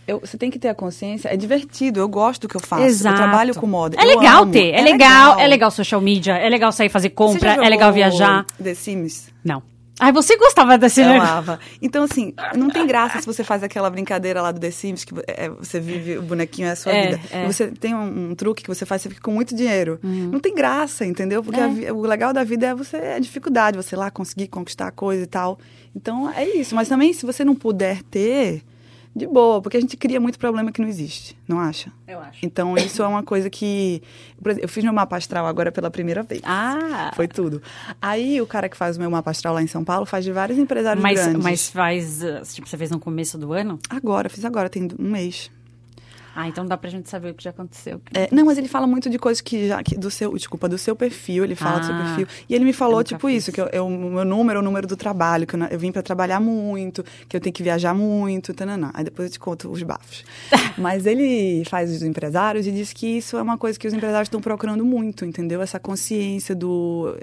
Eu, 0.08 0.20
você 0.20 0.38
tem 0.38 0.50
que 0.50 0.58
ter 0.60 0.68
a 0.68 0.76
consciência, 0.76 1.30
é 1.30 1.38
divertido, 1.38 2.00
eu 2.00 2.08
gosto 2.10 2.42
do 2.44 2.48
que 2.48 2.56
eu 2.58 2.62
faço. 2.62 2.84
Exato. 2.84 3.16
Eu 3.16 3.22
trabalho 3.24 3.56
com 3.56 3.68
moda. 3.68 3.96
É 4.00 4.04
legal 4.04 4.44
amo, 4.44 4.52
ter, 4.52 4.72
é, 4.74 4.82
legal, 4.82 5.40
é 5.40 5.48
legal 5.48 5.70
social 5.72 6.02
media, 6.02 6.34
é 6.38 6.50
legal 6.50 6.72
sair 6.72 6.90
fazer 6.90 7.10
compra, 7.12 7.54
é 7.64 7.70
legal 7.70 7.94
viajar. 7.94 8.46
The 8.62 8.74
Sims? 8.74 9.30
Não. 9.44 9.62
Ai, 10.00 10.12
você 10.12 10.36
gostava 10.36 10.80
desse 10.80 11.00
Eu 11.02 11.12
amava. 11.14 11.60
Então, 11.80 12.04
assim, 12.06 12.34
não 12.58 12.72
tem 12.72 12.88
graça 12.88 13.20
se 13.20 13.26
você 13.28 13.44
faz 13.44 13.62
aquela 13.62 13.88
brincadeira 13.88 14.42
lá 14.42 14.52
do 14.52 14.60
The 14.60 14.72
Sims, 14.72 15.04
que 15.04 15.14
é, 15.28 15.48
você 15.50 15.80
vive, 15.80 16.18
o 16.18 16.24
bonequinho 16.24 16.68
é 16.68 16.72
a 16.72 16.76
sua 16.76 16.92
É, 16.92 17.06
vida. 17.12 17.22
é. 17.30 17.46
Você 17.46 17.68
tem 17.68 17.94
um, 17.94 18.32
um 18.32 18.36
truque 18.36 18.64
que 18.64 18.68
você 18.68 18.84
faz, 18.84 19.04
você 19.04 19.10
fica 19.10 19.22
com 19.22 19.32
muito 19.32 19.54
dinheiro. 19.56 20.00
Não 20.02 20.40
tem 20.40 20.56
graça, 20.56 21.06
entendeu? 21.06 21.44
Porque 21.44 21.60
É. 21.60 21.64
a 21.66 21.68
vi- 21.68 21.92
o 21.92 22.02
legal 22.02 22.34
da 22.34 22.44
vida 22.44 22.66
é 22.68 22.74
você, 22.74 22.98
é 22.98 23.14
a 23.16 23.20
dificuldade, 23.20 23.78
você 23.78 23.96
lá 23.96 24.10
conseguir 24.10 24.48
conquistar 24.48 24.88
a 24.88 24.92
coisa 24.92 25.22
e 25.22 25.28
tal. 25.28 25.60
Então, 25.96 26.28
é 26.32 26.46
isso. 26.50 26.74
Mas 26.74 26.88
também, 26.90 27.14
se 27.14 27.24
você 27.24 27.46
não 27.46 27.54
puder 27.54 28.02
ter, 28.02 28.64
de 29.13 29.28
boa, 29.28 29.62
porque 29.62 29.76
a 29.76 29.82
gente 29.82 29.97
cria 29.97 30.19
muito 30.19 30.39
problema 30.39 30.71
que 30.71 30.82
não 30.82 30.88
existe, 30.88 31.38
não 31.47 31.60
acha? 31.60 31.91
Eu 32.08 32.19
acho. 32.19 32.39
Então, 32.45 32.78
isso 32.78 33.04
é 33.04 33.08
uma 33.08 33.21
coisa 33.24 33.50
que. 33.50 34.02
por 34.41 34.52
exemplo, 34.52 34.65
Eu 34.65 34.69
fiz 34.69 34.84
meu 34.84 34.93
mapa 34.93 35.17
astral 35.17 35.45
agora 35.45 35.71
pela 35.71 35.91
primeira 35.91 36.24
vez. 36.24 36.41
Ah, 36.45 37.12
Foi 37.13 37.28
tudo. 37.28 37.62
Aí 38.02 38.41
o 38.41 38.47
cara 38.47 38.69
que 38.69 38.78
faz 38.78 38.95
o 38.95 39.00
meu 39.00 39.12
mapa 39.12 39.30
astral 39.32 39.54
lá 39.54 39.62
em 39.62 39.67
São 39.67 39.84
Paulo 39.84 40.06
faz 40.06 40.24
de 40.24 40.32
vários 40.32 40.58
empresários 40.58 41.04
mas, 41.04 41.19
grandes. 41.19 41.43
mas 41.43 41.69
faz, 41.69 42.24
uh, 42.24 42.41
tipo, 42.54 42.67
você 42.69 42.78
fez 42.78 42.89
no 42.89 43.00
começo 43.00 43.38
do 43.38 43.52
ano? 43.52 43.78
Agora, 43.89 44.30
fiz 44.30 44.45
agora, 44.45 44.69
tem 44.69 44.88
um 44.97 45.12
mês. 45.12 45.52
Ah, 46.36 46.48
então 46.48 46.65
dá 46.65 46.78
pra 46.78 46.89
gente 46.89 47.10
saber 47.10 47.32
o 47.32 47.34
que 47.34 47.44
já 47.44 47.50
aconteceu. 47.50 48.02
É, 48.13 48.30
não, 48.32 48.46
mas 48.46 48.58
ele 48.58 48.67
fala 48.67 48.88
muito 48.88 49.10
de 49.10 49.20
coisas 49.20 49.41
que 49.41 49.67
já. 49.67 49.84
Que 49.84 49.98
do 49.98 50.10
seu, 50.10 50.34
desculpa, 50.34 50.70
do 50.70 50.78
seu 50.78 50.96
perfil, 50.96 51.44
ele 51.44 51.56
fala 51.56 51.80
do 51.80 51.86
seu 51.86 51.96
Ah, 51.96 52.04
perfil. 52.15 52.28
E 52.48 52.56
ele 52.56 52.63
me 52.63 52.74
falou, 52.74 53.04
tipo, 53.04 53.28
fiz. 53.28 53.44
isso, 53.44 53.52
que 53.52 53.60
eu, 53.60 53.67
eu- 53.74 53.86
o 53.86 53.89
meu 54.12 54.24
número 54.26 54.58
é 54.60 54.62
o 54.62 54.63
número 54.63 54.88
do 54.88 54.96
trabalho, 54.96 55.46
que 55.46 55.56
eu, 55.56 55.63
eu 55.65 55.78
vim 55.80 55.91
pra 55.91 56.02
trabalhar 56.02 56.39
muito, 56.39 57.04
que 57.28 57.36
eu 57.36 57.41
tenho 57.41 57.54
que 57.54 57.62
viajar 57.63 57.94
muito, 57.94 58.54
tananã. 58.54 58.91
Aí 58.94 59.04
depois 59.04 59.28
eu 59.28 59.32
te 59.34 59.39
conto 59.39 59.70
os 59.70 59.84
bafos. 59.84 60.24
mas 60.78 61.06
ele 61.06 61.63
faz 61.65 61.91
os 61.91 62.02
empresários 62.02 62.65
e 62.65 62.72
diz 62.72 62.94
que 62.94 63.06
isso 63.17 63.38
é 63.38 63.41
uma 63.41 63.58
coisa 63.58 63.78
que 63.78 63.88
os 63.88 63.94
empresários 63.94 64.28
estão 64.28 64.39
procurando 64.41 64.86
muito, 64.86 65.26
entendeu? 65.26 65.62
Essa 65.62 65.80
consciência 65.80 66.56
do. 66.56 67.15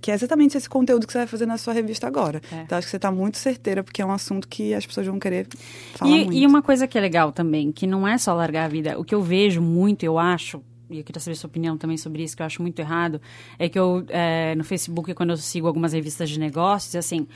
Que 0.00 0.10
é 0.10 0.14
exatamente 0.14 0.56
esse 0.56 0.68
conteúdo 0.68 1.06
que 1.06 1.12
você 1.12 1.18
vai 1.18 1.26
fazer 1.26 1.46
na 1.46 1.58
sua 1.58 1.72
revista 1.72 2.06
agora. 2.06 2.40
É. 2.52 2.62
Então 2.62 2.78
acho 2.78 2.86
que 2.86 2.90
você 2.90 2.98
tá 2.98 3.10
muito 3.10 3.38
certeira, 3.38 3.82
porque 3.82 4.00
é 4.00 4.06
um 4.06 4.12
assunto 4.12 4.46
que 4.46 4.72
as 4.72 4.86
pessoas 4.86 5.06
vão 5.06 5.18
querer 5.18 5.48
falar 5.94 6.10
muito. 6.10 6.32
E, 6.32 6.42
e 6.42 6.46
uma 6.46 6.62
coisa 6.62 6.86
que 6.86 6.96
é 6.96 7.00
legal 7.00 7.32
também, 7.32 7.72
que 7.72 7.86
não 7.86 8.06
é 8.06 8.16
só 8.16 8.34
largar 8.34 8.64
a 8.66 8.68
vida. 8.68 8.98
O 8.98 9.04
que 9.04 9.14
eu 9.14 9.22
vejo 9.22 9.60
muito, 9.60 10.04
eu 10.04 10.18
acho, 10.18 10.62
e 10.88 10.98
eu 10.98 11.04
queria 11.04 11.20
saber 11.20 11.34
sua 11.34 11.48
opinião 11.48 11.76
também 11.76 11.96
sobre 11.96 12.22
isso, 12.22 12.36
que 12.36 12.42
eu 12.42 12.46
acho 12.46 12.62
muito 12.62 12.78
errado, 12.78 13.20
é 13.58 13.68
que 13.68 13.78
eu, 13.78 14.04
é, 14.08 14.54
no 14.54 14.64
Facebook, 14.64 15.12
quando 15.14 15.30
eu 15.30 15.36
sigo 15.36 15.66
algumas 15.66 15.92
revistas 15.92 16.30
de 16.30 16.38
negócios, 16.38 16.94
assim, 16.94 17.26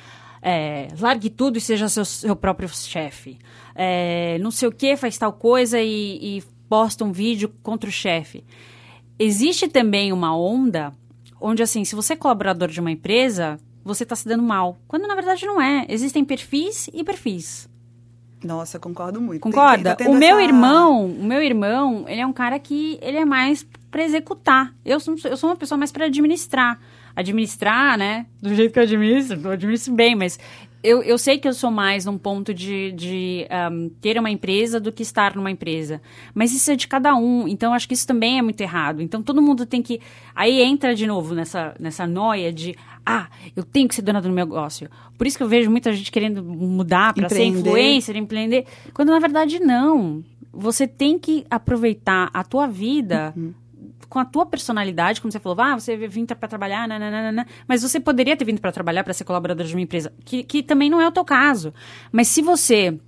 é, 0.41 0.89
largue 1.01 1.31
tudo 1.31 1.59
e 1.59 1.61
seja 1.61 1.89
seu, 1.89 2.05
seu 2.05 2.37
próprio 2.37 2.69
chefe. 2.69 3.39
É, 3.75 4.39
não 4.39 4.51
sei 4.51 4.69
o 4.69 4.73
que, 4.73 4.97
faz 4.97 5.19
tal 5.19 5.33
coisa 5.33 5.81
e, 5.81 6.39
e 6.39 6.43
posta 6.69 7.05
um 7.05 7.13
vídeo 7.13 7.53
contra 7.63 7.89
o 7.89 7.93
chefe. 7.93 8.45
Existe 9.19 9.67
também 9.67 10.13
uma 10.13 10.37
onda 10.37 10.93
onde, 11.41 11.63
assim, 11.63 11.85
se 11.85 11.95
você 11.95 12.13
é 12.13 12.17
colaborador 12.17 12.69
de 12.69 12.81
uma 12.81 12.91
empresa, 12.91 13.59
você 13.85 14.03
está 14.03 14.15
se 14.17 14.27
dando 14.29 14.43
mal. 14.43 14.79
Quando 14.87 15.07
na 15.07 15.15
verdade 15.15 15.45
não 15.47 15.61
é. 15.61 15.87
Existem 15.89 16.25
perfis 16.25 16.89
e 16.93 17.03
perfis. 17.05 17.69
Nossa, 18.45 18.79
concordo 18.79 19.21
muito. 19.21 19.41
Concorda? 19.41 19.97
Tem- 19.97 20.07
o 20.07 20.15
meu 20.15 20.39
essa- 20.39 20.43
irmão, 20.43 21.07
o 21.07 21.25
meu 21.25 21.43
irmão, 21.43 22.05
ele 22.07 22.21
é 22.21 22.27
um 22.27 22.33
cara 22.33 22.59
que 22.59 22.99
ele 23.03 23.17
é 23.17 23.25
mais 23.25 23.67
para 23.91 24.05
executar. 24.05 24.73
Eu 24.85 25.01
sou, 25.01 25.17
eu 25.25 25.37
sou 25.37 25.51
uma 25.51 25.57
pessoa 25.57 25.77
mais 25.79 25.91
para 25.91 26.05
administrar. 26.05 26.79
Administrar, 27.17 27.99
né? 27.99 28.27
Do 28.41 28.55
jeito 28.55 28.73
que 28.73 28.79
eu 28.79 28.85
administro, 28.85 29.41
eu 29.43 29.51
administro 29.51 29.93
bem, 29.93 30.15
mas 30.15 30.39
eu, 30.89 31.03
eu 31.03 31.19
sei 31.19 31.39
que 31.39 31.47
eu 31.47 31.53
sou 31.53 31.71
mais 31.71 32.07
num 32.07 32.17
ponto 32.17 32.55
de, 32.55 32.93
de 32.93 33.47
ahm, 33.51 33.91
ter 34.01 34.19
uma 34.19 34.31
empresa 34.31 34.81
do 34.81 34.91
que 34.91 35.03
estar 35.03 35.37
numa 35.37 35.51
empresa. 35.51 36.01
Mas 36.35 36.55
isso 36.55 36.71
é 36.71 36.77
de 36.77 36.89
cada 36.89 37.15
um, 37.15 37.47
então 37.47 37.75
acho 37.75 37.87
que 37.87 37.93
isso 37.93 38.07
também 38.07 38.39
é 38.39 38.43
muito 38.43 38.59
errado. 38.63 39.03
Então 39.03 39.23
todo 39.23 39.43
mundo 39.43 39.67
tem 39.67 39.83
que. 39.83 40.01
Aí 40.35 40.63
entra 40.63 40.95
de 40.95 41.07
novo 41.07 41.35
nessa, 41.35 41.75
nessa 41.79 42.07
noia 42.07 42.51
de. 42.51 42.75
Ah, 43.05 43.29
eu 43.55 43.65
tenho 43.65 43.87
que 43.87 43.95
ser 43.95 44.03
dona 44.03 44.21
do 44.23 44.31
meu 44.31 44.47
negócio. 44.47 44.89
Por 45.19 45.27
isso 45.27 45.37
que 45.37 45.43
eu 45.43 45.49
vejo 45.49 45.71
muita 45.71 45.93
gente 45.93 46.11
querendo 46.11 46.43
mudar 46.43 47.13
para 47.13 47.29
ser 47.29 47.45
influencer, 47.45 48.17
empreender. 48.17 48.65
Quando 48.95 49.11
na 49.11 49.19
verdade 49.19 49.61
não. 49.61 50.25
Você 50.51 50.89
tem 50.89 51.19
que 51.19 51.45
aproveitar 51.51 52.31
a 52.33 52.43
tua 52.43 52.67
vida 52.67 53.35
com 54.09 54.19
a 54.19 54.25
tua 54.25 54.47
personalidade, 54.47 55.21
como 55.21 55.31
você 55.31 55.39
falou, 55.39 55.61
ah, 55.61 55.79
você 55.79 55.97
vim 56.09 56.25
para 56.25 56.49
trabalhar, 56.49 56.89
nananana, 56.89 57.47
mas 57.67 57.83
você 57.83 58.01
poderia 58.01 58.37
ter 58.37 58.45
vindo 58.45 58.61
para 58.61 58.73
trabalhar 58.73 59.05
para 59.05 59.13
ser 59.13 59.25
colaborador 59.25 59.67
de 59.67 59.75
uma 59.75 59.83
empresa, 59.83 60.13
que, 60.25 60.43
que 60.43 60.63
também 60.63 60.89
não 60.89 61.01
é 61.01 61.07
o 61.07 61.13
teu 61.13 61.25
caso. 61.25 61.75
Mas 62.11 62.29
se 62.29 62.41
você 62.41 62.99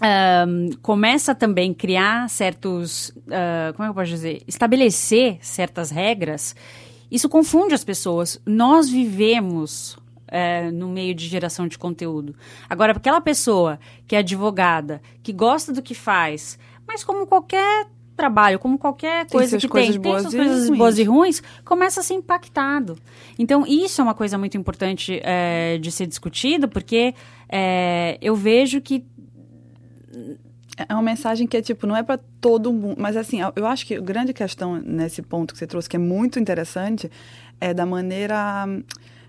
ahn, 0.00 0.70
começa 0.80 1.34
também 1.34 1.72
a 1.72 1.74
criar 1.74 2.30
certos, 2.30 3.12
ah, 3.30 3.72
como 3.74 3.84
é 3.84 3.86
que 3.86 3.90
eu 3.90 3.94
posso 3.94 4.10
dizer, 4.10 4.42
estabelecer 4.46 5.38
certas 5.40 5.90
regras, 5.90 6.54
isso 7.10 7.28
confunde 7.28 7.74
as 7.74 7.84
pessoas. 7.84 8.40
Nós 8.46 8.88
vivemos 8.88 9.96
é, 10.28 10.70
no 10.70 10.88
meio 10.88 11.14
de 11.14 11.26
geração 11.28 11.68
de 11.68 11.78
conteúdo. 11.78 12.34
Agora, 12.68 12.92
aquela 12.92 13.20
pessoa 13.20 13.78
que 14.06 14.16
é 14.16 14.18
advogada, 14.18 15.00
que 15.22 15.32
gosta 15.32 15.72
do 15.72 15.82
que 15.82 15.94
faz, 15.94 16.58
mas 16.86 17.04
como 17.04 17.26
qualquer 17.26 17.86
trabalho, 18.16 18.58
como 18.58 18.78
qualquer 18.78 19.26
coisa 19.26 19.58
que 19.58 19.68
tem, 19.68 19.92
tem 19.92 20.20
suas 20.20 20.34
coisas 20.34 20.70
boas 20.70 20.98
e 20.98 21.04
ruins, 21.04 21.42
começa 21.64 22.00
a 22.00 22.02
ser 22.02 22.14
impactado. 22.14 22.96
Então, 23.38 23.66
isso 23.66 24.00
é 24.00 24.04
uma 24.04 24.14
coisa 24.14 24.38
muito 24.38 24.56
importante 24.56 25.20
é, 25.22 25.78
de 25.78 25.90
ser 25.90 26.06
discutido, 26.06 26.68
porque 26.68 27.14
é, 27.48 28.16
eu 28.22 28.34
vejo 28.36 28.80
que 28.80 29.04
É 30.76 30.92
uma 30.92 31.02
mensagem 31.02 31.46
que 31.46 31.56
é 31.56 31.62
tipo, 31.62 31.86
não 31.86 31.96
é 31.96 32.02
para 32.02 32.18
todo 32.40 32.72
mundo. 32.72 32.96
Mas 32.98 33.16
assim, 33.16 33.38
eu 33.54 33.66
acho 33.66 33.86
que 33.86 33.94
a 33.94 34.00
grande 34.00 34.32
questão 34.32 34.80
nesse 34.80 35.22
ponto 35.22 35.52
que 35.52 35.58
você 35.58 35.66
trouxe, 35.66 35.88
que 35.88 35.96
é 35.96 36.00
muito 36.00 36.38
interessante, 36.40 37.08
é 37.60 37.72
da 37.72 37.86
maneira. 37.86 38.66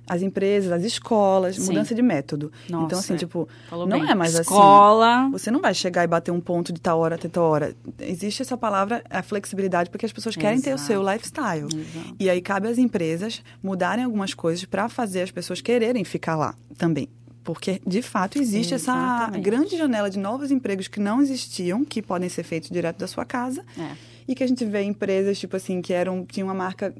As 0.08 0.22
empresas, 0.22 0.72
as 0.72 0.84
escolas, 0.84 1.56
Sim. 1.56 1.68
mudança 1.68 1.96
de 1.96 2.02
método. 2.02 2.52
Nossa, 2.70 2.86
então, 2.86 3.00
assim, 3.00 3.14
é. 3.16 3.18
tipo, 3.18 3.48
falou 3.70 3.88
não 3.88 4.00
bem. 4.00 4.10
é 4.10 4.16
mais 4.16 4.36
escola, 4.36 5.22
assim. 5.22 5.32
Você 5.32 5.52
não 5.52 5.62
vai 5.62 5.74
chegar 5.74 6.04
e 6.04 6.08
bater 6.08 6.32
um 6.32 6.40
ponto 6.40 6.72
de 6.72 6.80
tal 6.80 7.00
hora 7.00 7.16
até 7.16 7.28
tal 7.28 7.46
hora. 7.46 7.76
Existe 8.00 8.42
essa 8.42 8.56
palavra, 8.56 9.04
a 9.10 9.24
flexibilidade, 9.24 9.90
porque 9.90 10.06
as 10.06 10.14
pessoas 10.14 10.36
querem 10.36 10.62
ter 10.62 10.74
o 10.74 10.78
seu 10.78 11.02
Exato. 11.02 11.12
lifestyle. 11.16 11.66
Exato. 11.66 12.16
E 12.20 12.30
aí 12.30 12.42
cabe 12.42 12.68
às 12.68 12.78
empresas 12.78 13.42
mudarem 13.64 14.06
algumas 14.06 14.34
coisas 14.34 14.64
para 14.66 14.88
fazer 14.90 15.22
as 15.22 15.32
pessoas 15.32 15.62
quererem 15.62 16.04
ficar 16.04 16.36
lá 16.36 16.56
também. 16.78 17.10
Porque, 17.44 17.80
de 17.86 18.02
fato, 18.02 18.40
existe 18.42 18.74
essa 18.74 19.30
grande 19.40 19.78
janela 19.78 20.10
de 20.10 20.18
novos 20.18 20.50
empregos 20.50 20.88
que 20.88 21.00
não 21.00 21.22
existiam, 21.22 21.86
que 21.86 22.02
podem 22.02 22.28
ser 22.28 22.42
feitos 22.42 22.72
direto 22.72 22.98
da 22.98 23.08
sua 23.08 23.24
casa. 23.24 23.64
É. 23.78 23.92
E 24.28 24.34
que 24.34 24.44
a 24.44 24.48
gente 24.48 24.66
vê 24.66 24.82
empresas, 24.82 25.38
tipo 25.38 25.56
assim, 25.56 25.80
que 25.80 25.94
eram, 25.94 26.26
tinham 26.26 26.48
uma 26.48 26.56
marca 26.56 26.92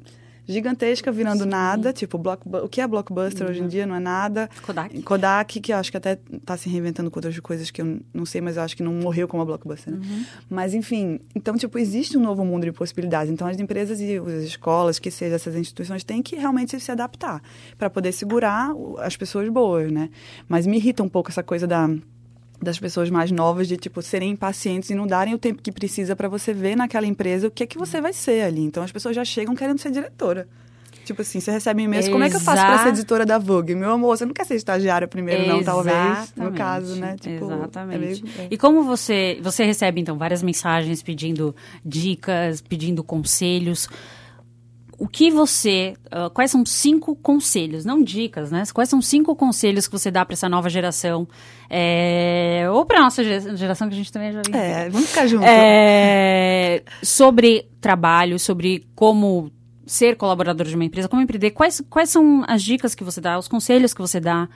gigantesca 0.46 1.10
virando 1.12 1.44
nada. 1.44 1.92
Tipo, 1.92 2.16
blockbu- 2.18 2.64
o 2.64 2.68
que 2.68 2.80
é 2.80 2.86
blockbuster 2.86 3.48
hoje 3.48 3.60
em 3.62 3.68
dia 3.68 3.86
não 3.86 3.94
é 3.96 4.00
nada. 4.00 4.48
Kodak. 4.62 5.02
Kodak, 5.02 5.60
que 5.60 5.72
eu 5.72 5.76
acho 5.76 5.90
que 5.90 5.96
até 5.96 6.18
está 6.32 6.56
se 6.56 6.68
reinventando 6.68 7.10
com 7.10 7.18
outras 7.18 7.38
coisas 7.40 7.70
que 7.70 7.82
eu 7.82 8.00
não 8.14 8.24
sei, 8.24 8.40
mas 8.40 8.56
eu 8.56 8.62
acho 8.62 8.76
que 8.76 8.82
não 8.82 8.92
morreu 8.94 9.26
como 9.28 9.42
a 9.42 9.46
Blockbuster. 9.46 9.92
né? 9.92 10.00
Uhum. 10.02 10.24
Mas, 10.48 10.72
enfim, 10.74 11.20
então, 11.34 11.56
tipo, 11.56 11.78
existe 11.78 12.16
um 12.16 12.20
novo 12.20 12.44
mundo 12.44 12.64
de 12.64 12.72
possibilidades. 12.72 13.32
Então, 13.32 13.46
as 13.46 13.58
empresas 13.58 14.00
e 14.00 14.16
as 14.18 14.44
escolas, 14.44 14.98
que 14.98 15.10
sejam 15.10 15.34
essas 15.36 15.54
instituições, 15.56 16.04
têm 16.04 16.22
que 16.22 16.36
realmente 16.36 16.78
se 16.78 16.90
adaptar 16.92 17.42
para 17.76 17.90
poder 17.90 18.12
segurar 18.12 18.70
as 18.98 19.16
pessoas 19.16 19.48
boas, 19.48 19.90
né? 19.90 20.10
Mas 20.48 20.66
me 20.66 20.76
irrita 20.76 21.02
um 21.02 21.08
pouco 21.08 21.30
essa 21.30 21.42
coisa 21.42 21.66
da 21.66 21.88
das 22.60 22.78
pessoas 22.78 23.10
mais 23.10 23.30
novas 23.30 23.68
de 23.68 23.76
tipo 23.76 24.00
serem 24.02 24.30
impacientes 24.30 24.90
e 24.90 24.94
não 24.94 25.06
darem 25.06 25.34
o 25.34 25.38
tempo 25.38 25.62
que 25.62 25.70
precisa 25.72 26.16
para 26.16 26.28
você 26.28 26.52
ver 26.52 26.76
naquela 26.76 27.06
empresa 27.06 27.48
o 27.48 27.50
que 27.50 27.62
é 27.62 27.66
que 27.66 27.78
você 27.78 28.00
vai 28.00 28.12
ser 28.12 28.42
ali. 28.42 28.62
Então 28.62 28.82
as 28.82 28.90
pessoas 28.92 29.14
já 29.14 29.24
chegam 29.24 29.54
querendo 29.54 29.78
ser 29.78 29.90
diretora. 29.90 30.48
Tipo 31.04 31.22
assim, 31.22 31.38
você 31.38 31.52
recebe 31.52 31.82
um 31.82 31.84
e-mail, 31.84 32.10
como 32.10 32.24
é 32.24 32.28
que 32.28 32.34
eu 32.34 32.40
faço 32.40 32.60
para 32.66 32.78
ser 32.78 32.88
editora 32.88 33.24
da 33.24 33.38
Vogue? 33.38 33.76
Meu 33.76 33.92
amor, 33.92 34.16
você 34.18 34.26
não 34.26 34.32
quer 34.34 34.44
ser 34.44 34.56
estagiária 34.56 35.06
primeiro, 35.06 35.46
não, 35.46 35.62
talvez, 35.62 35.94
no 35.96 36.10
Exatamente, 36.48 36.56
caso, 36.58 36.96
né? 36.96 37.16
Tipo, 37.20 37.44
Exatamente. 37.44 37.94
é 37.94 37.98
meio- 37.98 38.22
é. 38.40 38.48
E 38.50 38.58
como 38.58 38.82
você, 38.82 39.38
você 39.40 39.64
recebe, 39.64 40.00
então, 40.00 40.18
várias 40.18 40.42
mensagens 40.42 41.04
pedindo 41.04 41.54
dicas, 41.84 42.60
pedindo 42.60 43.04
conselhos. 43.04 43.88
O 44.98 45.06
que 45.06 45.30
você. 45.30 45.94
ah, 46.10 46.30
quais 46.30 46.50
são 46.50 46.64
cinco 46.64 47.14
conselhos, 47.16 47.84
não 47.84 48.02
dicas, 48.02 48.50
né? 48.50 48.62
Quais 48.72 48.88
são 48.88 49.02
cinco 49.02 49.36
conselhos 49.36 49.86
que 49.86 49.92
você 49.92 50.10
dá 50.10 50.24
para 50.24 50.32
essa 50.32 50.48
nova 50.48 50.70
geração? 50.70 51.28
É, 51.68 52.66
ou 52.72 52.84
para 52.86 53.00
nossa 53.02 53.22
ge- 53.22 53.56
geração, 53.56 53.88
que 53.88 53.94
a 53.94 53.96
gente 53.98 54.10
também 54.12 54.32
já 54.32 54.40
vive. 54.44 54.56
É, 54.56 54.88
vamos 54.88 55.08
ficar 55.10 55.26
juntos. 55.26 55.46
É, 55.48 56.82
sobre 57.02 57.68
trabalho, 57.80 58.38
sobre 58.38 58.86
como 58.94 59.50
ser 59.86 60.16
colaborador 60.16 60.66
de 60.66 60.74
uma 60.74 60.84
empresa, 60.84 61.08
como 61.08 61.20
empreender, 61.22 61.50
quais, 61.52 61.82
quais 61.90 62.08
são 62.10 62.42
as 62.48 62.62
dicas 62.62 62.94
que 62.94 63.04
você 63.04 63.20
dá, 63.20 63.38
os 63.38 63.46
conselhos 63.48 63.92
que 63.94 64.00
você 64.00 64.18
dá 64.18 64.48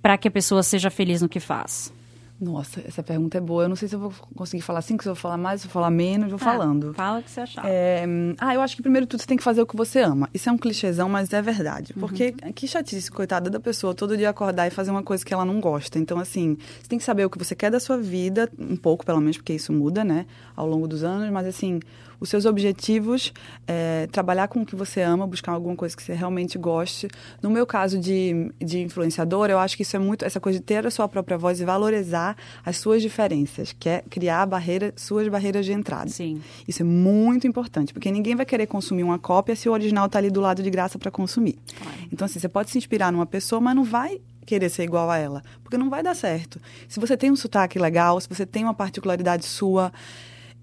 para 0.00 0.16
que 0.16 0.28
a 0.28 0.30
pessoa 0.30 0.62
seja 0.62 0.90
feliz 0.90 1.20
no 1.20 1.28
que 1.28 1.40
faz? 1.40 1.92
Nossa, 2.40 2.80
essa 2.86 3.02
pergunta 3.02 3.36
é 3.36 3.40
boa. 3.40 3.64
Eu 3.64 3.68
não 3.68 3.76
sei 3.76 3.86
se 3.86 3.94
eu 3.94 4.00
vou 4.00 4.12
conseguir 4.34 4.62
falar 4.62 4.78
assim, 4.78 4.96
se 4.98 5.06
eu 5.06 5.14
vou 5.14 5.20
falar 5.20 5.36
mais, 5.36 5.60
se 5.60 5.66
eu 5.66 5.68
vou 5.68 5.74
falar 5.74 5.90
menos, 5.90 6.30
vou 6.30 6.38
ah, 6.40 6.44
falando. 6.44 6.94
Fala 6.94 7.18
o 7.18 7.22
que 7.22 7.30
você 7.30 7.40
achar. 7.40 7.62
É, 7.66 8.06
ah, 8.38 8.54
eu 8.54 8.62
acho 8.62 8.76
que 8.76 8.82
primeiro 8.82 9.06
tudo 9.06 9.20
você 9.20 9.26
tem 9.26 9.36
que 9.36 9.42
fazer 9.42 9.60
o 9.60 9.66
que 9.66 9.76
você 9.76 10.00
ama. 10.00 10.28
Isso 10.32 10.48
é 10.48 10.52
um 10.52 10.56
clichêzão, 10.56 11.08
mas 11.08 11.32
é 11.34 11.42
verdade. 11.42 11.92
Uhum. 11.94 12.00
Porque 12.00 12.32
que 12.54 12.66
chatice, 12.66 13.10
coitada 13.10 13.50
da 13.50 13.60
pessoa, 13.60 13.94
todo 13.94 14.16
dia 14.16 14.30
acordar 14.30 14.66
e 14.66 14.70
fazer 14.70 14.90
uma 14.90 15.02
coisa 15.02 15.24
que 15.24 15.34
ela 15.34 15.44
não 15.44 15.60
gosta. 15.60 15.98
Então, 15.98 16.18
assim, 16.18 16.56
você 16.80 16.88
tem 16.88 16.98
que 16.98 17.04
saber 17.04 17.26
o 17.26 17.30
que 17.30 17.38
você 17.38 17.54
quer 17.54 17.70
da 17.70 17.78
sua 17.78 17.98
vida, 17.98 18.50
um 18.58 18.76
pouco 18.76 19.04
pelo 19.04 19.20
menos, 19.20 19.36
porque 19.36 19.52
isso 19.52 19.72
muda, 19.72 20.02
né, 20.02 20.24
ao 20.56 20.66
longo 20.66 20.88
dos 20.88 21.04
anos, 21.04 21.30
mas 21.30 21.46
assim, 21.46 21.78
os 22.20 22.28
seus 22.28 22.44
objetivos, 22.44 23.32
é, 23.66 24.06
trabalhar 24.12 24.46
com 24.48 24.60
o 24.60 24.66
que 24.66 24.76
você 24.76 25.00
ama, 25.00 25.26
buscar 25.26 25.52
alguma 25.52 25.74
coisa 25.74 25.96
que 25.96 26.02
você 26.02 26.12
realmente 26.12 26.58
goste. 26.58 27.08
No 27.42 27.50
meu 27.50 27.66
caso 27.66 27.98
de, 27.98 28.52
de 28.60 28.80
influenciadora, 28.80 29.52
eu 29.52 29.58
acho 29.58 29.76
que 29.76 29.82
isso 29.82 29.96
é 29.96 29.98
muito, 29.98 30.24
essa 30.24 30.38
coisa 30.38 30.58
de 30.58 30.64
ter 30.64 30.86
a 30.86 30.90
sua 30.90 31.08
própria 31.08 31.38
voz 31.38 31.60
e 31.60 31.64
valorizar 31.64 32.36
as 32.64 32.76
suas 32.76 33.00
diferenças, 33.00 33.74
que 33.78 33.88
é 33.88 34.04
criar 34.10 34.44
barreira, 34.46 34.92
suas 34.96 35.26
barreiras 35.28 35.64
de 35.64 35.72
entrada. 35.72 36.10
Sim. 36.10 36.42
Isso 36.68 36.82
é 36.82 36.84
muito 36.84 37.46
importante, 37.46 37.92
porque 37.92 38.10
ninguém 38.10 38.36
vai 38.36 38.44
querer 38.44 38.66
consumir 38.66 39.02
uma 39.02 39.18
cópia 39.18 39.56
se 39.56 39.68
o 39.68 39.72
original 39.72 40.06
está 40.06 40.18
ali 40.18 40.30
do 40.30 40.40
lado 40.40 40.62
de 40.62 40.70
graça 40.70 40.98
para 40.98 41.10
consumir. 41.10 41.58
Claro. 41.74 41.98
Então, 42.12 42.26
assim, 42.26 42.38
você 42.38 42.48
pode 42.48 42.70
se 42.70 42.76
inspirar 42.76 43.10
numa 43.10 43.26
pessoa, 43.26 43.60
mas 43.60 43.74
não 43.74 43.84
vai 43.84 44.20
querer 44.44 44.68
ser 44.68 44.82
igual 44.82 45.08
a 45.08 45.16
ela, 45.16 45.42
porque 45.62 45.78
não 45.78 45.88
vai 45.88 46.02
dar 46.02 46.14
certo. 46.14 46.60
Se 46.88 46.98
você 46.98 47.16
tem 47.16 47.30
um 47.30 47.36
sotaque 47.36 47.78
legal, 47.78 48.20
se 48.20 48.28
você 48.28 48.44
tem 48.44 48.64
uma 48.64 48.74
particularidade 48.74 49.44
sua, 49.44 49.92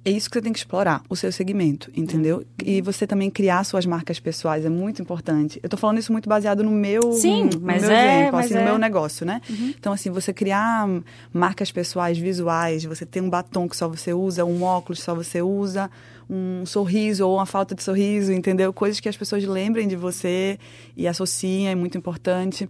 é 0.07 0.11
isso 0.11 0.29
que 0.29 0.35
você 0.35 0.41
tem 0.41 0.53
que 0.53 0.59
explorar, 0.59 1.03
o 1.09 1.17
seu 1.17 1.29
segmento, 1.33 1.91
entendeu? 1.93 2.37
Uhum. 2.37 2.43
E 2.65 2.81
você 2.81 3.05
também 3.05 3.29
criar 3.29 3.61
suas 3.65 3.85
marcas 3.85 4.21
pessoais 4.21 4.63
é 4.63 4.69
muito 4.69 5.01
importante. 5.01 5.59
Eu 5.61 5.67
tô 5.67 5.75
falando 5.75 5.97
isso 5.97 6.13
muito 6.13 6.29
baseado 6.29 6.63
no 6.63 6.71
meu, 6.71 7.11
Sim, 7.11 7.49
no, 7.53 7.59
mas 7.59 7.81
meu 7.81 7.91
é, 7.91 8.21
exemplo, 8.21 8.39
assim, 8.39 8.53
é. 8.53 8.59
no 8.59 8.63
meu 8.63 8.77
negócio, 8.77 9.25
né? 9.25 9.41
Uhum. 9.49 9.73
Então, 9.77 9.91
assim, 9.91 10.09
você 10.09 10.31
criar 10.31 10.87
marcas 11.33 11.73
pessoais 11.73 12.17
visuais, 12.17 12.85
você 12.85 13.05
tem 13.05 13.21
um 13.21 13.29
batom 13.29 13.67
que 13.67 13.75
só 13.75 13.89
você 13.89 14.13
usa, 14.13 14.45
um 14.45 14.63
óculos 14.63 14.99
que 14.99 15.05
só 15.05 15.13
você 15.13 15.41
usa, 15.41 15.91
um 16.29 16.65
sorriso 16.65 17.27
ou 17.27 17.35
uma 17.35 17.45
falta 17.45 17.75
de 17.75 17.83
sorriso, 17.83 18.31
entendeu? 18.31 18.71
Coisas 18.71 19.01
que 19.01 19.09
as 19.09 19.17
pessoas 19.17 19.43
lembrem 19.43 19.89
de 19.89 19.97
você 19.97 20.57
e 20.95 21.05
associem, 21.05 21.67
é 21.67 21.75
muito 21.75 21.97
importante. 21.97 22.69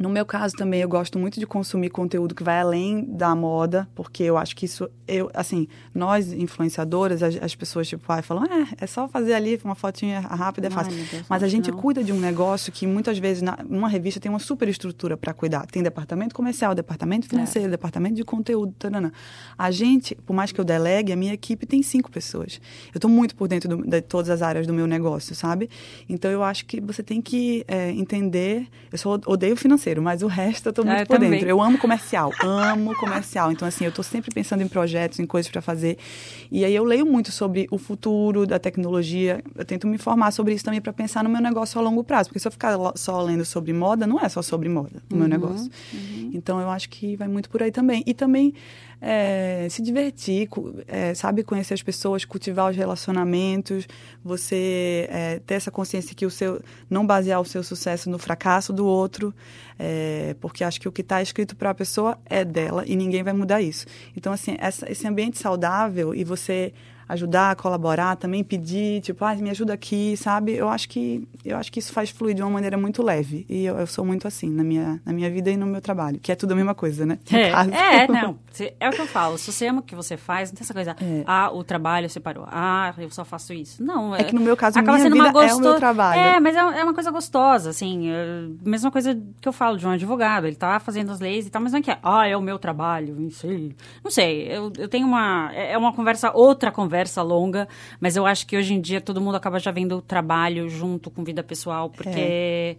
No 0.00 0.08
meu 0.08 0.24
caso 0.24 0.56
também, 0.56 0.80
eu 0.80 0.88
gosto 0.88 1.18
muito 1.18 1.38
de 1.38 1.46
consumir 1.46 1.90
conteúdo 1.90 2.34
que 2.34 2.42
vai 2.42 2.58
além 2.58 3.04
da 3.04 3.34
moda, 3.34 3.86
porque 3.94 4.22
eu 4.22 4.38
acho 4.38 4.56
que 4.56 4.64
isso, 4.64 4.88
eu, 5.06 5.30
assim, 5.34 5.68
nós 5.94 6.32
influenciadoras, 6.32 7.22
as, 7.22 7.36
as 7.36 7.54
pessoas 7.54 7.86
tipo, 7.86 8.02
vai 8.06 8.22
falam, 8.22 8.44
é, 8.46 8.66
é 8.78 8.86
só 8.86 9.06
fazer 9.06 9.34
ali 9.34 9.60
uma 9.62 9.74
fotinha 9.74 10.20
rápida, 10.20 10.68
é 10.68 10.70
fácil. 10.70 10.94
Deus, 10.94 11.26
Mas 11.28 11.42
a 11.42 11.48
gente 11.48 11.70
não. 11.70 11.76
cuida 11.76 12.02
de 12.02 12.14
um 12.14 12.18
negócio 12.18 12.72
que 12.72 12.86
muitas 12.86 13.18
vezes 13.18 13.42
na, 13.42 13.58
numa 13.68 13.90
revista 13.90 14.18
tem 14.18 14.30
uma 14.30 14.38
super 14.38 14.68
estrutura 14.68 15.18
para 15.18 15.34
cuidar. 15.34 15.66
Tem 15.66 15.82
departamento 15.82 16.34
comercial, 16.34 16.74
departamento 16.74 17.28
financeiro, 17.28 17.68
é. 17.68 17.70
departamento 17.70 18.14
de 18.14 18.24
conteúdo, 18.24 18.72
tarana. 18.78 19.12
A 19.58 19.70
gente, 19.70 20.14
por 20.14 20.32
mais 20.32 20.50
que 20.50 20.58
eu 20.58 20.64
delegue, 20.64 21.12
a 21.12 21.16
minha 21.16 21.34
equipe 21.34 21.66
tem 21.66 21.82
cinco 21.82 22.10
pessoas. 22.10 22.58
Eu 22.86 22.96
estou 22.96 23.10
muito 23.10 23.36
por 23.36 23.48
dentro 23.48 23.68
do, 23.68 23.86
de 23.86 24.00
todas 24.00 24.30
as 24.30 24.40
áreas 24.40 24.66
do 24.66 24.72
meu 24.72 24.86
negócio, 24.86 25.34
sabe? 25.34 25.68
Então 26.08 26.30
eu 26.30 26.42
acho 26.42 26.64
que 26.64 26.80
você 26.80 27.02
tem 27.02 27.20
que 27.20 27.66
é, 27.68 27.90
entender. 27.90 28.66
Eu 28.90 28.96
só 28.96 29.20
odeio 29.26 29.56
financeiro 29.56 29.89
financeiro, 29.90 30.02
mas 30.02 30.22
o 30.22 30.26
resto 30.26 30.68
eu 30.68 30.72
tô 30.72 30.82
muito 30.82 30.96
ah, 30.96 31.02
eu 31.02 31.06
por 31.06 31.14
também. 31.14 31.30
dentro. 31.30 31.48
Eu 31.48 31.60
amo 31.60 31.78
comercial, 31.78 32.32
amo 32.42 32.94
comercial. 32.96 33.50
Então, 33.52 33.66
assim, 33.66 33.84
eu 33.84 33.92
tô 33.92 34.02
sempre 34.02 34.32
pensando 34.32 34.62
em 34.62 34.68
projetos, 34.68 35.18
em 35.18 35.26
coisas 35.26 35.50
para 35.50 35.60
fazer. 35.60 35.98
E 36.50 36.64
aí 36.64 36.74
eu 36.74 36.84
leio 36.84 37.04
muito 37.04 37.30
sobre 37.32 37.66
o 37.70 37.78
futuro 37.78 38.46
da 38.46 38.58
tecnologia. 38.58 39.42
Eu 39.56 39.64
tento 39.64 39.86
me 39.86 39.96
informar 39.96 40.30
sobre 40.30 40.54
isso 40.54 40.64
também 40.64 40.80
para 40.80 40.92
pensar 40.92 41.24
no 41.24 41.30
meu 41.30 41.40
negócio 41.40 41.78
a 41.78 41.82
longo 41.82 42.02
prazo. 42.04 42.28
Porque 42.28 42.38
se 42.38 42.46
eu 42.46 42.52
ficar 42.52 42.76
só 42.94 43.20
lendo 43.22 43.44
sobre 43.44 43.72
moda, 43.72 44.06
não 44.06 44.18
é 44.20 44.28
só 44.28 44.42
sobre 44.42 44.68
moda 44.68 45.02
o 45.10 45.14
uhum, 45.14 45.20
meu 45.20 45.28
negócio. 45.28 45.70
Uhum. 45.92 46.19
Então, 46.32 46.60
eu 46.60 46.70
acho 46.70 46.88
que 46.88 47.16
vai 47.16 47.28
muito 47.28 47.48
por 47.50 47.62
aí 47.62 47.70
também. 47.70 48.02
E 48.06 48.14
também 48.14 48.54
é, 49.00 49.66
se 49.70 49.80
divertir, 49.82 50.48
é, 50.86 51.14
sabe, 51.14 51.42
conhecer 51.42 51.74
as 51.74 51.82
pessoas, 51.82 52.24
cultivar 52.24 52.70
os 52.70 52.76
relacionamentos, 52.76 53.88
você 54.22 55.08
é, 55.10 55.38
ter 55.40 55.54
essa 55.54 55.70
consciência 55.70 56.14
que 56.14 56.26
o 56.26 56.30
seu 56.30 56.62
não 56.88 57.06
basear 57.06 57.40
o 57.40 57.44
seu 57.44 57.62
sucesso 57.62 58.10
no 58.10 58.18
fracasso 58.18 58.72
do 58.72 58.86
outro, 58.86 59.34
é, 59.78 60.36
porque 60.40 60.62
acho 60.62 60.80
que 60.80 60.88
o 60.88 60.92
que 60.92 61.00
está 61.00 61.22
escrito 61.22 61.56
para 61.56 61.70
a 61.70 61.74
pessoa 61.74 62.18
é 62.26 62.44
dela 62.44 62.84
e 62.86 62.94
ninguém 62.94 63.22
vai 63.22 63.32
mudar 63.32 63.62
isso. 63.62 63.86
Então, 64.16 64.32
assim, 64.32 64.56
essa, 64.58 64.90
esse 64.90 65.06
ambiente 65.06 65.38
saudável 65.38 66.14
e 66.14 66.24
você 66.24 66.72
ajudar, 67.10 67.56
colaborar, 67.56 68.16
também 68.16 68.44
pedir, 68.44 69.00
tipo, 69.00 69.24
ah, 69.24 69.34
me 69.34 69.50
ajuda 69.50 69.74
aqui, 69.74 70.16
sabe? 70.16 70.54
Eu 70.54 70.68
acho 70.68 70.88
que 70.88 71.26
eu 71.44 71.56
acho 71.56 71.70
que 71.72 71.78
isso 71.78 71.92
faz 71.92 72.10
fluir 72.10 72.34
de 72.34 72.42
uma 72.42 72.50
maneira 72.50 72.76
muito 72.76 73.02
leve. 73.02 73.44
E 73.48 73.64
eu, 73.64 73.76
eu 73.78 73.86
sou 73.86 74.04
muito 74.04 74.28
assim 74.28 74.48
na 74.48 74.62
minha, 74.62 75.00
na 75.04 75.12
minha 75.12 75.28
vida 75.30 75.50
e 75.50 75.56
no 75.56 75.66
meu 75.66 75.80
trabalho, 75.80 76.20
que 76.20 76.30
é 76.30 76.36
tudo 76.36 76.52
a 76.52 76.54
mesma 76.54 76.74
coisa, 76.74 77.04
né? 77.04 77.18
É, 77.32 78.02
é, 78.02 78.06
não. 78.08 78.38
É 78.78 78.88
o 78.88 78.92
que 78.92 79.00
eu 79.00 79.06
falo. 79.06 79.38
Se 79.38 79.52
você 79.52 79.66
ama 79.66 79.80
o 79.80 79.82
que 79.82 79.94
você 79.94 80.16
faz, 80.16 80.50
não 80.50 80.56
tem 80.56 80.64
essa 80.64 80.74
coisa, 80.74 80.96
é. 81.00 81.24
ah, 81.26 81.50
o 81.52 81.64
trabalho 81.64 82.08
separou. 82.08 82.46
Ah, 82.48 82.94
eu 82.98 83.10
só 83.10 83.24
faço 83.24 83.52
isso. 83.52 83.82
Não. 83.82 84.14
É, 84.14 84.20
é 84.20 84.24
que 84.24 84.34
no 84.34 84.40
meu 84.40 84.56
caso, 84.56 84.78
acaba 84.78 84.98
minha 84.98 85.10
sendo 85.10 85.16
vida 85.16 85.32
gosto... 85.32 85.50
é 85.50 85.54
o 85.54 85.60
meu 85.60 85.74
trabalho. 85.76 86.20
É, 86.20 86.40
mas 86.40 86.54
é, 86.54 86.58
é 86.58 86.84
uma 86.84 86.94
coisa 86.94 87.10
gostosa, 87.10 87.70
assim. 87.70 88.10
É, 88.10 88.46
mesma 88.64 88.90
coisa 88.90 89.18
que 89.40 89.48
eu 89.48 89.52
falo 89.52 89.76
de 89.76 89.86
um 89.86 89.90
advogado. 89.90 90.46
Ele 90.46 90.56
tá 90.56 90.78
fazendo 90.78 91.10
as 91.10 91.20
leis 91.20 91.46
e 91.46 91.50
tal, 91.50 91.62
mas 91.62 91.72
não 91.72 91.80
é 91.80 91.82
que 91.82 91.90
é, 91.90 91.98
ah, 92.02 92.26
é 92.26 92.36
o 92.36 92.42
meu 92.42 92.58
trabalho, 92.58 93.16
não 93.18 93.30
sei. 93.30 93.74
Não 94.04 94.10
sei, 94.10 94.46
eu, 94.46 94.72
eu 94.78 94.88
tenho 94.88 95.06
uma... 95.06 95.52
É 95.54 95.76
uma 95.76 95.92
conversa, 95.92 96.30
outra 96.32 96.70
conversa 96.70 96.99
conversa 97.00 97.22
longa, 97.22 97.68
mas 97.98 98.16
eu 98.16 98.26
acho 98.26 98.46
que 98.46 98.56
hoje 98.56 98.74
em 98.74 98.80
dia 98.80 99.00
todo 99.00 99.20
mundo 99.20 99.36
acaba 99.36 99.58
já 99.58 99.70
vendo 99.70 99.96
o 99.96 100.02
trabalho 100.02 100.68
junto 100.68 101.10
com 101.10 101.24
vida 101.24 101.42
pessoal, 101.42 101.88
porque. 101.88 102.10
É. 102.16 102.76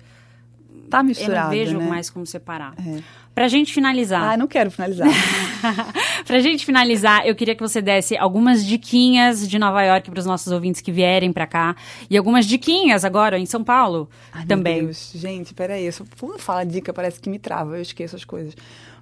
Tá 0.89 1.01
misturado, 1.01 1.34
Eu 1.38 1.43
não 1.43 1.49
vejo 1.49 1.78
né? 1.78 1.89
mais 1.89 2.09
como 2.09 2.26
separar. 2.26 2.74
É. 2.78 3.01
Pra 3.34 3.47
gente 3.47 3.74
finalizar. 3.74 4.34
Ah, 4.34 4.38
não 4.38 4.45
quero 4.45 4.69
finalizar. 4.69 5.07
pra 6.28 6.39
gente 6.39 6.65
finalizar, 6.65 7.26
eu 7.26 7.34
queria 7.34 7.55
que 7.55 7.61
você 7.61 7.82
desse 7.82 8.17
algumas 8.17 8.65
diquinhas 8.65 9.47
de 9.47 9.57
Nova 9.57 9.82
York 9.84 10.11
para 10.11 10.19
os 10.19 10.26
nossos 10.26 10.51
ouvintes 10.51 10.82
que 10.82 10.91
vierem 10.91 11.32
para 11.32 11.47
cá. 11.47 11.78
E 12.09 12.17
algumas 12.17 12.45
diquinhas 12.45 13.05
agora 13.05 13.39
em 13.39 13.45
São 13.45 13.63
Paulo 13.63 14.09
Ai, 14.34 14.45
também. 14.45 14.76
Meu 14.76 14.86
Deus. 14.86 15.13
Gente, 15.15 15.53
peraí. 15.53 15.86
Eu 15.86 15.93
só, 15.93 16.03
quando 16.19 16.38
fala 16.39 16.65
dica, 16.65 16.91
parece 16.91 17.22
que 17.22 17.30
me 17.30 17.39
trava. 17.39 17.78
Eu 17.78 17.82
esqueço 17.82 18.17
as 18.17 18.26
coisas. 18.26 18.53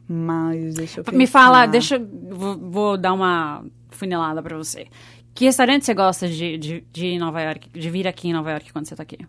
Mas 0.07 0.75
deixa 0.75 0.99
eu 0.99 1.03
pensar. 1.03 1.17
Me 1.17 1.25
fala, 1.25 1.65
deixa 1.65 1.99
vou, 1.99 2.55
vou 2.57 2.97
dar 2.97 3.13
uma 3.13 3.63
funilada 3.99 4.41
para 4.41 4.57
você. 4.57 4.87
Que 5.35 5.45
restaurante 5.45 5.85
você 5.85 5.93
gosta 5.93 6.27
de, 6.27 6.57
de, 6.57 6.83
de 6.91 7.17
Nova 7.19 7.41
York, 7.41 7.69
de 7.69 7.89
vir 7.89 8.07
aqui 8.07 8.29
em 8.29 8.33
Nova 8.33 8.51
York 8.51 8.71
quando 8.73 8.85
você 8.85 8.93
está 8.93 9.03
aqui? 9.03 9.19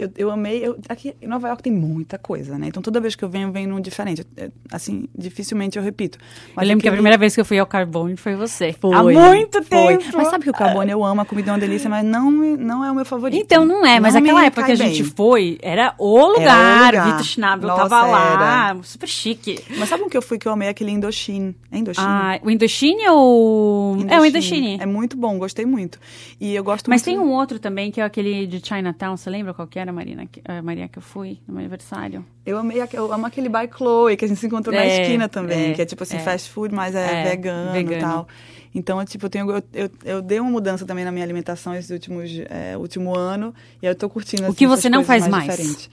Eu, 0.00 0.10
eu 0.16 0.30
amei. 0.30 0.66
Eu, 0.66 0.78
aqui 0.88 1.14
em 1.20 1.26
Nova 1.26 1.48
York 1.48 1.62
tem 1.62 1.72
muita 1.72 2.18
coisa, 2.18 2.58
né? 2.58 2.68
Então 2.68 2.82
toda 2.82 3.00
vez 3.00 3.14
que 3.14 3.24
eu 3.24 3.28
venho, 3.28 3.48
eu 3.48 3.52
venho 3.52 3.68
num 3.68 3.80
diferente. 3.80 4.26
É, 4.36 4.50
assim, 4.72 5.08
dificilmente 5.16 5.76
eu 5.76 5.82
repito. 5.82 6.18
Mas 6.54 6.64
eu 6.64 6.68
lembro 6.68 6.82
que 6.82 6.88
a 6.88 6.92
primeira 6.92 7.18
vez 7.18 7.34
que 7.34 7.40
eu 7.40 7.44
fui 7.44 7.58
ao 7.58 7.66
Carbone 7.66 8.16
foi 8.16 8.34
você. 8.34 8.72
Foi, 8.72 8.94
Há 8.94 9.02
muito 9.02 9.62
foi. 9.62 9.98
tempo. 9.98 10.16
Mas 10.16 10.28
sabe 10.28 10.44
que 10.44 10.50
o 10.50 10.54
Carbone 10.54 10.90
eu 10.90 11.04
amo, 11.04 11.20
a 11.20 11.24
comida 11.24 11.50
é 11.50 11.52
uma 11.52 11.60
delícia, 11.60 11.90
mas 11.90 12.04
não, 12.04 12.30
não 12.30 12.84
é 12.84 12.90
o 12.90 12.94
meu 12.94 13.04
favorito. 13.04 13.42
Então 13.42 13.64
não 13.64 13.84
é, 13.84 14.00
mas 14.00 14.16
aquela 14.16 14.44
época 14.44 14.64
que 14.64 14.72
a 14.72 14.76
gente 14.76 15.02
bem. 15.02 15.12
foi, 15.12 15.58
era 15.62 15.94
o 15.98 16.26
lugar. 16.26 16.88
Era 16.88 17.02
o 17.02 17.04
lugar. 17.04 17.12
Vitor 17.12 17.24
Schnabel 17.24 17.68
Nossa, 17.68 17.88
tava 17.88 18.06
lá, 18.06 18.68
era. 18.70 18.82
super 18.82 19.08
chique. 19.08 19.62
Mas 19.76 19.88
sabe 19.88 20.02
um 20.02 20.08
que 20.08 20.16
eu 20.16 20.22
fui 20.22 20.38
que 20.38 20.48
eu 20.48 20.52
amei? 20.52 20.68
Aquele 20.68 20.90
Indochine. 20.90 21.54
É 21.70 21.78
Indochine? 21.78 22.06
Ah, 22.06 22.40
o 22.42 22.50
Indochine 22.50 23.08
ou... 23.08 23.94
Indochine. 23.94 24.14
É 24.14 24.20
o 24.20 24.26
Indochine. 24.26 24.78
É 24.80 24.86
muito 24.86 25.16
bom, 25.16 25.38
gostei 25.38 25.66
muito. 25.66 25.98
E 26.40 26.54
eu 26.54 26.64
gosto 26.64 26.88
mas 26.88 27.04
muito... 27.04 27.16
tem 27.16 27.18
um 27.18 27.32
outro 27.32 27.58
também, 27.58 27.90
que 27.90 28.00
é 28.00 28.04
aquele 28.04 28.46
de 28.46 28.66
Chinatown, 28.66 29.16
você 29.16 29.30
lembra 29.30 29.54
qual 29.54 29.66
que 29.66 29.78
era, 29.78 29.89
Marina? 29.92 30.28
Maria, 30.62 30.88
que 30.88 30.98
eu 30.98 31.02
fui 31.02 31.38
no 31.46 31.54
meu 31.54 31.60
aniversário. 31.60 32.24
Eu 32.44 32.58
amei, 32.58 32.78
eu 32.92 33.12
amo 33.12 33.26
aquele 33.26 33.48
by 33.48 33.68
Chloe, 33.74 34.16
que 34.16 34.24
a 34.24 34.28
gente 34.28 34.38
se 34.38 34.46
encontrou 34.46 34.74
é, 34.74 34.78
na 34.78 34.86
esquina 34.86 35.28
também, 35.28 35.70
é, 35.70 35.74
que 35.74 35.82
é 35.82 35.86
tipo 35.86 36.02
assim, 36.02 36.16
é, 36.16 36.20
fast 36.20 36.50
food, 36.50 36.74
mas 36.74 36.94
é, 36.94 37.22
é 37.22 37.30
vegano, 37.30 37.72
vegano, 37.72 37.96
e 37.96 38.00
tal. 38.00 38.28
Então, 38.74 39.04
tipo, 39.04 39.26
eu, 39.26 39.30
tenho, 39.30 39.50
eu, 39.50 39.62
eu, 39.72 39.90
eu, 40.04 40.22
dei 40.22 40.38
uma 40.38 40.50
mudança 40.50 40.86
também 40.86 41.04
na 41.04 41.10
minha 41.10 41.24
alimentação 41.24 41.74
esse 41.74 41.92
últimos, 41.92 42.30
é, 42.48 42.76
último 42.76 43.16
ano, 43.16 43.54
e 43.82 43.86
eu 43.86 43.94
tô 43.94 44.08
curtindo, 44.08 44.44
assim, 44.44 44.52
O 44.52 44.54
que 44.54 44.66
você 44.66 44.88
não 44.88 45.04
faz 45.04 45.26
mais? 45.26 45.46
mais? 45.46 45.90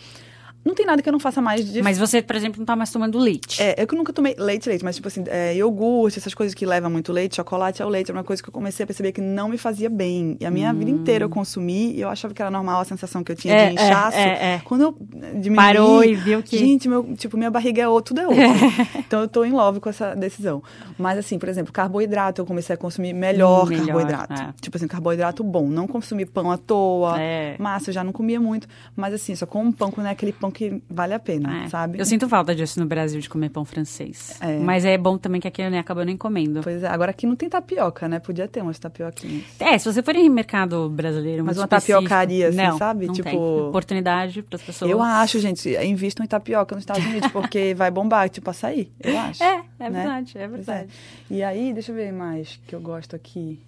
Não 0.68 0.76
tem 0.76 0.86
nada 0.86 1.02
que 1.02 1.08
eu 1.08 1.14
não 1.14 1.20
faça 1.20 1.42
mais 1.42 1.72
de. 1.72 1.82
Mas 1.82 1.98
você, 1.98 2.22
por 2.22 2.36
exemplo, 2.36 2.60
não 2.60 2.66
tá 2.66 2.76
mais 2.76 2.92
tomando 2.92 3.18
leite. 3.18 3.64
É, 3.64 3.82
eu 3.82 3.88
que 3.88 3.96
nunca 3.96 4.12
tomei 4.12 4.36
leite, 4.38 4.68
leite, 4.68 4.84
mas 4.84 4.98
tipo 4.98 5.08
assim, 5.08 5.24
é, 5.28 5.56
iogurte, 5.56 6.20
essas 6.20 6.34
coisas 6.34 6.54
que 6.54 6.66
levam 6.66 6.92
muito 6.92 7.14
leite, 7.14 7.38
chocolate 7.38 7.82
ao 7.82 7.88
leite, 7.88 8.12
é 8.12 8.14
uma 8.14 8.24
coisa 8.24 8.44
que 8.44 8.50
eu 8.50 8.54
comecei 8.54 8.84
a 8.84 8.88
perceber 8.88 9.14
que 9.14 9.22
não 9.22 9.48
me 9.48 9.58
fazia 9.58 9.90
bem. 9.90 10.36
E 10.42 10.46
a 10.46 10.52
minha 10.52 10.72
hum. 10.72 10.78
vida 10.78 10.92
inteira 10.92 11.24
eu 11.24 11.30
consumi 11.30 11.94
e 11.94 12.02
eu 12.02 12.10
achava 12.10 12.34
que 12.34 12.42
era 12.42 12.52
normal 12.52 12.82
a 12.82 12.86
sensação 12.86 13.24
que 13.24 13.32
eu 13.32 13.36
tinha 13.36 13.54
é, 13.54 13.68
de 13.70 13.76
inchaço. 13.76 14.18
É, 14.18 14.22
é, 14.22 14.54
é. 14.56 14.62
Quando 14.66 14.82
eu 14.82 14.98
diminui. 15.40 15.56
Parou 15.56 16.04
e 16.04 16.16
viu 16.16 16.44
que. 16.44 16.58
Gente, 16.58 16.90
meu, 16.90 17.16
tipo, 17.16 17.38
minha 17.38 17.50
barriga 17.50 17.82
é 17.82 17.88
outro, 17.88 18.14
tudo 18.14 18.26
é 18.26 18.28
outro. 18.28 18.68
então 19.00 19.22
eu 19.22 19.28
tô 19.30 19.46
em 19.46 19.52
love 19.52 19.80
com 19.80 19.90
essa 19.90 20.16
decisão. 20.16 20.62
Mas 20.98 21.18
assim, 21.18 21.40
por 21.40 21.48
exemplo, 21.48 21.72
carboidrato, 21.72 22.42
eu 22.42 22.46
comecei 22.46 22.74
a 22.74 22.78
consumir 22.78 23.14
melhor, 23.14 23.66
hum, 23.66 23.70
melhor 23.70 23.86
carboidrato. 23.86 24.34
É. 24.34 24.54
Tipo 24.60 24.76
assim, 24.76 24.88
carboidrato 24.88 25.46
bom. 25.46 25.70
Não 25.70 25.88
consumir 25.88 26.26
pão 26.26 26.52
à 26.52 26.58
toa. 26.58 27.16
Massa, 27.58 27.90
eu 27.90 27.94
já 27.94 28.04
não 28.04 28.12
comia 28.12 28.40
muito. 28.40 28.68
Mas 28.96 29.14
assim, 29.14 29.34
só 29.34 29.46
com 29.46 29.64
um 29.64 29.72
pão, 29.72 29.92
quando 29.92 30.08
é 30.08 30.12
aquele 30.12 30.34
pão 30.34 30.52
que 30.58 30.82
vale 30.90 31.14
a 31.14 31.20
pena, 31.20 31.66
É. 31.66 31.70
sabe? 31.70 32.00
Eu 32.00 32.06
sinto 32.06 32.28
falta 32.28 32.56
disso 32.56 32.80
no 32.80 32.88
Brasil, 32.88 33.22
de 33.22 33.30
comer 33.30 33.50
pão 33.50 33.64
francês. 33.64 34.40
É. 34.42 34.58
Mas 34.58 34.84
é 34.86 34.98
bom 34.98 35.16
também 35.16 35.40
que 35.40 35.48
aqui 35.48 35.62
eu 35.62 35.70
nem 35.70 35.80
acabo 35.80 36.02
nem 36.02 36.18
comendo. 36.18 36.62
Pois 36.64 36.82
é, 36.82 36.88
agora 36.88 37.12
aqui 37.12 37.28
não 37.28 37.36
tem 37.36 37.48
tapioca, 37.48 38.08
né? 38.08 38.18
Podia 38.18 38.48
ter 38.48 38.64
umas 38.64 38.80
tapioquinhas. 38.80 39.44
É, 39.60 39.78
se 39.78 39.86
você 39.86 40.02
for 40.02 40.16
em 40.16 40.28
mercado 40.30 40.90
brasileiro 40.90 41.46
Mas 41.46 41.58
uma 41.58 41.66
específico- 41.66 42.00
tapiocaria, 42.02 42.48
assim, 42.48 42.58
não, 42.58 42.78
sabe? 42.80 43.06
Não 43.06 43.14
Tipo- 43.14 43.30
tem. 43.30 43.38
Oportunidade 43.40 44.42
para 44.42 44.56
as 44.56 44.64
pessoas. 44.64 44.90
Eu 44.90 45.02
acho, 45.04 45.40
gente, 45.40 45.70
invistam 45.86 46.24
em 46.26 46.28
tapioca 46.28 46.74
nos 46.74 46.82
Estados 46.82 47.06
Unidos, 47.06 47.30
porque 47.32 47.74
vai 47.78 47.92
bombar, 47.92 48.28
tipo 48.28 48.50
açaí, 48.50 48.92
eu 49.00 49.16
acho. 49.16 49.44
É, 49.44 49.62
é 49.80 49.90
né? 49.92 50.02
verdade, 50.02 50.38
é 50.40 50.48
Pois 50.48 50.66
verdade. 50.66 50.90
E 51.30 51.44
aí, 51.44 51.72
deixa 51.72 51.92
eu 51.92 51.96
ver 51.96 52.12
mais 52.12 52.60
que 52.66 52.74
eu 52.74 52.80
gosto 52.82 53.16
aqui. 53.16 53.60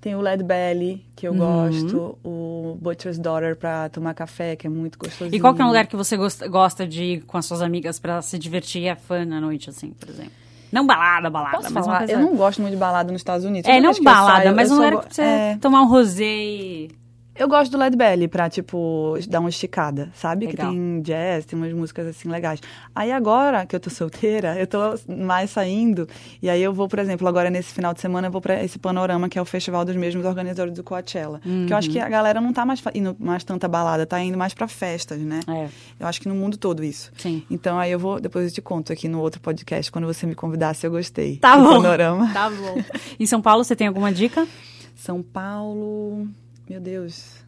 Tem 0.00 0.14
o 0.14 0.20
Led 0.20 0.42
Belly, 0.44 1.04
que 1.16 1.26
eu 1.26 1.32
Uhum. 1.32 1.38
gosto. 1.38 2.18
O 2.24 2.78
Butcher's 2.80 3.18
Daughter 3.18 3.56
pra 3.56 3.88
tomar 3.88 4.14
café, 4.14 4.54
que 4.54 4.66
é 4.66 4.70
muito 4.70 4.98
gostosinho. 4.98 5.34
E 5.34 5.40
qual 5.40 5.54
que 5.54 5.62
é 5.62 5.64
um 5.64 5.68
lugar 5.68 5.86
que 5.86 5.96
você 5.96 6.16
gosta, 6.16 6.86
de 6.86 7.02
ir 7.04 7.20
com 7.22 7.36
as 7.38 7.46
suas 7.46 7.60
amigas 7.62 7.98
para 7.98 8.20
se 8.22 8.38
divertir 8.38 8.82
e 8.82 8.86
é 8.88 8.94
fã 8.94 9.24
na 9.24 9.40
noite, 9.40 9.70
assim, 9.70 9.90
por 9.90 10.08
exemplo? 10.08 10.32
Não 10.70 10.86
balada, 10.86 11.30
balada, 11.30 11.56
Posso 11.58 11.72
mas 11.72 11.84
falar? 11.86 12.08
Eu 12.10 12.20
não 12.20 12.36
gosto 12.36 12.60
muito 12.60 12.74
de 12.74 12.78
balada 12.78 13.10
nos 13.10 13.20
Estados 13.20 13.44
Unidos. 13.46 13.68
É, 13.70 13.80
não 13.80 13.92
que 13.92 14.00
eu 14.00 14.04
balada, 14.04 14.42
saio, 14.44 14.56
mas 14.56 14.70
um 14.70 14.74
lugar 14.76 14.92
go- 14.92 15.00
pra 15.00 15.10
você 15.10 15.22
é, 15.22 15.56
tomar 15.60 15.82
um 15.82 15.88
rosé 15.88 16.24
e... 16.24 16.90
Eu 17.38 17.48
gosto 17.48 17.70
do 17.72 17.78
Led 17.78 17.94
Belly 17.96 18.28
pra, 18.28 18.48
tipo, 18.48 19.14
dar 19.28 19.40
uma 19.40 19.48
esticada, 19.50 20.10
sabe? 20.14 20.46
Legal. 20.46 20.70
Que 20.70 20.76
tem 20.76 21.00
jazz, 21.02 21.44
tem 21.44 21.58
umas 21.58 21.72
músicas 21.72 22.06
assim 22.06 22.28
legais. 22.28 22.60
Aí 22.94 23.12
agora 23.12 23.66
que 23.66 23.76
eu 23.76 23.80
tô 23.80 23.90
solteira, 23.90 24.58
eu 24.58 24.66
tô 24.66 24.78
mais 25.06 25.50
saindo. 25.50 26.08
E 26.40 26.48
aí 26.48 26.62
eu 26.62 26.72
vou, 26.72 26.88
por 26.88 26.98
exemplo, 26.98 27.28
agora 27.28 27.50
nesse 27.50 27.72
final 27.74 27.92
de 27.92 28.00
semana 28.00 28.28
eu 28.28 28.32
vou 28.32 28.40
pra 28.40 28.62
esse 28.64 28.78
panorama 28.78 29.28
que 29.28 29.38
é 29.38 29.42
o 29.42 29.44
festival 29.44 29.84
dos 29.84 29.94
mesmos 29.96 30.24
organizadores 30.24 30.72
do 30.74 30.82
Coachella. 30.82 31.40
Que 31.66 31.72
eu 31.72 31.76
acho 31.76 31.90
que 31.90 31.98
a 31.98 32.08
galera 32.08 32.40
não 32.40 32.52
tá 32.52 32.64
mais 32.64 32.82
indo 32.94 33.14
mais 33.18 33.44
tanta 33.44 33.68
balada, 33.68 34.06
tá 34.06 34.18
indo 34.20 34.38
mais 34.38 34.54
pra 34.54 34.66
festas, 34.66 35.18
né? 35.20 35.40
É, 35.46 35.68
Eu 36.00 36.06
acho 36.06 36.20
que 36.20 36.28
no 36.28 36.34
mundo 36.34 36.56
todo 36.56 36.82
isso. 36.82 37.10
sim. 37.18 37.42
Então 37.50 37.78
aí 37.78 37.92
eu 37.92 37.98
vou, 37.98 38.18
depois 38.20 38.46
eu 38.46 38.50
te 38.52 38.62
conto 38.62 38.92
aqui 38.92 39.08
no 39.08 39.20
outro 39.20 39.40
podcast, 39.40 39.92
quando 39.92 40.06
você 40.06 40.26
me 40.26 40.34
convidar, 40.34 40.74
se 40.74 40.86
eu 40.86 40.90
gostei. 40.90 41.36
Tá 41.36 41.56
bom. 41.56 41.82
Panorama. 41.82 42.32
Tá 42.32 42.48
bom. 42.50 42.82
Em 43.20 43.26
São 43.26 43.42
Paulo, 43.42 43.62
você 43.62 43.76
tem 43.76 43.86
alguma 43.88 44.10
dica? 44.12 44.46
São 44.94 45.22
Paulo. 45.22 46.26
Meu 46.68 46.80
Deus. 46.80 47.44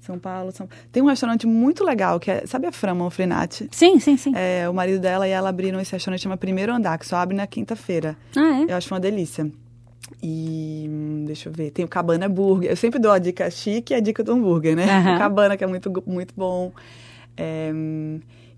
São 0.00 0.18
Paulo. 0.18 0.50
São... 0.52 0.68
Tem 0.90 1.02
um 1.02 1.06
restaurante 1.06 1.46
muito 1.46 1.84
legal, 1.84 2.18
que 2.18 2.30
é. 2.30 2.46
Sabe 2.46 2.66
a 2.66 2.72
Fran 2.72 2.94
Manfrenati? 2.94 3.68
Sim, 3.70 3.98
sim, 4.00 4.16
sim. 4.16 4.32
É, 4.34 4.68
o 4.68 4.72
marido 4.74 5.00
dela 5.00 5.28
e 5.28 5.30
ela 5.30 5.48
abriram 5.48 5.80
esse 5.80 5.92
restaurante 5.92 6.22
chama 6.22 6.36
Primeiro 6.36 6.72
Andar, 6.72 6.98
que 6.98 7.06
só 7.06 7.16
abre 7.16 7.36
na 7.36 7.46
quinta-feira. 7.46 8.16
Ah, 8.36 8.60
é? 8.60 8.72
Eu 8.72 8.76
acho 8.76 8.92
uma 8.92 9.00
delícia. 9.00 9.50
E 10.22 10.86
hum, 10.88 11.24
deixa 11.26 11.48
eu 11.48 11.52
ver, 11.52 11.70
tem 11.70 11.84
o 11.84 11.88
Cabana 11.88 12.28
Burger. 12.28 12.70
Eu 12.70 12.76
sempre 12.76 12.98
dou 12.98 13.12
a 13.12 13.18
dica 13.18 13.48
chique 13.50 13.92
e 13.92 13.96
a 13.96 14.00
dica 14.00 14.24
do 14.24 14.32
hambúrguer, 14.32 14.74
né? 14.74 14.84
Aham. 14.84 15.14
O 15.14 15.18
Cabana, 15.18 15.56
que 15.56 15.62
é 15.62 15.66
muito, 15.66 15.92
muito 16.06 16.34
bom. 16.36 16.72
É, 17.36 17.70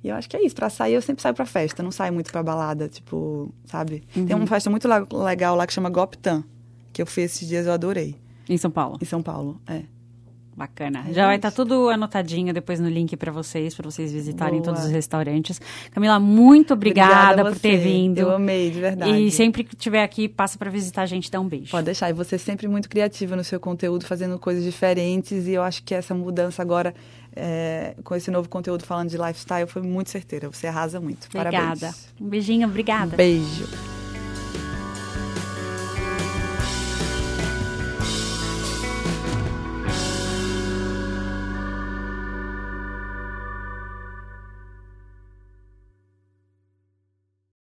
e 0.02 0.08
eu 0.08 0.14
acho 0.14 0.28
que 0.28 0.36
é 0.36 0.44
isso. 0.44 0.54
Pra 0.54 0.70
sair, 0.70 0.94
eu 0.94 1.02
sempre 1.02 1.22
saio 1.22 1.34
pra 1.34 1.44
festa. 1.44 1.82
Não 1.82 1.90
saio 1.90 2.12
muito 2.12 2.30
pra 2.30 2.42
balada, 2.42 2.88
tipo, 2.88 3.52
sabe? 3.66 4.04
Tem 4.14 4.34
uma 4.34 4.46
festa 4.46 4.70
muito 4.70 4.88
legal 4.88 5.56
lá 5.56 5.66
que 5.66 5.72
chama 5.72 5.90
Goptan, 5.90 6.44
que 6.92 7.02
eu 7.02 7.06
fui 7.06 7.24
esses 7.24 7.46
dias, 7.46 7.66
eu 7.66 7.72
adorei. 7.72 8.16
Em 8.48 8.56
São 8.56 8.70
Paulo. 8.70 8.98
Em 9.00 9.04
São 9.04 9.22
Paulo, 9.22 9.60
é. 9.66 9.82
Bacana. 10.55 11.07
É 11.09 11.12
Já 11.12 11.26
vai 11.26 11.36
estar 11.36 11.50
tudo 11.50 11.88
anotadinho 11.88 12.53
depois 12.53 12.78
no 12.78 12.88
link 12.88 13.16
para 13.16 13.32
vocês, 13.32 13.74
para 13.74 13.90
vocês 13.90 14.12
visitarem 14.12 14.61
Boa. 14.61 14.74
todos 14.74 14.84
os 14.84 14.90
restaurantes. 14.90 15.61
Camila, 15.92 16.20
muito 16.20 16.74
obrigada, 16.74 17.42
a 17.42 17.44
por 17.46 17.59
ter 17.59 17.78
vindo. 17.78 18.18
Eu 18.18 18.30
amei, 18.32 18.70
de 18.70 18.80
verdade. 18.80 19.18
E 19.18 19.30
sempre 19.30 19.64
que 19.64 19.74
estiver 19.74 20.03
aqui, 20.03 20.28
passa 20.28 20.59
para 20.59 20.70
visitar 20.70 21.03
a 21.03 21.07
gente, 21.07 21.30
dá 21.30 21.40
um 21.40 21.48
beijo. 21.48 21.70
Pode 21.70 21.86
deixar. 21.86 22.11
E 22.11 22.12
você 22.12 22.34
é 22.34 22.38
sempre 22.38 22.68
muito 22.68 22.88
criativa 22.88 23.34
no 23.34 23.42
seu 23.42 23.59
conteúdo, 23.59 24.05
fazendo 24.05 24.38
coisas 24.38 24.62
diferentes. 24.62 25.46
E 25.46 25.53
eu 25.53 25.62
acho 25.62 25.82
que 25.82 25.94
essa 25.94 26.14
mudança 26.14 26.61
agora, 26.61 26.94
é, 27.34 27.94
com 28.05 28.14
esse 28.14 28.30
novo 28.30 28.48
conteúdo 28.48 28.84
falando 28.84 29.09
de 29.09 29.16
lifestyle, 29.16 29.66
foi 29.66 29.80
muito 29.80 30.11
certeira. 30.11 30.50
Você 30.50 30.66
arrasa 30.66 31.00
muito. 31.00 31.28
Obrigada. 31.34 31.80
Parabéns. 31.80 32.14
Um 32.20 32.28
beijinho, 32.28 32.68
obrigada. 32.68 33.16
Beijo. 33.16 34.01